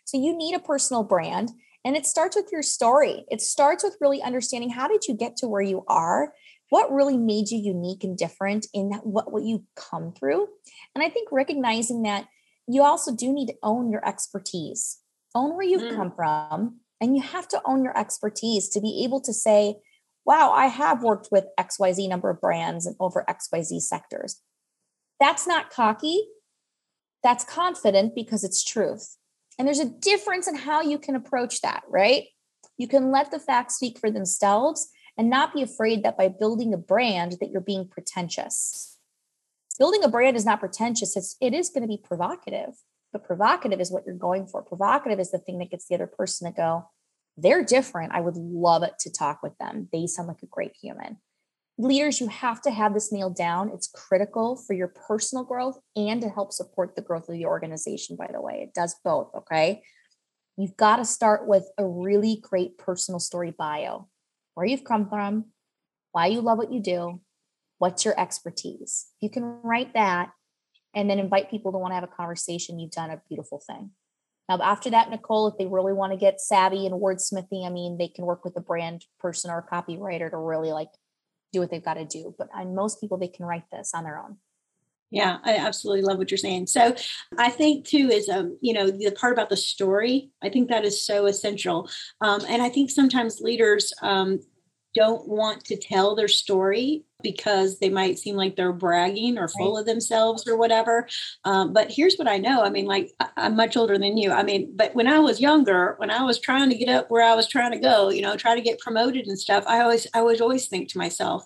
So 0.04 0.20
you 0.20 0.36
need 0.36 0.56
a 0.56 0.60
personal 0.60 1.04
brand. 1.04 1.50
And 1.84 1.94
it 1.94 2.04
starts 2.04 2.34
with 2.34 2.48
your 2.50 2.62
story. 2.62 3.24
It 3.30 3.40
starts 3.40 3.84
with 3.84 3.96
really 4.00 4.20
understanding 4.20 4.70
how 4.70 4.88
did 4.88 5.04
you 5.06 5.14
get 5.14 5.36
to 5.38 5.48
where 5.48 5.62
you 5.62 5.84
are? 5.86 6.32
What 6.70 6.90
really 6.90 7.18
made 7.18 7.50
you 7.50 7.58
unique 7.58 8.02
and 8.02 8.18
different 8.18 8.66
in 8.74 8.90
what, 9.04 9.30
what 9.30 9.44
you 9.44 9.62
come 9.76 10.12
through? 10.12 10.48
And 10.96 11.04
I 11.04 11.08
think 11.08 11.28
recognizing 11.30 12.02
that 12.02 12.26
you 12.66 12.82
also 12.82 13.14
do 13.14 13.32
need 13.32 13.46
to 13.46 13.56
own 13.62 13.90
your 13.90 14.06
expertise, 14.06 14.98
own 15.34 15.54
where 15.54 15.66
you've 15.66 15.82
mm. 15.82 15.96
come 15.96 16.12
from, 16.12 16.80
and 17.00 17.16
you 17.16 17.22
have 17.22 17.48
to 17.48 17.60
own 17.64 17.84
your 17.84 17.96
expertise 17.98 18.68
to 18.70 18.80
be 18.80 19.02
able 19.04 19.20
to 19.20 19.32
say, 19.32 19.76
wow, 20.24 20.52
I 20.52 20.66
have 20.66 21.02
worked 21.02 21.28
with 21.30 21.44
XYZ 21.58 22.08
number 22.08 22.30
of 22.30 22.40
brands 22.40 22.86
and 22.86 22.96
over 22.98 23.24
XYZ 23.28 23.80
sectors. 23.82 24.40
That's 25.20 25.46
not 25.46 25.70
cocky. 25.70 26.28
That's 27.22 27.44
confident 27.44 28.14
because 28.14 28.44
it's 28.44 28.64
truth. 28.64 29.16
And 29.58 29.68
there's 29.68 29.80
a 29.80 29.88
difference 29.88 30.48
in 30.48 30.56
how 30.56 30.80
you 30.82 30.98
can 30.98 31.14
approach 31.14 31.60
that, 31.60 31.82
right? 31.88 32.24
You 32.76 32.88
can 32.88 33.12
let 33.12 33.30
the 33.30 33.38
facts 33.38 33.76
speak 33.76 33.98
for 33.98 34.10
themselves 34.10 34.88
and 35.16 35.30
not 35.30 35.54
be 35.54 35.62
afraid 35.62 36.02
that 36.02 36.16
by 36.16 36.28
building 36.28 36.74
a 36.74 36.78
brand 36.78 37.36
that 37.40 37.50
you're 37.50 37.60
being 37.60 37.88
pretentious. 37.88 38.93
Building 39.78 40.04
a 40.04 40.08
brand 40.08 40.36
is 40.36 40.46
not 40.46 40.60
pretentious. 40.60 41.16
It's 41.16 41.36
it 41.40 41.52
is 41.54 41.70
going 41.70 41.82
to 41.82 41.88
be 41.88 42.00
provocative, 42.02 42.74
but 43.12 43.24
provocative 43.24 43.80
is 43.80 43.90
what 43.90 44.04
you're 44.06 44.14
going 44.14 44.46
for. 44.46 44.62
Provocative 44.62 45.18
is 45.18 45.30
the 45.30 45.38
thing 45.38 45.58
that 45.58 45.70
gets 45.70 45.86
the 45.88 45.94
other 45.94 46.06
person 46.06 46.50
to 46.50 46.56
go, 46.56 46.88
they're 47.36 47.64
different. 47.64 48.12
I 48.12 48.20
would 48.20 48.36
love 48.36 48.82
it 48.82 48.94
to 49.00 49.12
talk 49.12 49.42
with 49.42 49.56
them. 49.58 49.88
They 49.92 50.06
sound 50.06 50.28
like 50.28 50.42
a 50.42 50.46
great 50.46 50.72
human 50.80 51.18
leaders, 51.78 52.20
you 52.20 52.28
have 52.28 52.62
to 52.62 52.70
have 52.70 52.94
this 52.94 53.12
nailed 53.12 53.36
down. 53.36 53.70
It's 53.70 53.88
critical 53.88 54.56
for 54.56 54.74
your 54.74 54.88
personal 54.88 55.44
growth 55.44 55.78
and 55.96 56.20
to 56.22 56.28
help 56.28 56.52
support 56.52 56.94
the 56.94 57.02
growth 57.02 57.28
of 57.28 57.34
the 57.34 57.46
organization, 57.46 58.16
by 58.16 58.28
the 58.32 58.40
way. 58.40 58.60
It 58.62 58.74
does 58.74 58.96
both. 59.04 59.30
Okay. 59.34 59.82
You've 60.56 60.76
got 60.76 60.96
to 60.96 61.04
start 61.04 61.48
with 61.48 61.64
a 61.78 61.84
really 61.84 62.38
great 62.40 62.78
personal 62.78 63.18
story 63.18 63.52
bio 63.56 64.08
where 64.54 64.66
you've 64.66 64.84
come 64.84 65.08
from, 65.08 65.46
why 66.12 66.26
you 66.26 66.40
love 66.40 66.58
what 66.58 66.72
you 66.72 66.80
do, 66.80 67.20
what's 67.84 68.02
your 68.02 68.18
expertise. 68.18 69.08
You 69.20 69.28
can 69.28 69.60
write 69.62 69.92
that 69.92 70.30
and 70.94 71.10
then 71.10 71.18
invite 71.18 71.50
people 71.50 71.70
to 71.70 71.76
want 71.76 71.90
to 71.90 71.96
have 71.96 72.04
a 72.04 72.06
conversation, 72.06 72.78
you've 72.78 72.92
done 72.92 73.10
a 73.10 73.20
beautiful 73.28 73.60
thing. 73.66 73.90
Now, 74.48 74.58
after 74.62 74.88
that, 74.88 75.10
Nicole, 75.10 75.48
if 75.48 75.58
they 75.58 75.66
really 75.66 75.92
want 75.92 76.12
to 76.12 76.18
get 76.18 76.40
savvy 76.40 76.86
and 76.86 76.94
wordsmithing, 76.94 77.66
I 77.66 77.68
mean, 77.68 77.98
they 77.98 78.08
can 78.08 78.24
work 78.24 78.42
with 78.42 78.56
a 78.56 78.60
brand 78.62 79.04
person 79.20 79.50
or 79.50 79.58
a 79.58 79.74
copywriter 79.74 80.30
to 80.30 80.36
really 80.38 80.72
like 80.72 80.88
do 81.52 81.60
what 81.60 81.70
they've 81.70 81.84
got 81.84 81.94
to 81.94 82.06
do. 82.06 82.34
But 82.38 82.48
on 82.54 82.74
most 82.74 83.02
people, 83.02 83.18
they 83.18 83.28
can 83.28 83.44
write 83.44 83.64
this 83.70 83.92
on 83.92 84.04
their 84.04 84.18
own. 84.18 84.38
Yeah, 85.10 85.36
I 85.44 85.56
absolutely 85.56 86.04
love 86.04 86.16
what 86.16 86.30
you're 86.30 86.38
saying. 86.38 86.68
So 86.68 86.94
I 87.36 87.50
think 87.50 87.86
too 87.86 88.08
is 88.10 88.30
um, 88.30 88.56
you 88.62 88.72
know, 88.72 88.90
the 88.90 89.10
part 89.10 89.34
about 89.34 89.50
the 89.50 89.58
story, 89.58 90.30
I 90.42 90.48
think 90.48 90.70
that 90.70 90.86
is 90.86 91.04
so 91.04 91.26
essential. 91.26 91.90
Um, 92.22 92.40
and 92.48 92.62
I 92.62 92.70
think 92.70 92.90
sometimes 92.90 93.42
leaders 93.42 93.92
um 94.00 94.40
don't 94.94 95.26
want 95.28 95.64
to 95.66 95.76
tell 95.76 96.14
their 96.14 96.28
story 96.28 97.04
because 97.22 97.78
they 97.78 97.88
might 97.88 98.18
seem 98.18 98.36
like 98.36 98.54
they're 98.54 98.72
bragging 98.72 99.38
or 99.38 99.48
full 99.48 99.74
right. 99.74 99.80
of 99.80 99.86
themselves 99.86 100.46
or 100.46 100.56
whatever. 100.56 101.08
Um, 101.44 101.72
but 101.72 101.90
here's 101.90 102.16
what 102.16 102.28
I 102.28 102.38
know. 102.38 102.62
I 102.62 102.70
mean, 102.70 102.86
like 102.86 103.12
I'm 103.36 103.56
much 103.56 103.76
older 103.76 103.98
than 103.98 104.16
you. 104.16 104.30
I 104.30 104.42
mean, 104.42 104.72
but 104.76 104.94
when 104.94 105.08
I 105.08 105.18
was 105.18 105.40
younger, 105.40 105.94
when 105.96 106.10
I 106.10 106.22
was 106.22 106.38
trying 106.38 106.70
to 106.70 106.76
get 106.76 106.88
up 106.88 107.10
where 107.10 107.24
I 107.24 107.34
was 107.34 107.48
trying 107.48 107.72
to 107.72 107.78
go, 107.78 108.10
you 108.10 108.22
know, 108.22 108.36
try 108.36 108.54
to 108.54 108.60
get 108.60 108.78
promoted 108.78 109.26
and 109.26 109.38
stuff, 109.38 109.64
I 109.66 109.80
always, 109.80 110.06
I 110.14 110.22
would 110.22 110.40
always 110.40 110.68
think 110.68 110.90
to 110.90 110.98
myself, 110.98 111.44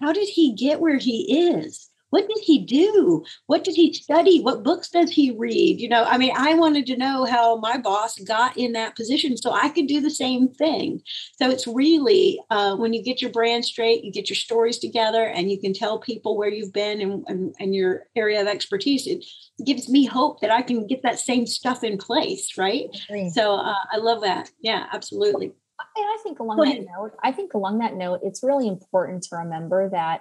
how 0.00 0.12
did 0.12 0.28
he 0.28 0.52
get 0.52 0.80
where 0.80 0.98
he 0.98 1.48
is? 1.48 1.90
What 2.14 2.28
did 2.28 2.38
he 2.44 2.60
do? 2.60 3.24
What 3.46 3.64
did 3.64 3.74
he 3.74 3.92
study? 3.92 4.40
What 4.40 4.62
books 4.62 4.88
does 4.88 5.10
he 5.10 5.32
read? 5.32 5.80
You 5.80 5.88
know, 5.88 6.04
I 6.04 6.16
mean, 6.16 6.32
I 6.36 6.54
wanted 6.54 6.86
to 6.86 6.96
know 6.96 7.24
how 7.24 7.56
my 7.56 7.76
boss 7.76 8.20
got 8.20 8.56
in 8.56 8.70
that 8.74 8.94
position 8.94 9.36
so 9.36 9.50
I 9.50 9.68
could 9.68 9.88
do 9.88 10.00
the 10.00 10.10
same 10.10 10.48
thing. 10.48 11.02
So 11.40 11.50
it's 11.50 11.66
really 11.66 12.40
uh, 12.50 12.76
when 12.76 12.92
you 12.92 13.02
get 13.02 13.20
your 13.20 13.32
brand 13.32 13.64
straight, 13.64 14.04
you 14.04 14.12
get 14.12 14.30
your 14.30 14.36
stories 14.36 14.78
together, 14.78 15.24
and 15.24 15.50
you 15.50 15.60
can 15.60 15.74
tell 15.74 15.98
people 15.98 16.36
where 16.36 16.48
you've 16.48 16.72
been 16.72 17.00
and, 17.00 17.24
and, 17.26 17.54
and 17.58 17.74
your 17.74 18.04
area 18.14 18.40
of 18.40 18.46
expertise. 18.46 19.08
It 19.08 19.24
gives 19.66 19.88
me 19.88 20.04
hope 20.04 20.38
that 20.40 20.52
I 20.52 20.62
can 20.62 20.86
get 20.86 21.02
that 21.02 21.18
same 21.18 21.48
stuff 21.48 21.82
in 21.82 21.98
place, 21.98 22.56
right? 22.56 22.86
So 23.32 23.56
uh, 23.56 23.74
I 23.90 23.96
love 23.96 24.20
that. 24.22 24.52
Yeah, 24.60 24.86
absolutely. 24.92 25.46
And 25.46 26.06
I 26.06 26.18
think 26.22 26.38
along 26.38 26.58
that 26.58 26.86
note, 26.96 27.12
I 27.24 27.32
think 27.32 27.54
along 27.54 27.78
that 27.78 27.94
note, 27.94 28.20
it's 28.22 28.44
really 28.44 28.68
important 28.68 29.24
to 29.24 29.36
remember 29.36 29.90
that 29.90 30.20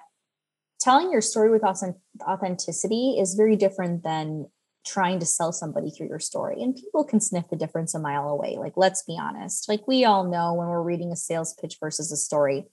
telling 0.84 1.11
your 1.11 1.21
story 1.21 1.49
with 1.49 1.63
authenticity 1.63 3.17
is 3.19 3.36
very 3.36 3.55
different 3.55 4.03
than 4.03 4.47
trying 4.86 5.17
to 5.17 5.25
sell 5.25 5.53
somebody 5.53 5.89
through 5.89 6.09
your 6.09 6.19
story. 6.19 6.61
And 6.61 6.75
people 6.75 7.05
can 7.05 7.21
sniff 7.21 7.47
the 7.49 7.55
difference 7.55 7.95
a 7.95 7.99
mile 7.99 8.27
away. 8.27 8.57
Like, 8.59 8.73
let's 8.75 9.01
be 9.03 9.17
honest. 9.19 9.69
Like, 9.69 9.88
we 9.88 10.03
all 10.03 10.29
know 10.29 10.53
when 10.53 10.67
we're 10.67 10.84
reading 10.84 11.11
a 11.13 11.15
sales 11.15 11.55
pitch 11.59 11.77
versus 11.79 12.11
a 12.11 12.17
story. 12.17 12.65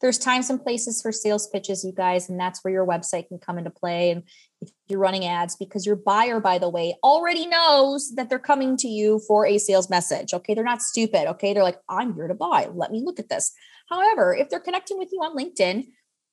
There's 0.00 0.16
times 0.16 0.48
and 0.48 0.62
places 0.62 1.02
for 1.02 1.12
sales 1.12 1.46
pitches, 1.48 1.84
you 1.84 1.92
guys, 1.92 2.30
and 2.30 2.40
that's 2.40 2.64
where 2.64 2.72
your 2.72 2.86
website 2.86 3.28
can 3.28 3.38
come 3.38 3.58
into 3.58 3.68
play. 3.68 4.10
And 4.10 4.22
if 4.62 4.70
you're 4.88 4.98
running 4.98 5.26
ads, 5.26 5.56
because 5.56 5.84
your 5.84 5.96
buyer, 5.96 6.40
by 6.40 6.56
the 6.56 6.70
way, 6.70 6.96
already 7.04 7.46
knows 7.46 8.14
that 8.14 8.30
they're 8.30 8.38
coming 8.38 8.78
to 8.78 8.88
you 8.88 9.20
for 9.28 9.44
a 9.44 9.58
sales 9.58 9.90
message. 9.90 10.32
Okay. 10.32 10.54
They're 10.54 10.64
not 10.64 10.80
stupid. 10.80 11.28
Okay. 11.32 11.52
They're 11.52 11.62
like, 11.62 11.80
I'm 11.90 12.14
here 12.14 12.28
to 12.28 12.34
buy. 12.34 12.70
Let 12.72 12.90
me 12.90 13.02
look 13.04 13.20
at 13.20 13.28
this. 13.28 13.52
However, 13.90 14.34
if 14.34 14.48
they're 14.48 14.60
connecting 14.60 14.96
with 14.96 15.10
you 15.12 15.18
on 15.18 15.36
LinkedIn, 15.36 15.88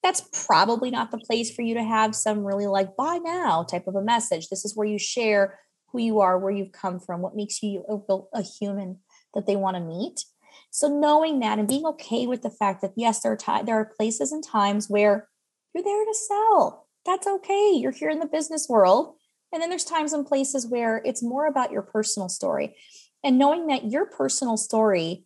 that's 0.07 0.45
probably 0.45 0.89
not 0.89 1.11
the 1.11 1.17
place 1.17 1.53
for 1.53 1.63
you 1.63 1.73
to 1.73 1.83
have 1.83 2.15
some 2.15 2.45
really 2.45 2.65
like 2.65 2.95
buy 2.95 3.19
now 3.21 3.63
type 3.63 3.87
of 3.87 3.95
a 3.95 4.01
message. 4.01 4.47
This 4.47 4.63
is 4.63 4.73
where 4.73 4.87
you 4.87 4.97
share 4.97 5.59
who 5.87 5.99
you 5.99 6.21
are, 6.21 6.39
where 6.39 6.51
you've 6.51 6.71
come 6.71 6.97
from, 6.97 7.21
what 7.21 7.35
makes 7.35 7.61
you 7.61 7.83
a, 7.89 8.39
a 8.39 8.41
human 8.41 8.99
that 9.33 9.45
they 9.45 9.57
want 9.57 9.75
to 9.75 9.83
meet. 9.83 10.23
So 10.71 10.87
knowing 10.87 11.41
that 11.41 11.59
and 11.59 11.67
being 11.67 11.85
okay 11.85 12.25
with 12.25 12.41
the 12.41 12.49
fact 12.49 12.81
that 12.81 12.93
yes, 12.95 13.19
there 13.19 13.33
are 13.33 13.35
t- 13.35 13.65
there 13.65 13.75
are 13.75 13.93
places 13.97 14.31
and 14.31 14.41
times 14.41 14.89
where 14.89 15.27
you're 15.75 15.83
there 15.83 16.05
to 16.05 16.13
sell. 16.13 16.87
That's 17.05 17.27
okay. 17.27 17.73
You're 17.73 17.91
here 17.91 18.09
in 18.09 18.19
the 18.19 18.27
business 18.27 18.67
world. 18.69 19.15
And 19.51 19.61
then 19.61 19.69
there's 19.69 19.83
times 19.83 20.13
and 20.13 20.25
places 20.25 20.65
where 20.65 21.01
it's 21.03 21.23
more 21.23 21.47
about 21.47 21.71
your 21.71 21.81
personal 21.81 22.29
story. 22.29 22.77
And 23.25 23.37
knowing 23.37 23.67
that 23.67 23.91
your 23.91 24.05
personal 24.05 24.55
story 24.55 25.25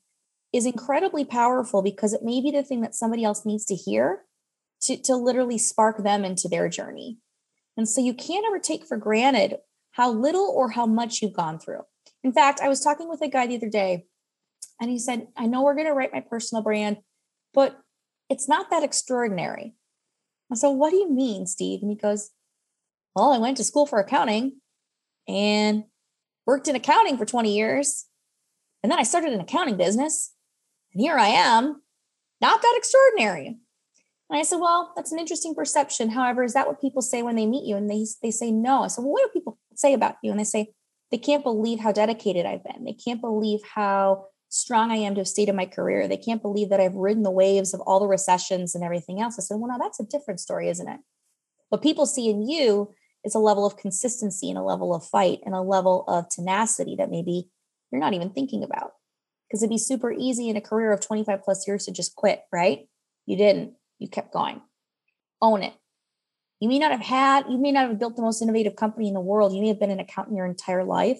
is 0.51 0.65
incredibly 0.65 1.23
powerful 1.23 1.83
because 1.83 2.13
it 2.13 2.23
may 2.23 2.41
be 2.41 2.49
the 2.49 2.63
thing 2.63 2.81
that 2.81 2.95
somebody 2.95 3.23
else 3.23 3.45
needs 3.45 3.65
to 3.65 3.75
hear 3.75 4.23
to, 4.83 4.97
to 5.03 5.15
literally 5.15 5.57
spark 5.57 6.03
them 6.03 6.25
into 6.25 6.47
their 6.47 6.69
journey. 6.69 7.17
And 7.77 7.87
so 7.87 8.01
you 8.01 8.13
can't 8.13 8.45
ever 8.45 8.59
take 8.59 8.85
for 8.85 8.97
granted 8.97 9.57
how 9.91 10.11
little 10.11 10.51
or 10.55 10.71
how 10.71 10.85
much 10.85 11.21
you've 11.21 11.33
gone 11.33 11.59
through. 11.59 11.81
In 12.23 12.33
fact, 12.33 12.59
I 12.61 12.69
was 12.69 12.81
talking 12.81 13.09
with 13.09 13.21
a 13.21 13.27
guy 13.27 13.47
the 13.47 13.57
other 13.57 13.69
day 13.69 14.05
and 14.79 14.89
he 14.89 14.99
said, 14.99 15.27
I 15.37 15.47
know 15.47 15.63
we're 15.63 15.75
going 15.75 15.87
to 15.87 15.93
write 15.93 16.13
my 16.13 16.21
personal 16.21 16.63
brand, 16.63 16.97
but 17.53 17.79
it's 18.29 18.47
not 18.47 18.69
that 18.69 18.83
extraordinary. 18.83 19.75
I 20.51 20.55
said, 20.55 20.69
What 20.69 20.91
do 20.91 20.97
you 20.97 21.11
mean, 21.11 21.45
Steve? 21.45 21.79
And 21.81 21.89
he 21.89 21.97
goes, 21.97 22.31
Well, 23.15 23.31
I 23.31 23.37
went 23.37 23.57
to 23.57 23.63
school 23.63 23.85
for 23.85 23.99
accounting 23.99 24.59
and 25.27 25.85
worked 26.45 26.67
in 26.67 26.75
accounting 26.75 27.17
for 27.17 27.25
20 27.25 27.55
years. 27.55 28.05
And 28.83 28.91
then 28.91 28.99
I 28.99 29.03
started 29.03 29.33
an 29.33 29.41
accounting 29.41 29.77
business. 29.77 30.33
And 30.93 31.01
here 31.01 31.17
I 31.17 31.27
am. 31.27 31.81
Not 32.41 32.61
that 32.61 32.75
extraordinary. 32.77 33.57
And 34.31 34.39
I 34.39 34.43
said, 34.43 34.59
Well, 34.61 34.93
that's 34.95 35.11
an 35.11 35.19
interesting 35.19 35.53
perception. 35.53 36.09
However, 36.09 36.41
is 36.41 36.53
that 36.53 36.65
what 36.65 36.79
people 36.79 37.01
say 37.01 37.21
when 37.21 37.35
they 37.35 37.45
meet 37.45 37.67
you? 37.67 37.75
And 37.75 37.91
they, 37.91 38.05
they 38.23 38.31
say 38.31 38.49
no. 38.49 38.83
I 38.83 38.87
said, 38.87 39.01
Well, 39.01 39.11
what 39.11 39.23
do 39.23 39.39
people 39.39 39.59
say 39.75 39.93
about 39.93 40.15
you? 40.23 40.31
And 40.31 40.39
they 40.39 40.45
say, 40.45 40.71
They 41.11 41.17
can't 41.17 41.43
believe 41.43 41.81
how 41.81 41.91
dedicated 41.91 42.45
I've 42.45 42.63
been. 42.63 42.85
They 42.85 42.93
can't 42.93 43.19
believe 43.19 43.59
how 43.75 44.27
strong 44.47 44.89
I 44.89 44.95
am 44.95 45.15
to 45.15 45.21
have 45.21 45.27
stayed 45.27 45.49
in 45.49 45.55
my 45.57 45.65
career. 45.65 46.07
They 46.07 46.17
can't 46.17 46.41
believe 46.41 46.69
that 46.69 46.79
I've 46.79 46.95
ridden 46.95 47.23
the 47.23 47.29
waves 47.29 47.73
of 47.73 47.81
all 47.81 47.99
the 47.99 48.07
recessions 48.07 48.73
and 48.73 48.85
everything 48.85 49.21
else. 49.21 49.37
I 49.37 49.41
said, 49.41 49.55
Well, 49.55 49.69
now 49.69 49.77
that's 49.77 49.99
a 49.99 50.05
different 50.05 50.39
story, 50.39 50.69
isn't 50.69 50.87
it? 50.87 51.01
What 51.67 51.83
people 51.83 52.05
see 52.05 52.29
in 52.29 52.47
you 52.47 52.93
is 53.25 53.35
a 53.35 53.39
level 53.39 53.65
of 53.65 53.75
consistency 53.75 54.49
and 54.49 54.57
a 54.57 54.63
level 54.63 54.95
of 54.95 55.05
fight 55.05 55.39
and 55.45 55.53
a 55.53 55.61
level 55.61 56.05
of 56.07 56.29
tenacity 56.29 56.95
that 56.95 57.11
maybe 57.11 57.49
you're 57.91 58.01
not 58.01 58.13
even 58.13 58.29
thinking 58.29 58.63
about. 58.63 58.93
Because 59.49 59.61
it'd 59.61 59.69
be 59.69 59.77
super 59.77 60.13
easy 60.13 60.47
in 60.47 60.55
a 60.55 60.61
career 60.61 60.93
of 60.93 61.01
25 61.01 61.43
plus 61.43 61.67
years 61.67 61.83
to 61.83 61.91
just 61.91 62.15
quit, 62.15 62.43
right? 62.53 62.87
You 63.25 63.35
didn't 63.35 63.73
you 64.01 64.09
kept 64.09 64.33
going. 64.33 64.61
Own 65.41 65.63
it. 65.63 65.73
You 66.59 66.67
may 66.67 66.79
not 66.79 66.91
have 66.91 67.01
had, 67.01 67.45
you 67.49 67.57
may 67.57 67.71
not 67.71 67.87
have 67.87 67.99
built 67.99 68.15
the 68.15 68.21
most 68.21 68.41
innovative 68.41 68.75
company 68.75 69.07
in 69.07 69.13
the 69.13 69.19
world. 69.19 69.53
You 69.53 69.61
may 69.61 69.69
have 69.69 69.79
been 69.79 69.91
an 69.91 69.99
accountant 69.99 70.37
your 70.37 70.45
entire 70.45 70.83
life. 70.83 71.19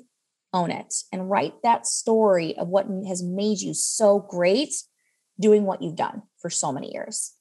Own 0.54 0.70
it 0.70 0.94
and 1.14 1.30
write 1.30 1.54
that 1.64 1.88
story 1.88 2.58
of 2.58 2.68
what 2.68 2.88
has 3.08 3.24
made 3.24 3.62
you 3.62 3.74
so 3.74 4.20
great 4.20 4.74
doing 5.40 5.64
what 5.64 5.82
you've 5.82 5.96
done 5.96 6.24
for 6.42 6.50
so 6.50 6.72
many 6.72 6.92
years. 6.92 7.34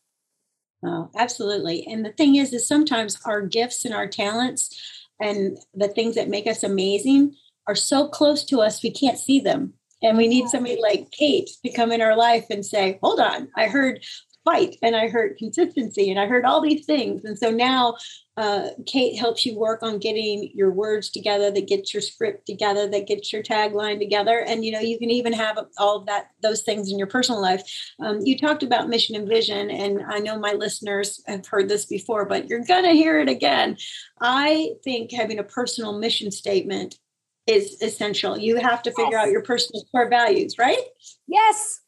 Oh, 0.85 1.11
absolutely. 1.17 1.87
And 1.87 2.05
the 2.05 2.13
thing 2.13 2.37
is, 2.37 2.53
is 2.53 2.69
sometimes 2.69 3.19
our 3.25 3.43
gifts 3.43 3.85
and 3.85 3.93
our 3.93 4.07
talents 4.07 4.81
and 5.21 5.59
the 5.75 5.89
things 5.89 6.15
that 6.15 6.29
make 6.29 6.47
us 6.47 6.63
amazing 6.63 7.35
are 7.67 7.75
so 7.75 8.09
close 8.09 8.45
to 8.45 8.61
us, 8.61 8.83
we 8.83 8.91
can't 8.91 9.19
see 9.19 9.41
them. 9.41 9.75
And 10.03 10.17
we 10.17 10.29
need 10.29 10.49
somebody 10.49 10.79
like 10.81 11.11
Kate 11.11 11.51
to 11.65 11.73
come 11.73 11.93
in 11.93 12.01
our 12.01 12.17
life 12.17 12.47
and 12.49 12.65
say, 12.65 12.99
Hold 13.03 13.21
on, 13.21 13.49
I 13.57 13.67
heard 13.67 14.03
fight 14.45 14.77
and 14.83 14.97
I 14.97 15.09
heard 15.09 15.37
consistency 15.37 16.11
and 16.11 16.19
I 16.19 16.27
heard 16.27 16.45
all 16.45 16.61
these 16.61 16.87
things. 16.87 17.25
And 17.25 17.39
so 17.39 17.51
now 17.51 17.97
uh, 18.37 18.71
Kate 18.87 19.19
helps 19.19 19.45
you 19.45 19.59
work 19.59 19.83
on 19.83 19.99
getting 19.99 20.51
your 20.55 20.71
words 20.71 21.11
together, 21.11 21.51
that 21.51 21.69
gets 21.69 21.93
your 21.93 22.01
script 22.01 22.47
together, 22.47 22.89
that 22.89 23.07
gets 23.07 23.33
your 23.33 23.43
tagline 23.43 23.99
together. 23.99 24.39
And, 24.39 24.65
you 24.65 24.73
know, 24.73 24.81
you 24.81 24.99
can 24.99 25.11
even 25.11 25.35
have 25.35 25.59
all 25.79 25.99
of 25.99 26.07
that, 26.07 26.31
those 26.43 26.63
things 26.63 26.91
in 26.91 26.99
your 26.99 27.07
personal 27.07 27.41
life. 27.41 27.63
Um, 28.01 28.21
you 28.25 28.39
talked 28.39 28.63
about 28.63 28.89
mission 28.89 29.15
and 29.15 29.29
vision, 29.29 29.71
and 29.71 30.03
I 30.09 30.21
know 30.21 30.39
my 30.39 30.53
listeners 30.53 31.23
have 31.27 31.47
heard 31.47 31.69
this 31.69 31.85
before, 31.85 32.25
but 32.25 32.49
you're 32.49 32.65
going 32.65 32.85
to 32.85 32.93
hear 32.93 33.21
it 33.21 33.29
again. 33.29 33.77
I 34.23 34.71
think 34.85 35.13
having 35.13 35.39
a 35.39 35.45
personal 35.45 35.99
mission 35.99 36.31
statement 36.31 36.99
is 37.47 37.83
essential. 37.83 38.39
You 38.39 38.57
have 38.57 38.83
to 38.85 38.91
figure 38.93 39.19
yes. 39.19 39.27
out 39.27 39.33
your 39.33 39.43
personal 39.43 39.85
core 39.93 40.09
values, 40.09 40.57
right? 40.59 40.79
Yes 41.27 41.81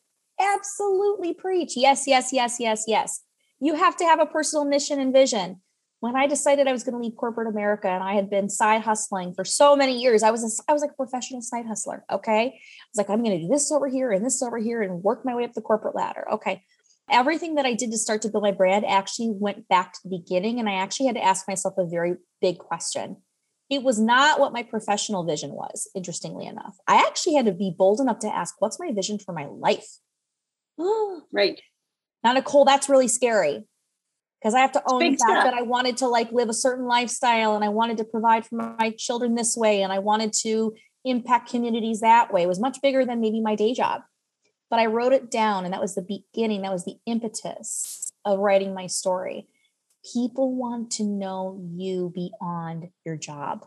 absolutely 0.43 1.34
preach. 1.34 1.76
Yes, 1.76 2.07
yes, 2.07 2.32
yes, 2.32 2.57
yes, 2.59 2.84
yes. 2.86 3.20
You 3.61 3.74
have 3.74 3.97
to 3.97 4.05
have 4.05 4.20
a 4.20 4.26
personal 4.26 4.64
mission 4.64 5.01
and 5.01 5.12
vision. 5.12 5.61
When 6.01 6.16
I 6.16 6.26
decided 6.26 6.66
I 6.66 6.72
was 6.72 6.82
going 6.82 6.95
to 6.95 7.01
leave 7.01 7.16
corporate 7.16 7.47
America 7.47 7.88
and 7.88 8.03
I 8.03 8.14
had 8.14 8.28
been 8.28 8.49
side 8.49 8.82
hustling 8.82 9.34
for 9.34 9.45
so 9.45 9.76
many 9.76 10.01
years, 10.01 10.24
I 10.24 10.32
was 10.32 10.43
a, 10.43 10.70
I 10.70 10.72
was 10.72 10.82
like 10.82 10.90
a 10.90 10.95
professional 10.95 11.40
side 11.43 11.66
hustler. 11.66 12.05
Okay, 12.11 12.40
I 12.40 12.47
was 12.47 12.97
like, 12.97 13.09
I'm 13.09 13.22
going 13.22 13.38
to 13.38 13.47
do 13.47 13.49
this 13.49 13.70
over 13.70 13.88
here 13.88 14.11
and 14.11 14.26
this 14.26 14.43
over 14.43 14.59
here 14.59 14.82
and 14.82 15.05
work 15.05 15.24
my 15.24 15.34
way 15.36 15.45
up 15.45 15.53
the 15.53 15.61
corporate 15.61 15.95
ladder. 15.95 16.26
Okay, 16.32 16.64
everything 17.09 17.55
that 17.55 17.66
I 17.66 17.74
did 17.74 17.93
to 17.93 17.99
start 17.99 18.20
to 18.22 18.28
build 18.28 18.43
my 18.43 18.51
brand 18.51 18.84
actually 18.84 19.30
went 19.30 19.68
back 19.68 19.93
to 19.93 20.01
the 20.03 20.18
beginning, 20.18 20.59
and 20.59 20.68
I 20.68 20.74
actually 20.74 21.07
had 21.07 21.14
to 21.14 21.24
ask 21.24 21.47
myself 21.47 21.74
a 21.78 21.86
very 21.86 22.16
big 22.40 22.59
question. 22.59 23.18
It 23.70 23.84
was 23.84 24.01
not 24.01 24.40
what 24.40 24.53
my 24.53 24.64
professional 24.64 25.24
vision 25.24 25.53
was, 25.53 25.88
interestingly 25.95 26.47
enough. 26.47 26.76
I 26.88 26.97
actually 26.97 27.36
had 27.36 27.47
to 27.47 27.53
be 27.53 27.72
bold 27.78 28.01
enough 28.01 28.18
to 28.20 28.34
ask, 28.34 28.57
What's 28.59 28.80
my 28.80 28.90
vision 28.93 29.20
for 29.20 29.32
my 29.32 29.47
life? 29.47 29.99
right. 31.33 31.61
Now, 32.25 32.33
Nicole, 32.33 32.64
that's 32.64 32.89
really 32.89 33.09
scary 33.09 33.64
because 34.41 34.55
I 34.55 34.61
have 34.61 34.73
to 34.73 34.83
own 34.87 35.01
the 35.01 35.16
fact 35.16 35.45
that 35.45 35.55
I 35.55 35.62
wanted 35.62 35.99
to 35.99 36.09
like 36.09 36.33
live 36.33 36.49
a 36.49 36.55
certain 36.55 36.87
lifestyle 36.87 37.55
and 37.55 37.64
I 37.64 37.68
wanted 37.68 37.99
to 37.99 38.05
provide 38.05 38.47
for 38.47 38.57
my 38.57 38.95
children 38.99 39.35
this 39.35 39.57
way 39.57 39.83
and 39.83 39.93
I 39.93 40.01
wanted 40.01 40.33
to 40.43 40.75
impact 41.05 41.51
communities 41.51 42.01
that 42.01 42.33
way. 42.33 42.43
It 42.43 42.49
was 42.49 42.61
much 42.61 42.81
bigger 42.83 43.05
than 43.05 43.20
maybe 43.20 43.41
my 43.41 43.55
day 43.55 43.73
job. 43.73 44.03
But 44.70 44.81
I 44.81 44.87
wrote 44.87 45.12
it 45.12 45.31
down 45.31 45.64
and 45.64 45.73
that 45.73 45.81
was 45.81 45.95
the 45.95 46.03
beginning, 46.03 46.62
that 46.62 46.73
was 46.73 46.85
the 46.85 46.97
impetus 47.07 48.12
of 48.25 48.39
writing 48.39 48.75
my 48.75 48.87
story. 48.87 49.47
People 50.12 50.57
want 50.57 50.91
to 50.93 51.05
know 51.05 51.61
you 51.75 52.12
beyond 52.14 52.89
your 53.05 53.16
job. 53.16 53.66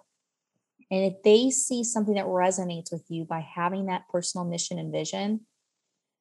And 0.92 1.04
if 1.06 1.24
they 1.24 1.50
see 1.50 1.84
something 1.84 2.16
that 2.16 2.26
resonates 2.26 2.92
with 2.92 3.06
you 3.10 3.26
by 3.26 3.40
having 3.40 3.86
that 3.86 4.08
personal 4.10 4.46
mission 4.46 4.78
and 4.78 4.92
vision, 4.92 5.42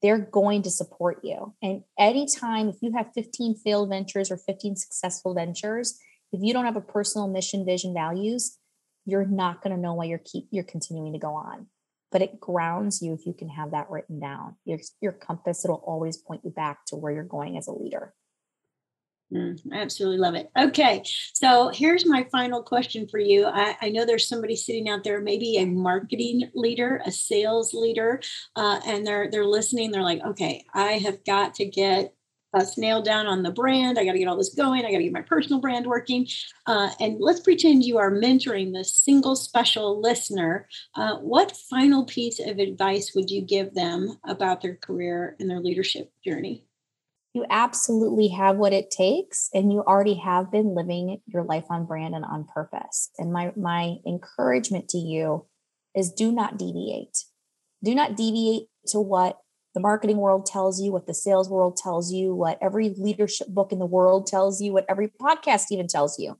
they're 0.04 0.18
going 0.18 0.60
to 0.60 0.70
support 0.70 1.20
you. 1.22 1.54
And 1.62 1.82
anytime, 1.98 2.68
if 2.68 2.76
you 2.82 2.92
have 2.92 3.14
15 3.14 3.54
failed 3.54 3.88
ventures 3.88 4.30
or 4.30 4.36
15 4.36 4.76
successful 4.76 5.32
ventures, 5.32 5.98
if 6.30 6.40
you 6.42 6.52
don't 6.52 6.66
have 6.66 6.76
a 6.76 6.82
personal 6.82 7.26
mission, 7.26 7.64
vision, 7.64 7.94
values, 7.94 8.58
you're 9.06 9.24
not 9.24 9.62
going 9.62 9.74
to 9.74 9.80
know 9.80 9.94
why 9.94 10.04
you're 10.04 10.18
keep 10.18 10.46
you're 10.50 10.62
continuing 10.62 11.14
to 11.14 11.18
go 11.18 11.32
on. 11.34 11.68
But 12.12 12.20
it 12.20 12.38
grounds 12.38 13.00
you 13.00 13.14
if 13.14 13.24
you 13.24 13.32
can 13.32 13.48
have 13.48 13.70
that 13.70 13.88
written 13.88 14.20
down. 14.20 14.56
Your 14.66 14.78
your 15.00 15.12
compass, 15.12 15.64
it'll 15.64 15.82
always 15.86 16.18
point 16.18 16.42
you 16.44 16.50
back 16.50 16.84
to 16.88 16.96
where 16.96 17.10
you're 17.12 17.24
going 17.24 17.56
as 17.56 17.66
a 17.66 17.72
leader. 17.72 18.12
Mm, 19.34 19.58
I 19.72 19.78
absolutely 19.78 20.18
love 20.18 20.36
it. 20.36 20.48
Okay, 20.56 21.02
so 21.32 21.70
here's 21.74 22.06
my 22.06 22.24
final 22.30 22.62
question 22.62 23.08
for 23.08 23.18
you. 23.18 23.46
I, 23.46 23.76
I, 23.82 23.88
know 23.88 24.06
there's 24.06 24.28
somebody 24.28 24.54
sitting 24.54 24.88
out 24.88 25.02
there, 25.02 25.20
maybe 25.20 25.56
a 25.56 25.66
marketing 25.66 26.50
leader, 26.54 27.02
a 27.04 27.10
sales 27.10 27.74
leader, 27.74 28.20
uh, 28.54 28.80
and 28.86 29.04
they're 29.04 29.28
they're 29.28 29.44
listening. 29.44 29.90
They're 29.90 30.02
like, 30.02 30.22
okay, 30.24 30.64
I 30.72 30.92
have 30.98 31.24
got 31.24 31.54
to 31.56 31.64
get 31.64 32.14
us 32.54 32.78
nailed 32.78 33.04
down 33.04 33.26
on 33.26 33.42
the 33.42 33.50
brand. 33.50 33.98
I 33.98 34.04
got 34.04 34.12
to 34.12 34.18
get 34.20 34.28
all 34.28 34.36
this 34.36 34.54
going. 34.54 34.84
I 34.84 34.92
got 34.92 34.98
to 34.98 35.02
get 35.02 35.12
my 35.12 35.22
personal 35.22 35.60
brand 35.60 35.86
working. 35.86 36.28
Uh, 36.66 36.90
and 37.00 37.16
let's 37.18 37.40
pretend 37.40 37.84
you 37.84 37.98
are 37.98 38.12
mentoring 38.12 38.72
this 38.72 38.94
single 38.94 39.34
special 39.34 40.00
listener. 40.00 40.68
Uh, 40.94 41.16
what 41.16 41.56
final 41.68 42.04
piece 42.04 42.38
of 42.38 42.58
advice 42.58 43.12
would 43.16 43.30
you 43.30 43.42
give 43.42 43.74
them 43.74 44.16
about 44.28 44.60
their 44.62 44.76
career 44.76 45.34
and 45.40 45.50
their 45.50 45.60
leadership 45.60 46.12
journey? 46.24 46.64
You 47.34 47.44
absolutely 47.50 48.28
have 48.28 48.56
what 48.56 48.72
it 48.72 48.92
takes, 48.92 49.50
and 49.52 49.72
you 49.72 49.80
already 49.80 50.14
have 50.14 50.52
been 50.52 50.74
living 50.74 51.20
your 51.26 51.42
life 51.42 51.64
on 51.68 51.84
brand 51.84 52.14
and 52.14 52.24
on 52.24 52.46
purpose. 52.54 53.10
And 53.18 53.32
my 53.32 53.52
my 53.56 53.96
encouragement 54.06 54.88
to 54.90 54.98
you 54.98 55.46
is 55.96 56.12
do 56.12 56.30
not 56.30 56.56
deviate. 56.56 57.24
Do 57.82 57.92
not 57.92 58.16
deviate 58.16 58.68
to 58.86 59.00
what 59.00 59.38
the 59.74 59.80
marketing 59.80 60.18
world 60.18 60.46
tells 60.46 60.80
you, 60.80 60.92
what 60.92 61.08
the 61.08 61.14
sales 61.14 61.50
world 61.50 61.76
tells 61.76 62.12
you, 62.12 62.32
what 62.34 62.56
every 62.62 62.94
leadership 62.96 63.48
book 63.48 63.72
in 63.72 63.80
the 63.80 63.86
world 63.86 64.28
tells 64.28 64.62
you, 64.62 64.72
what 64.72 64.86
every 64.88 65.08
podcast 65.08 65.66
even 65.72 65.88
tells 65.88 66.20
you. 66.20 66.38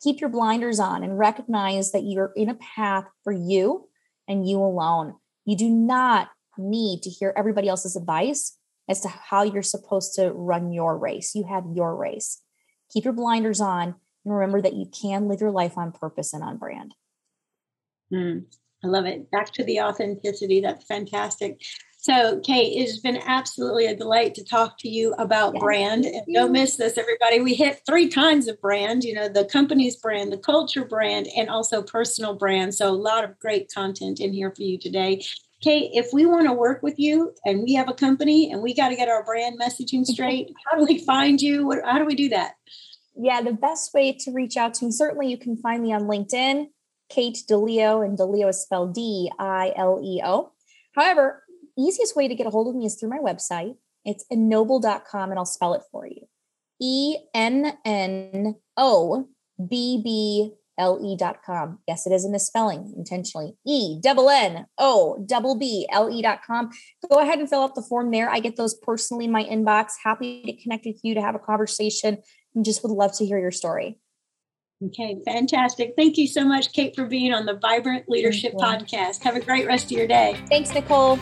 Keep 0.00 0.20
your 0.20 0.30
blinders 0.30 0.78
on 0.78 1.02
and 1.02 1.18
recognize 1.18 1.90
that 1.90 2.04
you're 2.04 2.32
in 2.36 2.48
a 2.48 2.54
path 2.54 3.06
for 3.24 3.32
you 3.32 3.88
and 4.28 4.48
you 4.48 4.58
alone. 4.58 5.14
You 5.44 5.56
do 5.56 5.68
not 5.68 6.28
need 6.56 7.02
to 7.02 7.10
hear 7.10 7.34
everybody 7.36 7.68
else's 7.68 7.96
advice 7.96 8.57
as 8.88 9.00
to 9.02 9.08
how 9.08 9.42
you're 9.42 9.62
supposed 9.62 10.14
to 10.14 10.30
run 10.32 10.72
your 10.72 10.96
race. 10.96 11.34
You 11.34 11.44
have 11.48 11.64
your 11.74 11.94
race. 11.94 12.40
Keep 12.90 13.04
your 13.04 13.12
blinders 13.12 13.60
on 13.60 13.94
and 14.24 14.34
remember 14.34 14.62
that 14.62 14.74
you 14.74 14.86
can 14.86 15.28
live 15.28 15.40
your 15.40 15.50
life 15.50 15.76
on 15.76 15.92
purpose 15.92 16.32
and 16.32 16.42
on 16.42 16.56
brand. 16.56 16.94
Mm, 18.12 18.44
I 18.82 18.86
love 18.86 19.06
it. 19.06 19.30
Back 19.30 19.52
to 19.52 19.64
the 19.64 19.80
authenticity. 19.80 20.60
That's 20.60 20.84
fantastic. 20.84 21.60
So, 22.00 22.40
Kate, 22.40 22.74
it's 22.76 23.00
been 23.00 23.20
absolutely 23.26 23.86
a 23.86 23.96
delight 23.96 24.34
to 24.36 24.44
talk 24.44 24.78
to 24.78 24.88
you 24.88 25.14
about 25.18 25.54
yes. 25.54 25.60
brand. 25.60 26.04
And 26.04 26.22
don't 26.32 26.52
miss 26.52 26.76
this, 26.76 26.96
everybody. 26.96 27.40
We 27.40 27.54
hit 27.54 27.80
three 27.84 28.08
kinds 28.08 28.46
of 28.46 28.60
brand 28.60 29.02
you 29.02 29.14
know, 29.14 29.28
the 29.28 29.44
company's 29.44 29.96
brand, 29.96 30.32
the 30.32 30.38
culture 30.38 30.84
brand, 30.84 31.26
and 31.36 31.50
also 31.50 31.82
personal 31.82 32.36
brand. 32.36 32.74
So, 32.74 32.88
a 32.88 32.92
lot 32.92 33.24
of 33.24 33.38
great 33.40 33.70
content 33.72 34.20
in 34.20 34.32
here 34.32 34.52
for 34.54 34.62
you 34.62 34.78
today. 34.78 35.22
Kate, 35.60 35.90
if 35.92 36.12
we 36.12 36.24
want 36.24 36.46
to 36.46 36.52
work 36.52 36.82
with 36.82 36.98
you 36.98 37.34
and 37.44 37.62
we 37.62 37.74
have 37.74 37.88
a 37.88 37.94
company 37.94 38.52
and 38.52 38.62
we 38.62 38.74
got 38.74 38.90
to 38.90 38.96
get 38.96 39.08
our 39.08 39.24
brand 39.24 39.58
messaging 39.60 40.04
straight, 40.04 40.52
how 40.66 40.78
do 40.78 40.84
we 40.84 40.98
find 41.04 41.40
you? 41.40 41.80
How 41.84 41.98
do 41.98 42.04
we 42.04 42.14
do 42.14 42.28
that? 42.28 42.54
Yeah, 43.16 43.42
the 43.42 43.52
best 43.52 43.92
way 43.92 44.12
to 44.12 44.32
reach 44.32 44.56
out 44.56 44.74
to 44.74 44.84
me, 44.84 44.92
certainly 44.92 45.28
you 45.28 45.36
can 45.36 45.56
find 45.56 45.82
me 45.82 45.92
on 45.92 46.02
LinkedIn, 46.02 46.66
Kate 47.08 47.38
DiLeo, 47.50 48.04
and 48.04 48.16
DiLeo 48.16 48.48
is 48.48 48.62
spelled 48.62 48.94
D 48.94 49.30
I 49.38 49.72
L 49.76 50.00
E 50.04 50.20
O. 50.24 50.52
However, 50.94 51.42
easiest 51.76 52.14
way 52.14 52.28
to 52.28 52.34
get 52.34 52.46
a 52.46 52.50
hold 52.50 52.68
of 52.68 52.76
me 52.76 52.86
is 52.86 52.94
through 52.94 53.10
my 53.10 53.18
website. 53.18 53.74
It's 54.04 54.24
ennobble.com 54.32 55.30
and 55.30 55.38
I'll 55.38 55.44
spell 55.44 55.74
it 55.74 55.82
for 55.90 56.06
you. 56.06 56.28
E 56.80 57.16
N 57.34 57.76
N 57.84 58.54
O 58.76 59.28
B 59.58 60.00
B 60.04 60.52
L 60.78 61.00
E.com. 61.04 61.78
Yes, 61.86 62.06
it 62.06 62.12
is 62.12 62.24
a 62.24 62.30
misspelling 62.30 62.94
intentionally. 62.96 63.54
E 63.66 63.98
double 64.00 64.30
N 64.30 64.66
O 64.78 65.24
double 65.26 65.58
B 65.58 65.86
L 65.90 66.08
E.com. 66.10 66.70
Go 67.10 67.20
ahead 67.20 67.38
and 67.38 67.48
fill 67.48 67.62
out 67.62 67.74
the 67.74 67.82
form 67.82 68.10
there. 68.10 68.30
I 68.30 68.40
get 68.40 68.56
those 68.56 68.74
personally 68.74 69.26
in 69.26 69.32
my 69.32 69.44
inbox. 69.44 69.92
Happy 70.02 70.42
to 70.44 70.62
connect 70.62 70.86
with 70.86 71.00
you 71.02 71.14
to 71.14 71.20
have 71.20 71.34
a 71.34 71.40
conversation 71.40 72.18
and 72.54 72.64
just 72.64 72.82
would 72.82 72.92
love 72.92 73.16
to 73.18 73.26
hear 73.26 73.38
your 73.38 73.50
story. 73.50 73.98
Okay, 74.84 75.18
fantastic. 75.24 75.94
Thank 75.96 76.16
you 76.16 76.28
so 76.28 76.44
much, 76.44 76.72
Kate, 76.72 76.94
for 76.94 77.04
being 77.04 77.32
on 77.32 77.46
the 77.46 77.54
Vibrant 77.54 78.08
Leadership 78.08 78.54
Podcast. 78.54 79.24
Have 79.24 79.34
a 79.34 79.40
great 79.40 79.66
rest 79.66 79.86
of 79.86 79.90
your 79.90 80.06
day. 80.06 80.36
Thanks, 80.48 80.72
Nicole. 80.72 81.18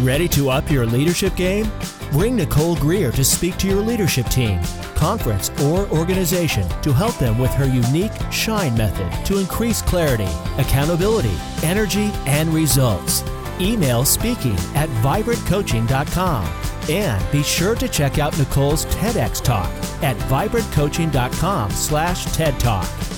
Ready 0.00 0.28
to 0.28 0.48
up 0.48 0.70
your 0.70 0.86
leadership 0.86 1.36
game? 1.36 1.70
Bring 2.10 2.34
Nicole 2.36 2.76
Greer 2.76 3.12
to 3.12 3.22
speak 3.22 3.58
to 3.58 3.68
your 3.68 3.82
leadership 3.82 4.26
team, 4.26 4.58
conference, 5.02 5.50
or 5.62 5.88
organization 5.88 6.68
to 6.80 6.92
help 6.92 7.16
them 7.18 7.36
with 7.36 7.50
her 7.54 7.66
unique 7.66 8.12
SHINE 8.30 8.76
method 8.76 9.10
to 9.26 9.38
increase 9.38 9.82
clarity, 9.82 10.30
accountability, 10.58 11.36
energy, 11.64 12.12
and 12.26 12.48
results. 12.50 13.24
Email 13.60 14.04
speaking 14.04 14.56
at 14.74 14.88
vibrantcoaching.com. 15.02 16.44
And 16.88 17.32
be 17.32 17.42
sure 17.42 17.74
to 17.74 17.88
check 17.88 18.18
out 18.18 18.36
Nicole's 18.38 18.86
TEDx 18.86 19.42
talk 19.42 19.70
at 20.02 20.16
vibrantcoaching.com 20.28 21.70
slash 21.72 22.24
TED 22.36 22.58
Talk. 22.60 23.11